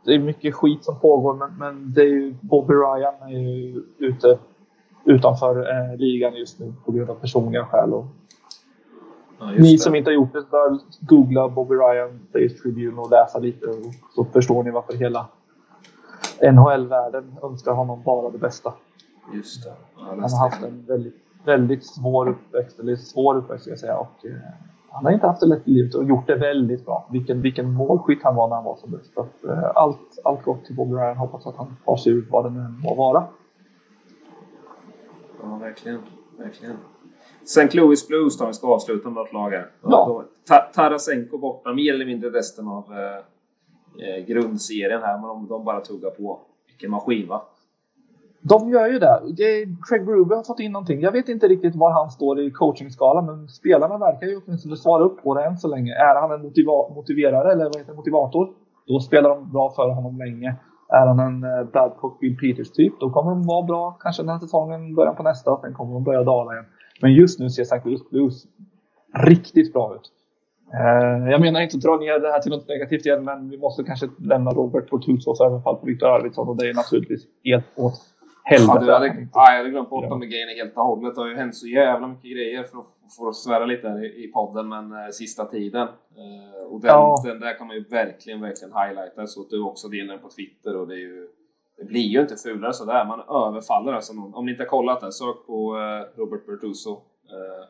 Det 0.05 0.15
är 0.15 0.19
mycket 0.19 0.55
skit 0.55 0.85
som 0.85 1.01
pågår, 1.01 1.35
men, 1.35 1.59
men 1.59 1.93
det 1.93 2.01
är 2.01 2.07
ju 2.07 2.35
Bobby 2.41 2.75
Ryan 2.75 3.15
är 3.23 3.39
ju 3.39 3.83
ute 3.99 4.39
utanför 5.05 5.59
eh, 5.59 5.97
ligan 5.97 6.35
just 6.35 6.59
nu 6.59 6.73
på 6.85 6.93
grund 6.93 7.11
av 7.11 7.15
personliga 7.15 7.65
skäl. 7.65 7.93
Och 7.93 8.07
ja, 9.39 9.51
ni 9.51 9.73
det. 9.73 9.79
som 9.79 9.95
inte 9.95 10.11
har 10.11 10.15
gjort 10.15 10.33
det 10.33 10.51
bör 10.51 10.79
googla 11.01 11.49
Bobby 11.49 11.75
Ryan, 11.75 12.21
Days 12.33 12.63
Tribune 12.63 13.01
och 13.01 13.11
läsa 13.11 13.39
lite 13.39 13.67
och 13.67 13.75
så 14.15 14.25
förstår 14.25 14.63
ni 14.63 14.71
varför 14.71 14.93
hela 14.93 15.27
NHL-världen 16.43 17.37
önskar 17.43 17.73
honom 17.73 18.03
bara 18.03 18.31
det 18.31 18.39
bästa. 18.39 18.73
Just 19.35 19.65
det. 19.65 19.73
Ja, 19.97 20.03
han 20.09 20.21
har 20.21 20.39
haft 20.39 20.63
en 20.63 20.85
väldigt, 20.87 21.17
väldigt 21.45 21.87
svår 21.87 22.29
uppväxt, 22.29 22.79
eller 22.79 22.97
svår 22.97 23.37
uppväxt 23.37 23.63
ska 23.63 23.71
jag 23.71 23.79
säga. 23.79 23.99
Och, 23.99 24.27
eh, 24.27 24.33
han 24.91 25.05
har 25.05 25.13
inte 25.13 25.27
haft 25.27 25.41
det 25.41 25.47
lätt 25.47 25.69
i 25.69 25.71
livet 25.71 25.95
och 25.95 26.05
gjort 26.05 26.27
det 26.27 26.35
väldigt 26.35 26.85
bra. 26.85 27.09
Vilken, 27.11 27.43
vilken 27.43 27.73
målskytt 27.73 28.23
han 28.23 28.35
var 28.35 28.49
när 28.49 28.55
han 28.55 28.65
var 28.65 28.77
som 28.77 28.91
bäst. 28.91 29.13
Eh, 29.19 29.71
allt, 29.75 30.19
allt 30.25 30.43
gott 30.43 30.65
till 30.65 30.77
Bobby 30.77 30.95
Ryan. 30.95 31.17
Hoppas 31.17 31.47
att 31.47 31.57
han 31.57 31.77
tar 31.85 31.97
sig 31.97 32.13
ur 32.13 32.27
vad 32.31 32.45
det 32.45 32.51
nu 32.51 32.69
må 32.83 32.95
vara. 32.95 33.25
Ja, 35.43 35.57
verkligen. 35.57 36.01
verkligen. 36.39 36.77
St. 37.49 37.77
Louis 37.77 38.09
Blues 38.09 38.39
då, 38.39 38.47
vi 38.47 38.53
ska 38.53 38.67
avsluta 38.75 39.09
med 39.09 39.17
något 39.17 39.33
lag 39.33 39.51
här. 39.51 39.67
Ja. 39.83 40.25
Tarasenko 40.75 41.39
borta 41.39 41.73
mer 41.73 41.95
eller 41.95 42.07
mindre 42.07 42.31
resten 42.31 42.69
av 42.69 42.85
eh, 42.93 43.19
eh, 44.09 44.25
grundserien 44.27 45.03
här, 45.03 45.19
men 45.19 45.29
de, 45.29 45.49
de 45.49 45.65
bara 45.65 45.81
tuggar 45.81 46.11
på. 46.11 46.41
Vilken 46.67 46.91
maskin 46.91 47.29
va? 47.29 47.43
De 48.41 48.71
gör 48.71 48.87
ju 48.87 48.99
det. 48.99 49.21
Craig 49.89 50.07
Berube 50.07 50.35
har 50.35 50.43
fått 50.43 50.61
in 50.61 50.73
någonting. 50.73 51.01
Jag 51.01 51.13
vet 51.13 51.29
inte 51.29 51.49
riktigt 51.49 51.77
var 51.77 51.91
han 51.91 52.11
står 52.11 52.41
i 52.41 52.51
coachingskalan, 52.51 53.27
men 53.27 53.49
spelarna 53.49 53.99
verkar 53.99 54.27
ju 54.27 54.41
åtminstone 54.45 54.77
svara 54.77 55.03
upp 55.05 55.23
på 55.23 55.35
det 55.35 55.45
än 55.45 55.57
så 55.57 55.69
länge. 55.69 55.93
Är 55.93 56.21
han 56.21 56.33
en 56.33 56.43
motiva 56.43 56.73
motiverare, 56.73 57.53
eller 57.53 57.65
vad 57.65 57.77
heter 57.77 57.95
motivator, 57.95 58.49
då 58.87 59.01
spelar 59.01 59.31
de 59.31 59.53
bra 59.53 59.71
för 59.71 59.89
honom 59.91 60.19
länge. 60.19 60.57
Är 60.89 61.07
han 61.07 61.19
en 61.19 61.45
uh, 61.45 61.71
Babcock 61.73 62.21
Bill 62.21 62.37
Peters 62.37 62.71
typ, 62.71 63.01
då 63.01 63.11
kommer 63.11 63.31
de 63.31 63.47
vara 63.47 63.63
bra 63.63 63.97
kanske 64.01 64.23
den 64.23 64.29
här 64.29 64.39
säsongen, 64.39 64.95
början 64.95 65.17
på 65.17 65.23
nästa, 65.23 65.61
sen 65.61 65.75
kommer 65.75 65.95
de 65.95 66.05
börja 66.05 66.23
dala 66.23 66.53
igen. 66.53 66.65
Men 67.01 67.13
just 67.13 67.41
nu 67.41 67.51
ser 67.51 67.63
St. 67.63 67.81
Louis 68.11 68.47
riktigt 69.15 69.73
bra 69.73 69.95
ut. 69.95 70.13
Uh, 70.75 71.31
jag 71.31 71.41
menar 71.41 71.61
inte 71.61 71.77
att 71.77 71.83
dra 71.83 71.97
ner 71.97 72.19
det 72.19 72.31
här 72.31 72.41
till 72.41 72.51
något 72.51 72.69
negativt 72.69 73.07
igen, 73.07 73.25
men 73.25 73.51
vi 73.51 73.59
måste 73.59 73.85
kanske 73.85 74.09
lämna 74.19 74.51
Robert 74.51 74.89
Portusos 74.89 75.41
även 75.41 75.63
fall 75.63 75.77
på 75.77 75.87
Viktor 75.87 76.09
Arvidsson 76.09 76.49
och 76.49 76.57
det 76.57 76.69
är 76.69 76.75
naturligtvis 76.75 77.27
helt 77.45 77.67
åt 77.75 78.01
helvete. 78.45 78.85
Ja, 78.87 78.93
hade, 78.93 79.07
ja, 79.07 79.51
jag 79.51 79.59
hade 79.59 79.71
glömt 79.71 79.91
bort 79.91 80.09
de 80.09 80.21
grejerna 80.21 80.53
helt 80.53 80.77
och 80.77 80.83
hållet. 80.83 81.15
Det 81.15 81.21
har 81.21 81.29
ju 81.29 81.37
hänt 81.37 81.57
så 81.57 81.67
jävla 81.67 82.07
mycket 82.07 82.31
grejer 82.31 82.63
för 82.63 82.79
att, 82.79 82.87
för 83.17 83.29
att 83.29 83.37
svära 83.37 83.65
lite 83.67 83.89
här 83.89 84.05
i, 84.05 84.25
i 84.25 84.33
podden, 84.33 84.69
men 84.69 84.93
eh, 84.93 85.09
sista 85.13 85.45
tiden. 85.45 85.89
Eh, 86.23 86.73
och 86.73 86.81
den, 86.81 86.89
ja. 86.89 87.23
den 87.25 87.41
där 87.41 87.59
kan 87.59 87.67
man 87.67 87.77
ju 87.77 87.85
verkligen, 87.85 88.41
verkligen 88.41 88.73
highlighta 88.75 89.27
så 89.27 89.41
att 89.41 89.51
du 89.51 89.63
också 89.63 89.89
delar 89.89 90.15
den 90.15 90.23
på 90.23 90.29
Twitter 90.29 90.77
och 90.77 90.89
det 90.89 90.95
är 90.95 90.99
ju 90.99 91.29
det 91.79 91.85
blir 91.85 92.01
ju 92.01 92.21
inte 92.21 92.37
fulare 92.37 92.73
sådär, 92.73 93.05
man 93.05 93.21
överfaller 93.21 93.93
alltså 93.93 94.13
någon. 94.13 94.35
Om 94.35 94.47
ni 94.47 94.51
inte 94.53 94.63
har 94.63 94.69
kollat 94.69 95.01
det, 95.01 95.13
sök 95.13 95.47
på 95.47 95.77
eh, 95.77 96.19
Robert 96.21 96.47
Bertuso. 96.47 96.93
Eh, 96.93 97.65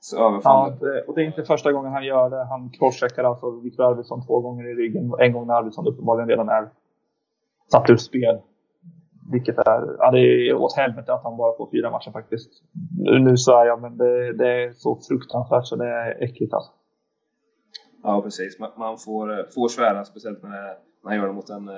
så 0.00 0.28
överfaller. 0.28 0.76
Ja, 0.80 1.02
och 1.06 1.14
det 1.14 1.22
är 1.22 1.26
inte 1.26 1.44
första 1.44 1.72
gången 1.72 1.92
han 1.92 2.04
gör 2.04 2.30
det. 2.30 2.44
Han 2.44 2.70
crosscheckar 2.70 3.24
alltså 3.24 3.50
Viktor 3.50 3.84
Arvidsson 3.84 4.26
två 4.26 4.40
gånger 4.40 4.64
i 4.68 4.74
ryggen. 4.74 5.12
En 5.18 5.32
gång 5.32 5.46
när 5.46 5.54
Arvidsson 5.54 5.86
uppenbarligen 5.86 6.28
redan 6.28 6.48
är 6.48 6.68
satt 7.72 7.90
ur 7.90 7.96
spel. 7.96 8.38
Vilket 9.32 9.58
är, 9.58 9.96
ja, 9.98 10.10
det 10.10 10.18
är 10.18 10.54
åt 10.54 10.76
helvete 10.76 11.12
att 11.12 11.22
han 11.22 11.36
bara 11.36 11.56
får 11.56 11.70
fyra 11.70 11.90
matcher 11.90 12.10
faktiskt. 12.10 12.50
Nu 13.20 13.36
svär 13.36 13.66
jag, 13.66 13.82
men 13.82 13.96
det, 13.96 14.32
det, 14.32 14.48
är 14.48 14.72
så 14.72 14.98
fruktansvärt 15.08 15.66
så 15.66 15.76
det 15.76 15.88
är 15.88 16.22
äckligt 16.24 16.54
alltså. 16.54 16.72
Ja, 18.02 18.22
precis. 18.22 18.58
Man, 18.58 18.70
man 18.76 18.98
får, 18.98 19.52
får 19.54 19.68
svära, 19.68 20.04
speciellt 20.04 20.42
när 20.42 20.76
man 21.04 21.16
gör 21.16 21.26
det 21.26 21.32
mot 21.32 21.50
en, 21.50 21.68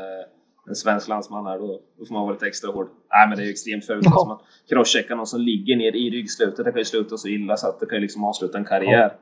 en 0.68 0.74
svensk 0.74 1.08
landsman 1.08 1.46
här. 1.46 1.58
Då, 1.58 1.80
då 1.98 2.04
får 2.04 2.14
man 2.14 2.22
vara 2.22 2.32
lite 2.32 2.46
extra 2.46 2.70
hård. 2.70 2.88
Nej, 3.10 3.28
men 3.28 3.36
det 3.36 3.42
är 3.42 3.46
ju 3.46 3.50
extremt 3.50 3.86
fult. 3.86 4.04
Ja. 4.04 4.10
Alltså 4.10 4.28
man 4.28 4.38
crosscheckar 4.68 5.16
någon 5.16 5.26
som 5.26 5.40
ligger 5.40 5.76
ner 5.76 5.96
i 5.96 6.10
ryggslutet. 6.10 6.64
Det 6.64 6.72
kan 6.72 6.78
ju 6.78 6.84
sluta 6.84 7.16
så 7.16 7.28
illa 7.28 7.56
så 7.56 7.68
att 7.68 7.80
det 7.80 7.86
kan 7.86 7.96
ju 7.96 8.02
liksom 8.02 8.24
avsluta 8.24 8.58
en 8.58 8.64
karriär. 8.64 9.16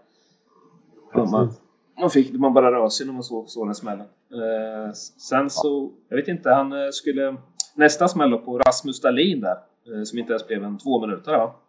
Ja. 1.15 1.25
Man, 1.25 1.53
man, 2.01 2.11
fick, 2.11 2.33
man 2.33 2.55
bara 2.55 2.73
rör 2.73 2.89
sig 2.89 3.07
när 3.07 3.13
man 3.13 3.23
såg, 3.23 3.49
såg 3.49 3.67
den 3.67 3.75
smällen. 3.75 4.07
Eh, 4.33 4.93
sen 5.31 5.51
så, 5.51 5.93
jag 6.09 6.17
vet 6.17 6.29
inte, 6.29 6.51
han 6.51 6.73
eh, 6.73 6.89
skulle 6.93 7.37
nästa 7.75 8.09
smäll 8.09 8.39
på 8.39 8.59
Rasmus 8.59 9.01
Dahlin 9.01 9.41
där, 9.41 9.57
eh, 9.87 10.03
som 10.05 10.19
inte 10.19 10.33
ens 10.33 10.47
blev 10.47 10.65
en 10.65 10.79
två 10.79 11.01
minuter. 11.01 11.33
Ja. 11.33 11.61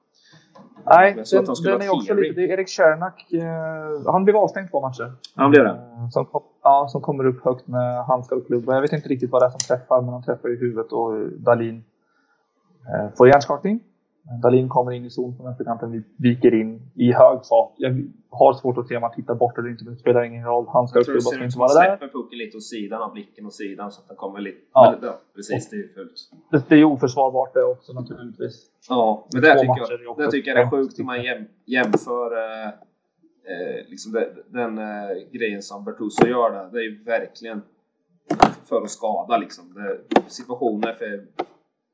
Nej, 0.87 1.13
den, 1.31 1.45
den 1.63 1.81
är 1.81 1.93
också 1.93 2.13
lite... 2.13 2.33
Det 2.35 2.45
är 2.45 2.53
Erik 2.53 2.69
Cernak. 2.69 3.33
Eh, 3.33 4.11
han 4.11 4.23
blev 4.23 4.35
avstängd 4.35 4.71
två 4.71 4.81
matcher. 4.81 5.13
Han 5.35 5.51
blev 5.51 5.63
det? 5.63 5.69
Eh, 5.69 6.09
som, 6.09 6.27
ja, 6.63 6.87
som 6.89 7.01
kommer 7.01 7.25
upp 7.25 7.45
högt 7.45 7.67
med 7.67 8.05
handskar 8.05 8.35
och 8.35 8.47
klubba. 8.47 8.73
Jag 8.73 8.81
vet 8.81 8.93
inte 8.93 9.09
riktigt 9.09 9.31
vad 9.31 9.41
det 9.41 9.45
är 9.45 9.49
som 9.49 9.59
träffar, 9.59 10.01
men 10.01 10.13
han 10.13 10.23
träffar 10.23 10.49
i 10.53 10.55
huvudet 10.55 10.91
och 10.91 11.29
Dahlin 11.29 11.83
eh, 12.87 13.15
får 13.17 13.27
hjärnskakning. 13.27 13.79
Dahlin 14.41 14.69
kommer 14.69 14.91
in 14.91 15.05
i 15.05 15.09
zon 15.09 15.35
från 15.35 15.45
vänsterkanten, 15.45 16.03
viker 16.17 16.53
in 16.53 16.81
i 16.95 17.11
hög 17.11 17.45
fart. 17.49 17.73
Jag 17.77 18.07
har 18.29 18.53
svårt 18.53 18.77
att 18.77 18.87
se 18.87 18.97
om 18.97 19.03
han 19.03 19.11
tittar 19.13 19.35
bort 19.35 19.57
eller 19.57 19.69
inte, 19.69 19.83
men 19.83 19.93
det 19.93 19.99
spelar 19.99 20.23
ingen 20.23 20.45
roll. 20.45 20.65
Han 20.67 20.87
ska 20.87 21.03
klubba 21.03 21.19
ska 21.21 21.43
inte 21.43 21.59
vara 21.59 21.73
där. 21.73 21.97
släpper 21.97 22.07
pucken 22.07 22.37
lite 22.37 22.57
åt 22.57 22.63
sidan 22.63 23.01
av 23.01 23.13
blicken 23.13 23.45
åt 23.45 23.53
sidan 23.53 23.91
så 23.91 24.01
att 24.01 24.07
den 24.07 24.17
kommer 24.17 24.39
lite... 24.39 24.57
Ja. 24.73 24.95
Ja 25.01 25.19
precis, 25.35 25.69
det 25.69 25.75
är 25.75 25.93
fult. 25.93 26.31
Det, 26.51 26.69
det 26.69 26.75
är 26.75 26.83
oförsvarbart 26.83 27.53
det 27.53 27.63
också 27.63 27.93
naturligtvis. 27.93 28.65
Ja, 28.89 29.27
men 29.33 29.41
det 29.41 29.59
tycker, 29.59 30.03
jag, 30.05 30.17
det 30.17 30.31
tycker 30.31 30.51
jag 30.51 30.59
är 30.59 30.69
sjukt 30.69 30.99
om 30.99 31.05
man 31.05 31.23
jäm, 31.23 31.45
jämför 31.65 32.37
eh, 32.37 32.67
eh, 32.67 33.89
liksom 33.89 34.11
det, 34.11 34.35
den 34.47 34.77
eh, 34.77 34.85
grejen 35.31 35.61
som 35.61 35.83
Bertuso 35.83 36.27
gör 36.27 36.51
där. 36.51 36.71
Det 36.71 36.77
är 36.77 36.83
ju 36.83 37.03
verkligen 37.03 37.61
för 38.69 38.81
att 38.81 38.89
skada 38.89 39.37
liksom. 39.37 39.73
Det, 39.73 40.21
situationer 40.27 40.93
för 40.93 41.25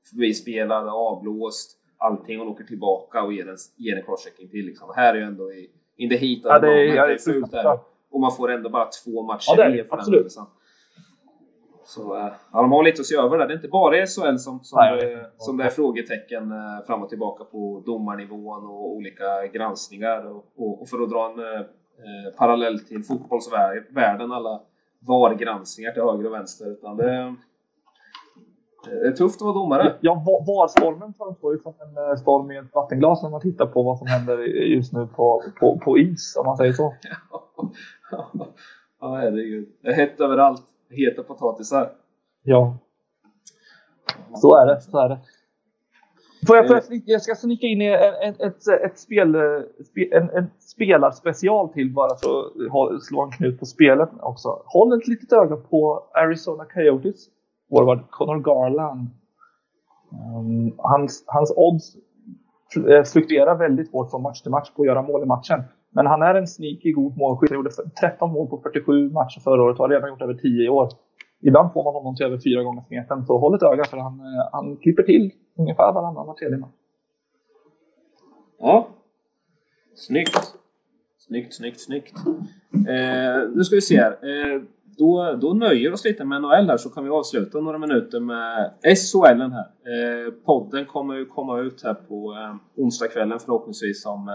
förbispelade, 0.10 0.92
avblåst 0.92 1.81
allting 2.02 2.42
och 2.42 2.48
åker 2.48 2.64
tillbaka 2.64 3.24
och 3.24 3.34
ger 3.34 3.50
en, 3.50 3.58
ger 3.78 3.98
en 3.98 4.04
crosschecking 4.04 4.50
till. 4.50 4.66
Liksom. 4.66 4.90
Här 4.96 5.14
är 5.14 5.18
ju 5.18 5.24
ändå 5.24 5.52
i 5.52 5.70
in 5.98 6.10
the 6.10 6.18
heat 6.18 6.42
ja, 6.44 6.60
det, 6.60 6.68
är, 6.68 6.96
ja, 6.96 7.08
det 7.08 7.14
är 7.14 7.18
fult 7.18 7.52
där. 7.52 7.80
Och 8.12 8.20
man 8.20 8.32
får 8.32 8.52
ändå 8.52 8.70
bara 8.70 8.86
två 8.86 9.24
matcher 9.24 9.54
ja, 9.58 9.70
det 9.70 9.80
är, 9.80 9.84
för 9.84 9.98
absolut. 9.98 10.36
den 10.36 10.46
Så 11.84 12.18
äh, 12.18 12.34
ja, 12.54 12.62
de 12.62 12.72
har 12.72 12.84
lite 12.84 13.02
att 13.02 13.06
se 13.06 13.16
över 13.16 13.38
där. 13.38 13.48
Det 13.48 13.54
är 13.54 13.56
inte 13.56 13.68
bara 13.68 13.96
SHL 13.96 14.38
som, 14.38 14.60
som, 14.64 14.78
Nej, 14.80 14.98
det, 14.98 15.32
som 15.38 15.58
det 15.58 15.64
är 15.64 15.70
frågetecken 15.70 16.52
äh, 16.52 16.86
fram 16.88 17.04
och 17.04 17.10
tillbaka 17.10 17.44
på 17.44 17.84
domarnivån 17.86 18.66
och 18.66 18.96
olika 18.96 19.48
granskningar. 19.48 20.26
Och, 20.26 20.46
och, 20.56 20.82
och 20.82 20.90
för 20.90 21.04
att 21.04 21.10
dra 21.10 21.32
en 21.32 21.40
äh, 21.40 21.66
parallell 22.38 22.80
till 22.80 23.04
fotbollsvärlden, 23.04 24.32
alla 24.32 24.62
VAR-granskningar 25.00 25.92
till 25.92 26.02
höger 26.02 26.26
och 26.26 26.34
vänster. 26.34 26.72
Utan 26.72 26.98
det, 26.98 27.36
det 28.84 29.08
är 29.08 29.12
tufft 29.12 29.36
att 29.36 29.46
vara 29.46 29.54
domare. 29.54 29.96
Ja, 30.02 30.14
VAR-stormen 30.48 31.14
framstår 31.18 31.54
ju 31.54 31.60
som 31.60 31.74
en 31.80 32.10
eh, 32.10 32.16
storm 32.16 32.52
i 32.52 32.58
ett 32.58 32.74
vattenglas 32.76 33.24
när 33.24 33.30
man 33.30 33.42
tittar 33.42 33.66
på 33.66 33.84
vad 33.84 33.98
som 33.98 34.08
händer 34.08 34.38
just 34.48 34.94
nu 34.94 35.08
på, 35.08 35.44
på, 35.60 35.80
på 35.80 35.98
is, 35.98 36.36
om 36.40 36.46
man 36.46 36.58
säger 36.58 36.74
så. 36.74 36.94
ja, 39.02 39.16
herregud. 39.16 39.70
Det 39.82 39.88
är 39.88 39.94
hett 39.94 40.20
överallt. 40.20 40.64
Heta 40.90 41.24
potatisar. 41.24 41.92
Ja. 42.44 42.78
Så 44.36 44.56
är 44.56 44.68
det. 44.68 44.82
Så 44.82 45.00
är 45.00 45.10
det. 45.10 45.20
Får 46.48 46.56
jag, 46.56 46.68
får 46.68 46.76
jag, 46.76 46.94
eh. 46.94 47.02
jag 47.06 47.22
ska 47.22 47.36
snicka 47.36 47.68
in 47.68 47.82
ett, 47.82 48.42
ett, 48.42 48.68
ett 48.68 49.00
spel, 49.00 49.36
en, 50.12 50.30
en 50.30 50.50
spelarspecial 50.60 51.70
till 51.70 51.94
bara 51.94 52.16
för 52.16 52.96
att 52.96 53.04
slå 53.04 53.22
en 53.22 53.32
knut 53.32 53.60
på 53.60 53.66
spelet 53.66 54.10
också. 54.20 54.62
Håll 54.66 54.98
ett 54.98 55.08
litet 55.08 55.34
öga 55.34 55.56
på 55.56 56.04
Arizona 56.14 56.66
Coyotes 56.66 57.28
forward 57.72 58.00
Connor 58.10 58.40
Garland. 58.40 59.10
Um, 60.12 60.74
hans, 60.78 61.24
hans 61.28 61.54
odds 61.56 61.96
eh, 62.90 63.04
fluktuerar 63.04 63.56
väldigt 63.56 63.92
hårt 63.92 64.12
från 64.12 64.22
match 64.22 64.42
till 64.42 64.52
match 64.52 64.72
på 64.76 64.82
att 64.82 64.88
göra 64.88 65.02
mål 65.02 65.24
i 65.24 65.26
matchen. 65.26 65.64
Men 65.90 66.06
han 66.06 66.22
är 66.22 66.36
en 66.36 66.48
sneaky 66.48 66.92
god 66.92 67.18
målskytt. 67.18 67.50
Han 67.50 67.60
gjorde 67.60 67.72
13 68.00 68.32
mål 68.32 68.48
på 68.48 68.58
47 68.58 69.10
matcher 69.10 69.40
förra 69.40 69.64
året 69.64 69.80
och 69.80 69.86
har 69.86 69.90
redan 69.90 70.10
gjort 70.10 70.22
över 70.22 70.34
10 70.34 70.66
i 70.66 70.70
år. 70.70 70.90
Ibland 71.42 71.74
får 71.74 71.84
man 71.84 71.94
honom 71.94 72.16
till 72.16 72.26
över 72.26 72.38
fyra 72.38 72.64
gånger 72.64 72.84
smeten, 72.88 73.26
så 73.26 73.38
håll 73.38 73.56
ett 73.56 73.64
öga 73.64 73.84
för 73.84 73.98
han, 73.98 74.20
eh, 74.20 74.50
han 74.52 74.78
klipper 74.78 75.04
till 75.04 75.32
ungefär 75.58 75.94
varannan 75.94 76.28
var 76.28 76.34
tredje 76.34 76.58
match. 76.58 76.72
Ja. 78.60 78.88
Snyggt. 79.96 80.56
Snyggt, 81.18 81.54
snyggt, 81.54 81.82
snyggt. 81.82 82.18
Eh, 82.74 83.50
nu 83.56 83.64
ska 83.64 83.76
vi 83.76 83.82
se 83.82 83.98
här. 83.98 84.12
Eh, 84.12 84.62
då, 85.02 85.38
då 85.42 85.54
nöjer 85.54 85.90
vi 85.90 85.96
oss 85.96 86.06
lite 86.06 86.26
med 86.26 86.42
NHL 86.42 86.70
här 86.70 86.78
så 86.78 86.90
kan 86.90 87.04
vi 87.04 87.10
avsluta 87.10 87.60
några 87.60 87.78
minuter 87.78 88.20
med 88.20 88.72
SHL 88.82 89.42
här. 89.42 89.68
Eh, 89.92 90.32
podden 90.46 90.86
kommer 90.86 91.16
ju 91.16 91.26
komma 91.26 91.60
ut 91.60 91.84
här 91.84 91.94
på 91.94 92.34
eh, 92.34 92.84
onsdagskvällen 92.84 93.40
förhoppningsvis 93.40 94.06
om 94.06 94.30
eh, 94.30 94.34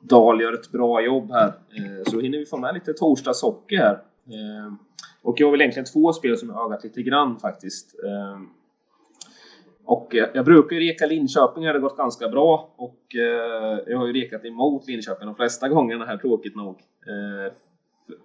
Dahl 0.00 0.40
gör 0.40 0.52
ett 0.52 0.72
bra 0.72 1.04
jobb 1.04 1.30
här. 1.32 1.46
Eh, 1.46 2.10
så 2.10 2.20
hinner 2.20 2.38
vi 2.38 2.46
få 2.46 2.56
med 2.56 2.74
lite 2.74 2.92
torsdagshockey 2.92 3.76
här. 3.76 3.94
Eh, 4.26 4.72
och 5.22 5.40
jag 5.40 5.46
har 5.46 5.50
väl 5.50 5.60
egentligen 5.60 5.86
två 5.86 6.12
spel 6.12 6.38
som 6.38 6.48
jag 6.48 6.66
ögat 6.66 6.84
lite 6.84 7.02
grann 7.02 7.38
faktiskt. 7.38 7.94
Eh, 8.04 8.40
och 9.84 10.14
jag 10.34 10.44
brukar 10.44 10.76
ju 10.76 10.82
reka 10.82 11.06
Linköping, 11.06 11.64
det 11.64 11.72
har 11.72 11.78
gått 11.78 11.96
ganska 11.96 12.28
bra. 12.28 12.74
Och 12.76 13.16
eh, 13.16 13.78
jag 13.86 13.98
har 13.98 14.06
ju 14.06 14.12
rekat 14.12 14.44
emot 14.44 14.86
Linköping 14.86 15.26
de 15.26 15.34
flesta 15.34 15.68
gångerna 15.68 16.04
här, 16.04 16.16
tråkigt 16.16 16.56
nog. 16.56 16.76
Eh, 17.06 17.52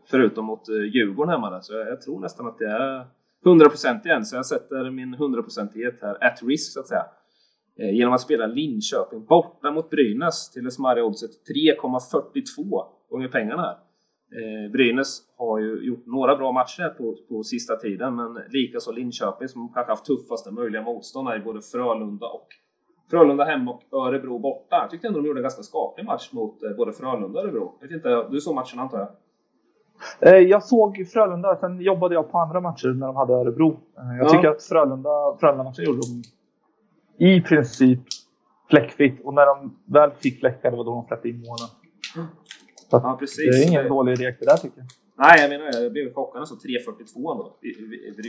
Förutom 0.06 0.46
mot 0.46 0.70
eh, 0.70 0.76
Djurgården 0.76 1.34
hemma 1.34 1.50
där. 1.50 1.62
Så 1.62 1.74
jag, 1.74 2.02
tror 2.02 2.20
nästan 2.20 2.48
att 2.48 2.58
det 2.58 2.68
är 2.68 3.06
100% 3.46 4.06
igen. 4.06 4.26
Så 4.26 4.36
jag 4.36 4.46
sätter 4.46 4.92
min 4.92 5.16
100%ighet 5.16 6.00
här 6.02 6.24
at 6.24 6.44
risk 6.44 6.74
så 6.74 6.80
att 6.80 6.88
säga. 6.88 7.06
eh, 7.80 7.96
genom 7.96 8.14
att 8.14 8.22
spela 8.22 8.48
Linköping 8.48 9.26
borta 9.26 9.72
mot 9.72 9.90
Brynäs 9.90 10.52
till 10.52 10.64
det 10.64 10.72
smarriga 10.72 11.06
oddset 11.06 11.32
3,42 11.32 12.84
gånger 13.10 13.28
pengarna. 13.28 13.62
Här. 13.62 13.78
Eh, 14.40 14.72
Brynäs 14.72 15.22
har 15.38 15.60
ju 15.60 15.86
gjort 15.88 16.06
några 16.06 16.36
bra 16.36 16.52
matcher 16.52 16.90
på, 16.98 17.16
på 17.30 17.44
sista 17.44 17.76
tiden, 17.76 18.16
men 18.16 18.38
likaså 18.50 18.92
Linköping 18.92 19.48
som 19.48 19.74
kanske 19.74 19.92
haft 19.92 20.06
tuffaste 20.06 20.52
möjliga 20.52 20.82
motståndare 20.82 21.38
i 21.38 21.40
både 21.40 21.62
Frölunda 21.62 22.28
och 22.28 22.48
Frölunda 23.10 23.44
hemma 23.44 23.72
och 23.72 24.08
Örebro 24.08 24.40
borta. 24.40 24.76
Jag 24.82 24.90
tyckte 24.90 25.08
ändå 25.08 25.20
de 25.20 25.28
gjorde 25.28 25.40
en 25.40 25.44
ganska 25.44 25.64
skaplig 25.64 26.06
match 26.06 26.30
mot 26.34 26.64
eh, 26.64 26.72
både 26.78 26.94
Frölunda 26.94 27.40
och 27.40 27.46
Örebro. 27.46 27.78
Jag 27.80 27.88
vet 27.88 27.96
inte, 27.96 28.28
du 28.32 28.42
såg 28.42 28.56
matchen 28.56 28.80
antar 28.80 29.00
jag? 29.00 29.10
Eh, 30.20 30.34
jag 30.34 30.64
såg 30.64 31.08
Frölunda, 31.14 31.58
sen 31.60 31.82
jobbade 31.82 32.16
jag 32.16 32.32
på 32.32 32.38
andra 32.38 32.62
matcher 32.62 32.88
när 32.88 33.08
de 33.08 33.16
hade 33.16 33.34
Örebro. 33.34 33.70
Eh, 33.72 34.18
jag 34.18 34.26
ja. 34.26 34.30
tycker 34.30 34.48
att 34.48 34.64
Frölunda, 34.64 35.38
Frölunda-matchen 35.40 35.86
gjorde 35.86 36.00
de 36.00 36.24
i 37.26 37.42
princip 37.42 38.00
fläckfritt. 38.70 39.22
Och 39.24 39.34
när 39.34 39.46
de 39.46 39.78
väl 39.86 40.12
fick 40.12 40.40
fläckar, 40.40 40.72
det 40.72 40.78
var 40.78 40.84
då 40.84 40.92
de 40.92 41.06
släppte 41.08 41.30
in 41.30 41.40
målen. 41.40 41.70
ja, 42.90 43.18
precis. 43.20 43.38
Det 43.38 43.64
är 43.64 43.68
ingen 43.68 43.88
dålig 43.88 44.12
rek 44.12 44.40
det 44.40 44.46
där 44.46 44.58
tycker 44.58 44.78
jag. 44.78 44.88
Nej, 45.22 45.42
jag 45.42 45.50
menar 45.50 45.82
jag 45.82 45.92
blev 45.92 46.14
chockad 46.14 46.48
så 46.48 46.56
3.42 46.56 47.32
ändå. 47.32 47.58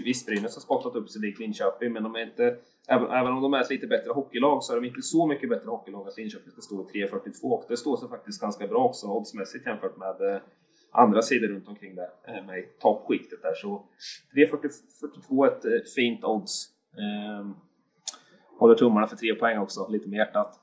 Visst, 0.05 0.27
Brynäs 0.27 0.55
har 0.55 0.61
spottat 0.61 0.95
upp 0.95 1.09
sig 1.11 1.23
likt 1.23 1.39
Linköping, 1.39 1.93
men 1.93 2.03
de 2.03 2.17
är 2.17 2.23
inte... 2.23 2.57
Även, 2.89 3.11
även 3.11 3.33
om 3.33 3.43
de 3.43 3.55
är 3.55 3.61
ett 3.61 3.71
lite 3.71 3.87
bättre 3.87 4.11
hockeylag 4.11 4.63
så 4.63 4.73
är 4.73 4.81
de 4.81 4.87
inte 4.87 5.03
så 5.03 5.27
mycket 5.27 5.49
bättre 5.49 5.71
hockeylag 5.71 6.09
att 6.09 6.17
Linköping 6.17 6.53
ska 6.53 6.61
stå 6.61 6.87
i 6.95 7.05
3.42. 7.05 7.43
Och 7.43 7.65
det 7.69 7.77
står 7.77 7.97
sig 7.97 8.09
faktiskt 8.09 8.41
ganska 8.41 8.67
bra 8.67 8.85
också 8.85 9.07
oddsmässigt 9.07 9.67
jämfört 9.67 9.97
med 9.97 10.35
eh, 10.35 10.41
andra 10.91 11.23
sidor 11.23 11.49
runt 11.49 11.69
omkring 11.69 11.95
det, 11.95 12.11
eh, 12.27 12.47
med 12.47 12.79
toppskiktet 12.79 13.43
där. 13.43 13.55
Så 13.55 13.83
3.42 14.35 15.47
är 15.47 15.49
ett 15.49 15.65
eh, 15.65 15.71
fint 15.95 16.25
odds. 16.25 16.69
Eh, 16.97 17.51
håller 18.59 18.75
tummarna 18.75 19.07
för 19.07 19.17
tre 19.17 19.35
poäng 19.35 19.59
också, 19.59 19.89
lite 19.89 20.09
med 20.09 20.17
hjärtat. 20.17 20.61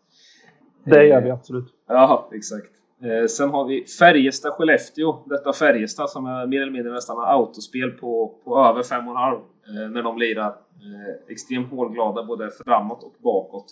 Det 0.83 1.07
gör 1.07 1.21
vi 1.21 1.31
absolut. 1.31 1.73
Ja, 1.87 2.29
exakt. 2.33 2.71
Eh, 3.01 3.27
sen 3.27 3.49
har 3.49 3.65
vi 3.65 3.83
Färjestad-Skellefteå. 3.83 5.23
Detta 5.25 5.53
Färjestad 5.53 6.09
som 6.09 6.25
är 6.25 6.47
mer 6.47 6.61
eller 6.61 6.71
mindre 6.71 6.93
nästan 6.93 7.17
autospel 7.19 7.91
på, 7.91 8.35
på 8.43 8.57
över 8.59 8.83
5,5 8.83 9.33
eh, 9.33 9.89
när 9.89 10.03
de 10.03 10.17
lirar. 10.17 10.47
Eh, 10.47 11.31
extremt 11.31 11.71
målglada 11.71 12.23
både 12.23 12.51
framåt 12.65 13.03
och 13.03 13.15
bakåt. 13.23 13.65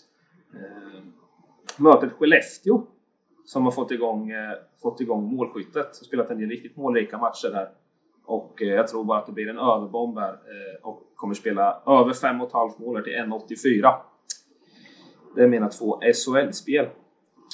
Eh, 0.53 1.01
möter 1.78 2.10
Skellefteå 2.10 2.84
som 3.45 3.63
har 3.63 3.71
fått 3.71 3.91
igång, 3.91 4.31
eh, 4.31 4.53
fått 4.81 5.01
igång 5.01 5.35
målskyttet. 5.35 5.89
och 5.89 6.05
spelat 6.05 6.29
en 6.29 6.39
del 6.39 6.49
riktigt 6.49 6.77
målrika 6.77 7.17
matcher 7.17 7.49
där. 7.51 7.69
Och 8.25 8.61
eh, 8.61 8.67
jag 8.67 8.87
tror 8.87 9.03
bara 9.03 9.19
att 9.19 9.25
det 9.25 9.31
blir 9.31 9.49
en 9.49 9.59
överbomb 9.59 10.17
här 10.17 10.33
eh, 10.33 10.87
och 10.87 11.01
kommer 11.15 11.33
spela 11.33 11.81
över 11.85 12.13
5,5 12.13 12.81
mål 12.81 13.03
till 13.03 13.13
1,84. 13.13 13.93
Det 15.35 15.43
är 15.43 15.47
mina 15.47 15.69
två 15.69 15.99
SHL-spel. 16.01 16.85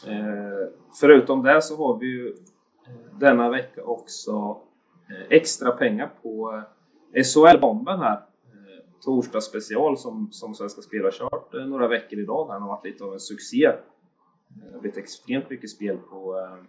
Eh, 0.08 0.70
förutom 1.00 1.44
det 1.44 1.62
så 1.62 1.78
har 1.78 1.98
vi 2.00 2.06
ju 2.06 2.28
eh, 2.28 3.18
denna 3.20 3.50
vecka 3.50 3.84
också 3.84 4.62
eh, 5.10 5.38
extra 5.38 5.72
pengar 5.72 6.12
på 6.22 6.64
eh, 7.14 7.24
SHL-bomben 7.24 8.00
här. 8.00 8.16
Eh, 8.16 8.84
torsdagsspecial 9.06 9.98
som, 9.98 10.28
som 10.32 10.56
Svenska 10.56 10.82
Spel 10.82 11.04
har 11.04 11.12
kört 11.12 11.54
några 11.54 11.88
veckor 11.88 12.20
idag. 12.20 12.48
Den 12.50 12.62
har 12.62 12.70
varit 12.70 12.86
lite 12.86 13.04
av 13.04 13.14
en 13.14 13.20
succé. 13.20 13.72
Det 14.56 14.74
har 14.74 14.80
blivit 14.80 14.98
extremt 14.98 15.50
mycket 15.50 15.70
spel 15.70 15.98
på, 15.98 16.38
eh, 16.38 16.64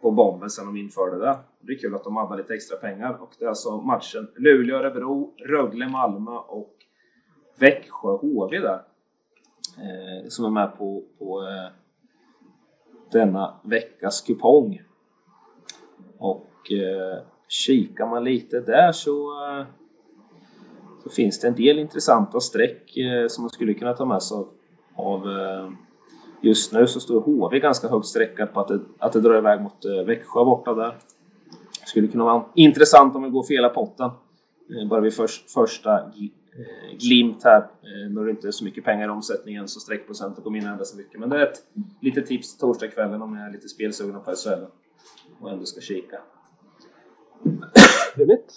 på 0.00 0.10
bomben 0.10 0.50
sedan 0.50 0.66
de 0.66 0.76
införde 0.76 1.18
det. 1.18 1.38
Det 1.60 1.72
är 1.72 1.78
kul 1.78 1.94
att 1.94 2.04
de 2.04 2.16
hade 2.16 2.36
lite 2.36 2.54
extra 2.54 2.76
pengar 2.76 3.22
och 3.22 3.30
det 3.38 3.44
är 3.44 3.48
alltså 3.48 3.80
matchen 3.80 4.28
Luleå-Örebro, 4.36 5.34
Rögle-Malmö 5.46 6.30
och 6.30 6.74
Växjö-HV 7.58 8.58
där. 8.58 8.82
Eh, 9.78 10.28
som 10.28 10.44
är 10.44 10.50
med 10.50 10.78
på, 10.78 11.04
på 11.18 11.42
eh, 11.42 11.72
denna 13.12 13.60
veckas 13.62 14.20
kupong. 14.20 14.82
Och 16.18 16.72
eh, 16.72 17.22
kikar 17.48 18.06
man 18.06 18.24
lite 18.24 18.60
där 18.60 18.92
så, 18.92 19.44
eh, 19.46 19.66
så 21.02 21.10
finns 21.10 21.40
det 21.40 21.48
en 21.48 21.54
del 21.54 21.78
intressanta 21.78 22.40
streck 22.40 22.96
eh, 22.96 23.26
som 23.28 23.42
man 23.42 23.50
skulle 23.50 23.74
kunna 23.74 23.94
ta 23.94 24.04
med 24.04 24.22
sig 24.22 24.36
av. 24.36 24.48
av 24.94 25.30
eh, 25.30 25.70
just 26.40 26.72
nu 26.72 26.86
så 26.86 27.00
står 27.00 27.20
HV 27.20 27.58
ganska 27.58 27.88
högt 27.88 28.06
sträckat 28.06 28.54
på 28.54 28.60
att 28.60 28.68
det, 28.68 28.80
att 28.98 29.12
det 29.12 29.20
drar 29.20 29.38
iväg 29.38 29.60
mot 29.60 29.84
eh, 29.84 30.06
Växjö 30.06 30.44
borta 30.44 30.74
där. 30.74 30.96
Skulle 31.86 32.08
kunna 32.08 32.24
vara 32.24 32.44
intressant 32.54 33.16
om 33.16 33.22
vi 33.22 33.30
går 33.30 33.42
för 33.42 33.54
hela 33.54 33.68
potten. 33.68 34.10
Eh, 34.70 34.88
bara 34.88 35.00
vid 35.00 35.14
för, 35.14 35.28
första 35.54 36.00
Eh, 36.58 36.96
glimt 36.98 37.44
här. 37.44 37.58
Eh, 37.60 38.10
nu 38.10 38.20
är 38.20 38.24
det 38.24 38.30
inte 38.30 38.52
så 38.52 38.64
mycket 38.64 38.84
pengar 38.84 39.08
i 39.08 39.10
omsättningen 39.10 39.68
så 39.68 39.80
streckprocenten 39.80 40.44
kommer 40.44 40.58
inte 40.58 40.70
ändra 40.70 40.84
så 40.84 40.96
mycket. 40.96 41.20
Men 41.20 41.28
det 41.28 41.36
är 41.36 41.42
ett 41.42 41.58
litet 42.00 42.26
tips 42.26 42.50
till 42.50 42.60
torsdagskvällen 42.60 43.22
om 43.22 43.34
ni 43.34 43.40
är 43.40 43.50
lite 43.50 43.68
spelsugna 43.68 44.18
på 44.20 44.34
SHL 44.34 44.64
och 45.40 45.50
ändå 45.50 45.64
ska 45.64 45.80
kika. 45.80 46.20
Trevligt. 48.14 48.54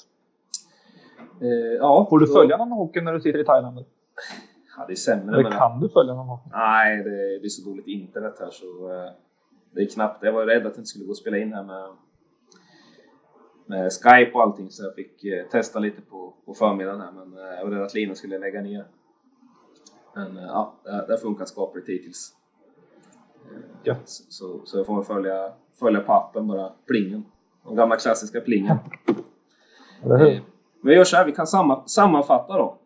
Eh, 1.42 1.78
ja, 1.80 2.08
Får 2.10 2.20
du 2.20 2.26
då... 2.26 2.34
följa 2.34 2.58
någon 2.58 2.72
hockey 2.72 3.02
när 3.02 3.14
du 3.14 3.22
sitter 3.22 3.40
i 3.40 3.46
Thailand? 3.46 3.86
Ja, 4.82 4.86
det 4.88 4.94
är 4.94 4.96
sämre. 4.96 5.40
Eller 5.40 5.52
kan 5.52 5.80
du 5.80 5.90
följa 5.90 6.14
någon 6.14 6.28
hockey? 6.28 6.50
Nej, 6.52 7.04
det, 7.04 7.40
det 7.40 7.46
är 7.46 7.50
så 7.50 7.70
dåligt 7.70 7.88
internet 7.88 8.36
här 8.40 8.50
så 8.52 8.66
eh, 8.66 9.12
det 9.72 9.82
är 9.82 9.90
knappt. 9.90 10.24
Jag 10.24 10.34
var 10.34 10.46
rädd 10.46 10.68
att 10.68 10.74
det 10.74 10.78
inte 10.78 10.90
skulle 10.90 11.06
gå 11.06 11.12
att 11.12 11.18
spela 11.18 11.38
in 11.38 11.54
här 11.54 11.64
med 11.64 11.86
med 13.66 13.92
Skype 13.92 14.32
och 14.34 14.42
allting 14.42 14.70
så 14.70 14.84
jag 14.84 14.96
fick 14.96 15.24
eh, 15.24 15.48
testa 15.48 15.80
lite 15.80 16.02
på, 16.02 16.34
på 16.46 16.54
förmiddagen 16.54 17.02
här 17.02 17.12
men 17.12 17.38
eh, 17.38 17.54
jag 17.60 17.66
var 17.66 17.72
rädd 17.72 17.84
att 17.84 17.94
Lina 17.94 18.16
skulle 18.16 18.38
lägga 18.38 18.62
ner. 18.62 18.86
Men 20.16 20.36
ja, 20.36 20.74
det, 20.84 21.14
har 21.14 21.18
funkat 21.18 21.50
skapligt 21.50 21.90
hittills. 21.90 22.36
Ja. 23.84 23.96
Så, 24.06 24.24
så, 24.30 24.62
så 24.66 24.78
jag 24.78 24.86
får 24.86 25.04
följa, 25.04 25.54
följa 25.80 26.00
på 26.00 26.14
appen 26.14 26.48
bara, 26.48 26.72
plingen. 26.88 27.26
Den 27.66 27.76
gamla 27.76 27.96
klassiska 27.96 28.42
plingen. 28.42 28.78
Eh, 30.04 30.42
vi 30.84 30.96
gör 30.96 31.04
så 31.04 31.16
här, 31.16 31.26
vi 31.26 31.32
kan 31.32 31.48
samma, 31.48 31.88
sammanfatta 31.88 32.58
då. 32.58 32.78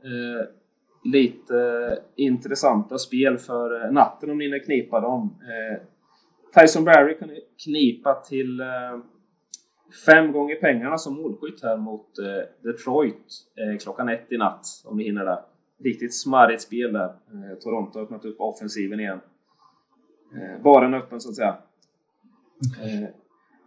Lite 1.06 1.56
eh, 1.56 1.98
intressanta 2.16 2.98
spel 2.98 3.38
för 3.38 3.86
eh, 3.86 3.92
natten 3.92 4.32
om 4.32 4.38
ni 4.38 4.44
hinner 4.44 4.66
knipa 4.66 5.00
dem. 5.00 5.36
Eh, 5.42 5.82
Tyson 6.62 6.86
Barry 6.86 7.18
kan 7.18 7.30
knipa 7.64 8.14
till 8.14 8.62
Fem 10.06 10.32
gånger 10.32 10.56
pengarna 10.56 10.98
som 10.98 11.16
målskytt 11.16 11.64
här 11.64 11.78
mot 11.78 12.10
Detroit 12.64 13.26
klockan 13.82 14.10
ett 14.10 14.32
i 14.32 14.38
natt, 14.38 14.66
om 14.86 14.98
ni 14.98 15.04
hinner 15.04 15.26
det. 15.26 15.40
Riktigt 15.84 16.16
smarrigt 16.16 16.62
spel 16.62 16.94
där. 16.94 17.14
Toronto 17.62 18.00
har 18.00 18.04
öppnat 18.04 18.26
upp 18.26 18.36
offensiven 18.40 19.00
igen. 19.00 19.20
Baren 20.64 20.94
öppen 20.94 21.22
så 21.22 21.30
att 21.30 21.36
säga. 21.36 21.58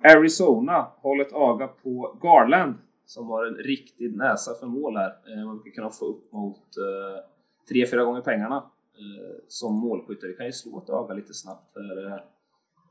Arizona 0.05 0.87
håller 0.97 1.25
ett 1.25 1.33
öga 1.33 1.67
på 1.67 2.19
Garland 2.23 2.75
som 3.09 3.29
har 3.29 3.47
en 3.47 3.55
riktig 3.55 4.17
näsa 4.17 4.55
för 4.55 4.67
mål 4.67 4.97
här. 4.97 5.17
Eh, 5.27 5.47
man 5.47 5.59
brukar 5.59 5.71
kunna 5.71 5.91
få 5.91 6.05
upp 6.05 6.33
mot 6.33 6.57
eh, 6.77 7.25
tre, 7.69 7.87
fyra 7.87 8.05
gånger 8.05 8.21
pengarna 8.21 8.57
eh, 8.57 9.37
som 9.49 9.75
målskytt. 9.75 10.21
Det 10.21 10.33
kan 10.33 10.47
ju 10.47 10.53
slå 10.53 10.79
ett 10.79 10.91
öga 10.91 11.15
lite 11.15 11.35
snabbt. 11.35 11.77
Här, 11.77 12.07
eh, 12.07 12.21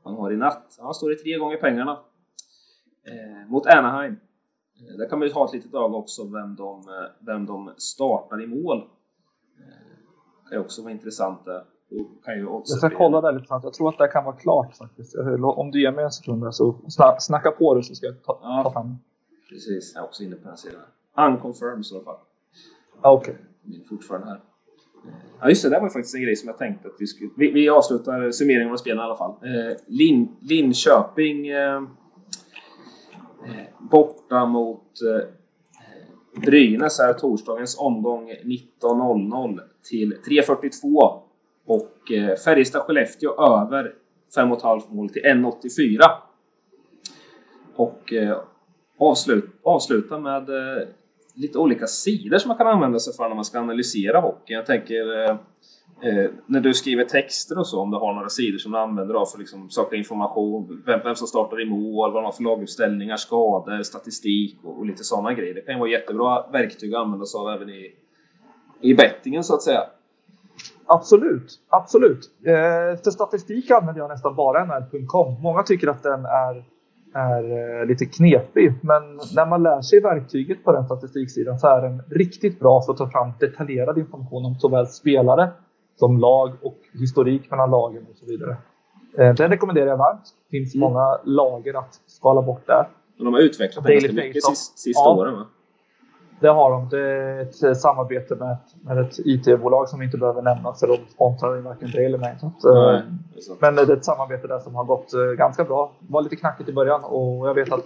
man 0.04 0.14
har 0.14 0.32
i 0.32 0.36
natt. 0.36 0.78
Han 0.80 0.94
står 0.94 1.12
i 1.12 1.16
tre 1.16 1.38
gånger 1.38 1.56
pengarna 1.56 2.00
eh, 3.04 3.50
mot 3.50 3.66
Anaheim. 3.66 4.12
Eh, 4.80 4.96
där 4.98 5.08
kan 5.08 5.18
man 5.18 5.28
ju 5.28 5.34
ha 5.34 5.44
ett 5.44 5.52
litet 5.52 5.74
öga 5.74 5.96
också 5.96 6.24
vem 6.24 6.56
de, 6.56 6.78
eh, 6.78 7.26
vem 7.26 7.46
de 7.46 7.74
startar 7.76 8.42
i 8.42 8.46
mål. 8.46 8.78
Eh, 9.58 10.50
kan 10.50 10.60
också 10.60 10.82
vara 10.82 10.92
intressant 10.92 11.44
där. 11.44 11.64
Jag 12.68 12.78
ska 12.78 12.90
kolla 12.90 13.20
där 13.20 13.32
lite 13.32 13.46
snabbt. 13.46 13.64
Jag 13.64 13.74
tror 13.74 13.88
att 13.88 13.98
det 13.98 14.08
kan 14.08 14.24
vara 14.24 14.36
klart 14.36 14.76
faktiskt. 14.76 15.14
Om 15.42 15.70
du 15.70 15.80
ger 15.82 15.92
mig 15.92 16.04
en 16.04 16.10
sekund 16.10 16.54
så 16.54 16.76
snacka 17.18 17.50
på 17.50 17.74
det 17.74 17.82
så 17.82 17.94
ska 17.94 18.06
jag 18.06 18.22
ta, 18.22 18.38
ja, 18.42 18.62
ta 18.64 18.72
fram 18.72 18.96
Precis, 19.48 19.92
jag 19.94 20.02
är 20.02 20.06
också 20.06 20.22
inne 20.22 20.36
på 20.36 20.48
den 20.48 20.56
sidan. 20.56 20.80
Unconfirmed 21.16 21.84
i 21.92 21.94
alla 21.94 22.04
fall. 22.04 22.18
Ah, 23.00 23.12
Okej. 23.12 23.36
Okay. 23.66 23.84
Fortfarande 23.84 24.26
här. 24.26 24.40
Ja 25.40 25.48
just 25.48 25.62
det, 25.62 25.68
det 25.68 25.80
var 25.80 25.88
faktiskt 25.88 26.14
en 26.14 26.22
grej 26.22 26.36
som 26.36 26.48
jag 26.48 26.58
tänkte 26.58 26.88
att 26.88 26.94
vi 26.98 27.06
skulle... 27.06 27.30
Vi, 27.36 27.50
vi 27.50 27.68
avslutar 27.68 28.30
summeringen 28.30 28.72
av 28.72 28.76
spelen 28.76 28.98
i 28.98 29.02
alla 29.02 29.16
fall. 29.16 29.30
Eh, 29.30 29.76
Lin, 29.86 30.36
Linköping 30.40 31.48
eh, 31.48 31.82
borta 33.78 34.46
mot 34.46 35.02
eh, 35.02 35.28
Brynäs 36.40 37.00
är 37.00 37.12
torsdagens 37.12 37.78
omgång 37.78 38.30
19.00 38.30 39.60
till 39.82 40.14
3.42 40.14 41.20
och 41.66 42.12
eh, 42.12 42.36
Färjestad-Skellefteå 42.36 43.62
över 43.62 43.94
5,5 44.36 44.94
mål 44.94 45.10
till 45.10 45.22
1.84. 45.22 46.00
Och 47.76 48.12
eh, 48.12 48.38
avsluta, 48.98 49.48
avsluta 49.62 50.18
med 50.18 50.48
eh, 50.48 50.88
lite 51.34 51.58
olika 51.58 51.86
sidor 51.86 52.38
som 52.38 52.48
man 52.48 52.56
kan 52.56 52.66
använda 52.66 52.98
sig 52.98 53.14
för 53.14 53.28
när 53.28 53.34
man 53.34 53.44
ska 53.44 53.58
analysera 53.58 54.20
hockey. 54.20 54.52
Jag 54.52 54.66
tänker 54.66 55.24
eh, 55.24 55.30
eh 56.02 56.30
när 56.46 56.60
du 56.60 56.74
skriver 56.74 57.04
texter 57.04 57.58
och 57.58 57.66
så, 57.66 57.80
om 57.80 57.90
du 57.90 57.96
har 57.96 58.14
några 58.14 58.28
sidor 58.28 58.58
som 58.58 58.72
du 58.72 58.78
använder 58.78 59.14
av 59.14 59.26
för 59.26 59.36
att 59.36 59.40
liksom 59.40 59.70
söka 59.70 59.96
information, 59.96 60.82
vem, 60.86 61.00
vem 61.04 61.14
som 61.14 61.26
startar 61.26 61.62
i 61.62 61.64
mål, 61.64 62.12
vad 62.12 62.22
de 62.22 62.24
har 62.24 62.32
för 62.32 62.42
laguppställningar, 62.42 63.16
skador, 63.16 63.82
statistik 63.82 64.58
och, 64.64 64.78
och 64.78 64.86
lite 64.86 65.04
sådana 65.04 65.34
grejer. 65.34 65.54
Det 65.54 65.60
kan 65.60 65.74
ju 65.74 65.80
vara 65.80 65.90
jättebra 65.90 66.46
verktyg 66.52 66.94
att 66.94 67.00
använda 67.00 67.26
sig 67.26 67.38
av 67.38 67.48
även 67.48 67.70
i, 67.70 67.94
i 68.80 68.94
bettingen 68.94 69.44
så 69.44 69.54
att 69.54 69.62
säga. 69.62 69.82
Absolut, 70.86 71.60
absolut. 71.68 72.30
Eh, 72.44 73.02
för 73.04 73.10
statistik 73.10 73.70
använder 73.70 74.00
jag 74.00 74.08
nästan 74.08 74.34
bara 74.34 74.64
nr.com. 74.64 75.42
Många 75.42 75.62
tycker 75.62 75.88
att 75.88 76.02
den 76.02 76.24
är, 76.24 76.64
är 77.18 77.80
eh, 77.80 77.86
lite 77.86 78.06
knepig, 78.06 78.72
men 78.82 79.02
när 79.34 79.46
man 79.46 79.62
lär 79.62 79.80
sig 79.80 80.00
verktyget 80.00 80.64
på 80.64 80.72
den 80.72 80.84
statistiksidan 80.84 81.58
så 81.58 81.66
är 81.66 81.82
den 81.82 82.02
riktigt 82.10 82.60
bra 82.60 82.82
för 82.82 82.92
att 82.92 82.98
ta 82.98 83.10
fram 83.10 83.32
detaljerad 83.40 83.98
information 83.98 84.44
om 84.44 84.54
såväl 84.54 84.86
spelare 84.86 85.50
som 85.96 86.18
lag 86.18 86.52
och 86.62 86.78
historik 86.92 87.50
mellan 87.50 87.70
lagen 87.70 88.06
och 88.10 88.16
så 88.16 88.26
vidare. 88.26 88.56
Eh, 89.18 89.34
den 89.34 89.50
rekommenderar 89.50 89.86
jag 89.86 89.96
varmt. 89.96 90.22
Det 90.50 90.58
finns 90.58 90.74
mm. 90.74 90.88
många 90.88 91.18
lager 91.24 91.78
att 91.78 92.00
skala 92.06 92.42
bort 92.42 92.66
där. 92.66 92.88
Men 93.16 93.24
de 93.24 93.34
har 93.34 93.40
utvecklat 93.40 93.84
den 93.84 93.92
ganska 93.92 94.12
mycket 94.12 94.44
sista, 94.44 94.76
sista 94.76 95.02
ja. 95.04 95.16
åren 95.16 95.34
va? 95.34 95.46
Det 96.40 96.48
har 96.48 96.70
de. 96.70 96.88
Det 96.88 97.00
är 97.00 97.42
ett 97.42 97.62
eh, 97.62 97.72
samarbete 97.72 98.34
med 98.34 98.52
ett, 98.52 98.84
med 98.84 98.98
ett 98.98 99.18
IT-bolag 99.18 99.88
som 99.88 100.02
inte 100.02 100.18
behöver 100.18 100.42
nämna 100.42 100.74
för 100.74 100.86
de 100.86 100.96
sponsrar 101.14 101.60
varken 101.60 101.90
det 101.90 102.04
eller 102.04 102.18
mig. 102.18 102.38
Nej, 102.42 102.94
eh, 102.94 103.02
det 103.34 103.60
men 103.60 103.74
det 103.74 103.82
är 103.82 103.96
ett 103.96 104.04
samarbete 104.04 104.46
där 104.46 104.58
som 104.58 104.74
har 104.74 104.84
gått 104.84 105.14
eh, 105.14 105.20
ganska 105.20 105.64
bra. 105.64 105.92
Det 106.00 106.12
var 106.12 106.22
lite 106.22 106.36
knackigt 106.36 106.68
i 106.68 106.72
början 106.72 107.04
och 107.04 107.48
jag 107.48 107.54
vet 107.54 107.72
att 107.72 107.84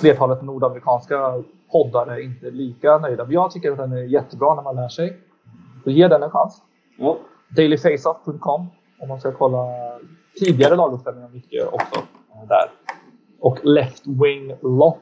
flertalet 0.00 0.42
nordamerikanska 0.42 1.42
poddar 1.72 2.06
är 2.06 2.24
inte 2.24 2.50
lika 2.50 2.98
nöjda. 2.98 3.24
Men 3.24 3.32
jag 3.32 3.50
tycker 3.50 3.72
att 3.72 3.78
den 3.78 3.92
är 3.92 4.02
jättebra 4.02 4.54
när 4.54 4.62
man 4.62 4.76
lär 4.76 4.88
sig. 4.88 5.18
Så 5.84 5.90
ge 5.90 6.08
den 6.08 6.22
en 6.22 6.30
chans. 6.30 6.62
Ja. 6.98 7.16
Dailyfaceoff.com 7.56 8.66
om 9.00 9.08
man 9.08 9.20
ska 9.20 9.32
kolla 9.32 9.66
tidigare 10.40 10.76
laguppställningar 10.76 11.28
mycket 11.28 11.66
också 11.72 12.00
där. 12.48 12.70
Och 13.40 13.64
Left 13.64 14.06
Wing 14.06 14.56
Lock 14.62 14.98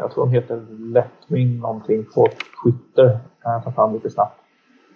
jag 0.00 0.10
tror 0.10 0.26
de 0.26 0.32
heter 0.32 0.66
Letwing 0.70 1.58
någonting 1.58 2.04
på 2.14 2.28
Twitter. 2.64 3.18
Kan 3.42 3.52
jag 3.52 3.64
ta 3.64 3.72
fram 3.72 3.94
lite 3.94 4.10
snabbt. 4.10 4.40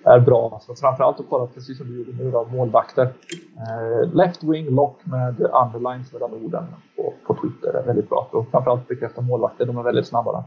Är 0.05 0.21
bra. 0.21 0.51
Alltså, 0.55 0.75
framförallt 0.75 1.21
att 1.21 1.27
kolla 1.29 1.47
precis 1.47 1.79
som 1.79 1.87
du 1.87 1.99
gjorde 1.99 2.25
nu 2.25 2.31
då, 2.31 2.45
målvakter. 2.45 3.13
Eh, 3.57 4.15
left 4.15 4.45
wing 4.45 4.71
lock 4.71 5.01
med 5.05 5.41
underlines 5.41 6.13
mellan 6.13 6.33
orden 6.33 6.65
på, 6.97 7.15
på 7.27 7.35
Twitter 7.35 7.75
är 7.75 7.87
väldigt 7.87 8.09
bra. 8.09 8.29
Och 8.31 8.49
framförallt 8.51 8.89
bekräfta 8.89 9.21
målvakter. 9.21 9.67
De 9.67 9.79
är 9.79 9.83
väldigt 9.83 10.07
snabba 10.07 10.33
där. 10.33 10.45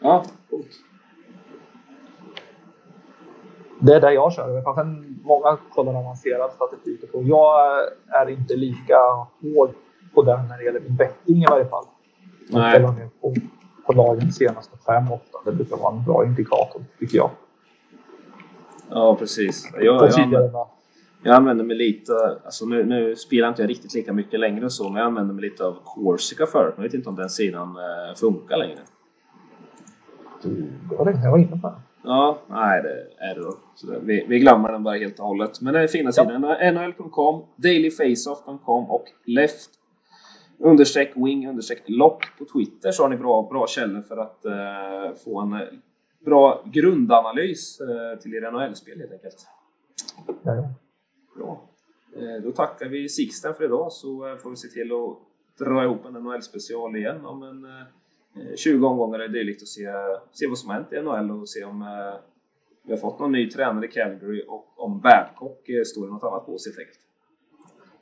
Ja, 0.00 0.24
coolt. 0.50 0.66
Det 3.80 3.94
är 3.94 4.00
det 4.00 4.12
jag 4.12 4.32
kör. 4.32 4.74
Sen 4.74 5.20
många 5.24 5.58
kollar 5.74 5.94
avancerad 5.94 6.50
statistik. 6.50 7.14
Och 7.14 7.22
jag 7.22 7.60
är 8.08 8.30
inte 8.30 8.56
lika 8.56 8.98
hård 9.42 9.70
på 10.14 10.22
den 10.22 10.48
när 10.48 10.58
det 10.58 10.64
gäller 10.64 10.80
min 10.80 10.96
betting 10.96 11.42
i 11.42 11.46
varje 11.50 11.64
fall. 11.64 11.84
Nej 12.50 12.86
på 13.86 13.92
lagen 13.92 14.32
senaste 14.32 14.76
fem, 14.86 15.12
åtta. 15.12 15.38
Det 15.44 15.52
brukar 15.52 15.76
vara 15.76 15.96
en 15.96 16.04
bra 16.04 16.24
indikator, 16.24 16.84
tycker 16.98 17.16
jag. 17.16 17.30
Ja, 18.90 19.16
precis. 19.16 19.70
Jag, 19.80 20.10
jag, 20.12 20.66
jag 21.22 21.34
använder 21.34 21.64
mig 21.64 21.76
lite, 21.76 22.12
alltså 22.44 22.66
nu, 22.66 22.84
nu 22.84 23.16
spelar 23.16 23.48
inte 23.48 23.62
jag 23.62 23.70
riktigt 23.70 23.94
lika 23.94 24.12
mycket 24.12 24.40
längre 24.40 24.70
så, 24.70 24.88
men 24.88 24.96
jag 24.96 25.06
använder 25.06 25.34
mig 25.34 25.42
lite 25.42 25.64
av 25.64 25.76
Corsica 25.84 26.46
förut. 26.46 26.74
Jag 26.76 26.82
vet 26.82 26.94
inte 26.94 27.08
om 27.08 27.16
den 27.16 27.30
sidan 27.30 27.68
eh, 27.68 28.14
funkar 28.16 28.56
längre. 28.56 28.78
Det 30.42 30.96
var 30.96 31.04
det 31.04 31.20
jag 31.24 31.30
var 31.30 31.38
inne 31.38 31.58
på. 31.58 31.74
Ja, 32.04 32.38
nej 32.46 32.82
det 32.82 33.24
är 33.24 33.34
det 33.34 33.40
då. 33.40 33.54
Så 33.74 33.86
det, 33.86 33.98
vi, 34.02 34.26
vi 34.28 34.38
glömmer 34.38 34.72
den 34.72 34.82
bara 34.82 34.96
helt 34.96 35.18
och 35.20 35.26
hållet. 35.26 35.60
Men 35.60 35.74
den 35.74 35.82
är 35.82 35.86
fina 35.86 36.12
sidan. 36.12 36.42
Ja. 36.60 36.72
NHL.com, 36.72 37.44
dailyfaceoff.com 37.56 38.90
och 38.90 39.04
left 39.24 39.70
understreck 40.58 41.12
wing 41.16 41.48
understreck 41.48 41.82
lock 41.86 42.38
på 42.38 42.44
Twitter 42.44 42.90
så 42.92 43.02
har 43.02 43.10
ni 43.10 43.16
bra, 43.16 43.48
bra 43.50 43.66
källor 43.66 44.02
för 44.02 44.16
att 44.16 44.44
eh, 44.44 45.16
få 45.24 45.40
en 45.40 45.52
eh, 45.52 45.60
bra 46.24 46.62
grundanalys 46.64 47.80
eh, 47.80 48.18
till 48.18 48.34
er 48.34 48.50
NHL-spel 48.50 48.98
helt 48.98 49.12
enkelt. 49.12 49.46
Ja, 50.42 50.74
Bra. 51.36 51.60
Eh, 52.16 52.42
då 52.42 52.52
tackar 52.52 52.86
vi 52.86 53.08
Sixten 53.08 53.54
för 53.54 53.64
idag 53.64 53.92
så 53.92 54.28
eh, 54.28 54.36
får 54.36 54.50
vi 54.50 54.56
se 54.56 54.68
till 54.68 54.92
att 54.92 55.18
dra 55.58 55.84
ihop 55.84 56.04
en 56.04 56.12
NHL-special 56.12 56.96
igen 56.96 57.26
om 57.26 57.42
en 57.42 57.66
20 58.56 58.84
eh, 58.84 58.90
omgångar 58.90 59.18
är 59.18 59.28
dylikt 59.28 59.62
och 59.62 59.68
se, 59.68 59.86
se 60.32 60.46
vad 60.46 60.58
som 60.58 60.70
hänt 60.70 60.92
i 60.92 61.00
NHL 61.00 61.30
och 61.30 61.48
se 61.48 61.64
om 61.64 61.84
vi 62.82 62.92
har 62.92 62.98
fått 62.98 63.18
någon 63.18 63.32
ny 63.32 63.50
tränare 63.50 63.84
i 63.84 63.88
Calgary 63.88 64.44
och 64.48 64.66
om 64.76 65.00
Babcock 65.00 65.70
står 65.86 66.08
i 66.08 66.10
något 66.10 66.24
annat 66.24 66.46
bås 66.46 66.66
helt 66.66 66.78
enkelt. 66.78 66.98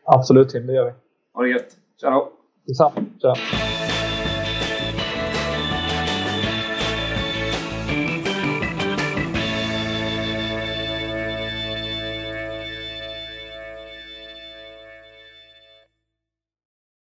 Absolut 0.04 0.48
Tim, 0.48 0.66
det 0.66 0.72
gör 0.72 0.84
vi. 0.84 0.92
Ha 1.32 1.42
det 1.42 1.48
gött! 1.48 1.76
Tja 2.00 2.10
då! 2.10 2.32
Detsamma. 2.66 3.00
Tja. 3.18 3.93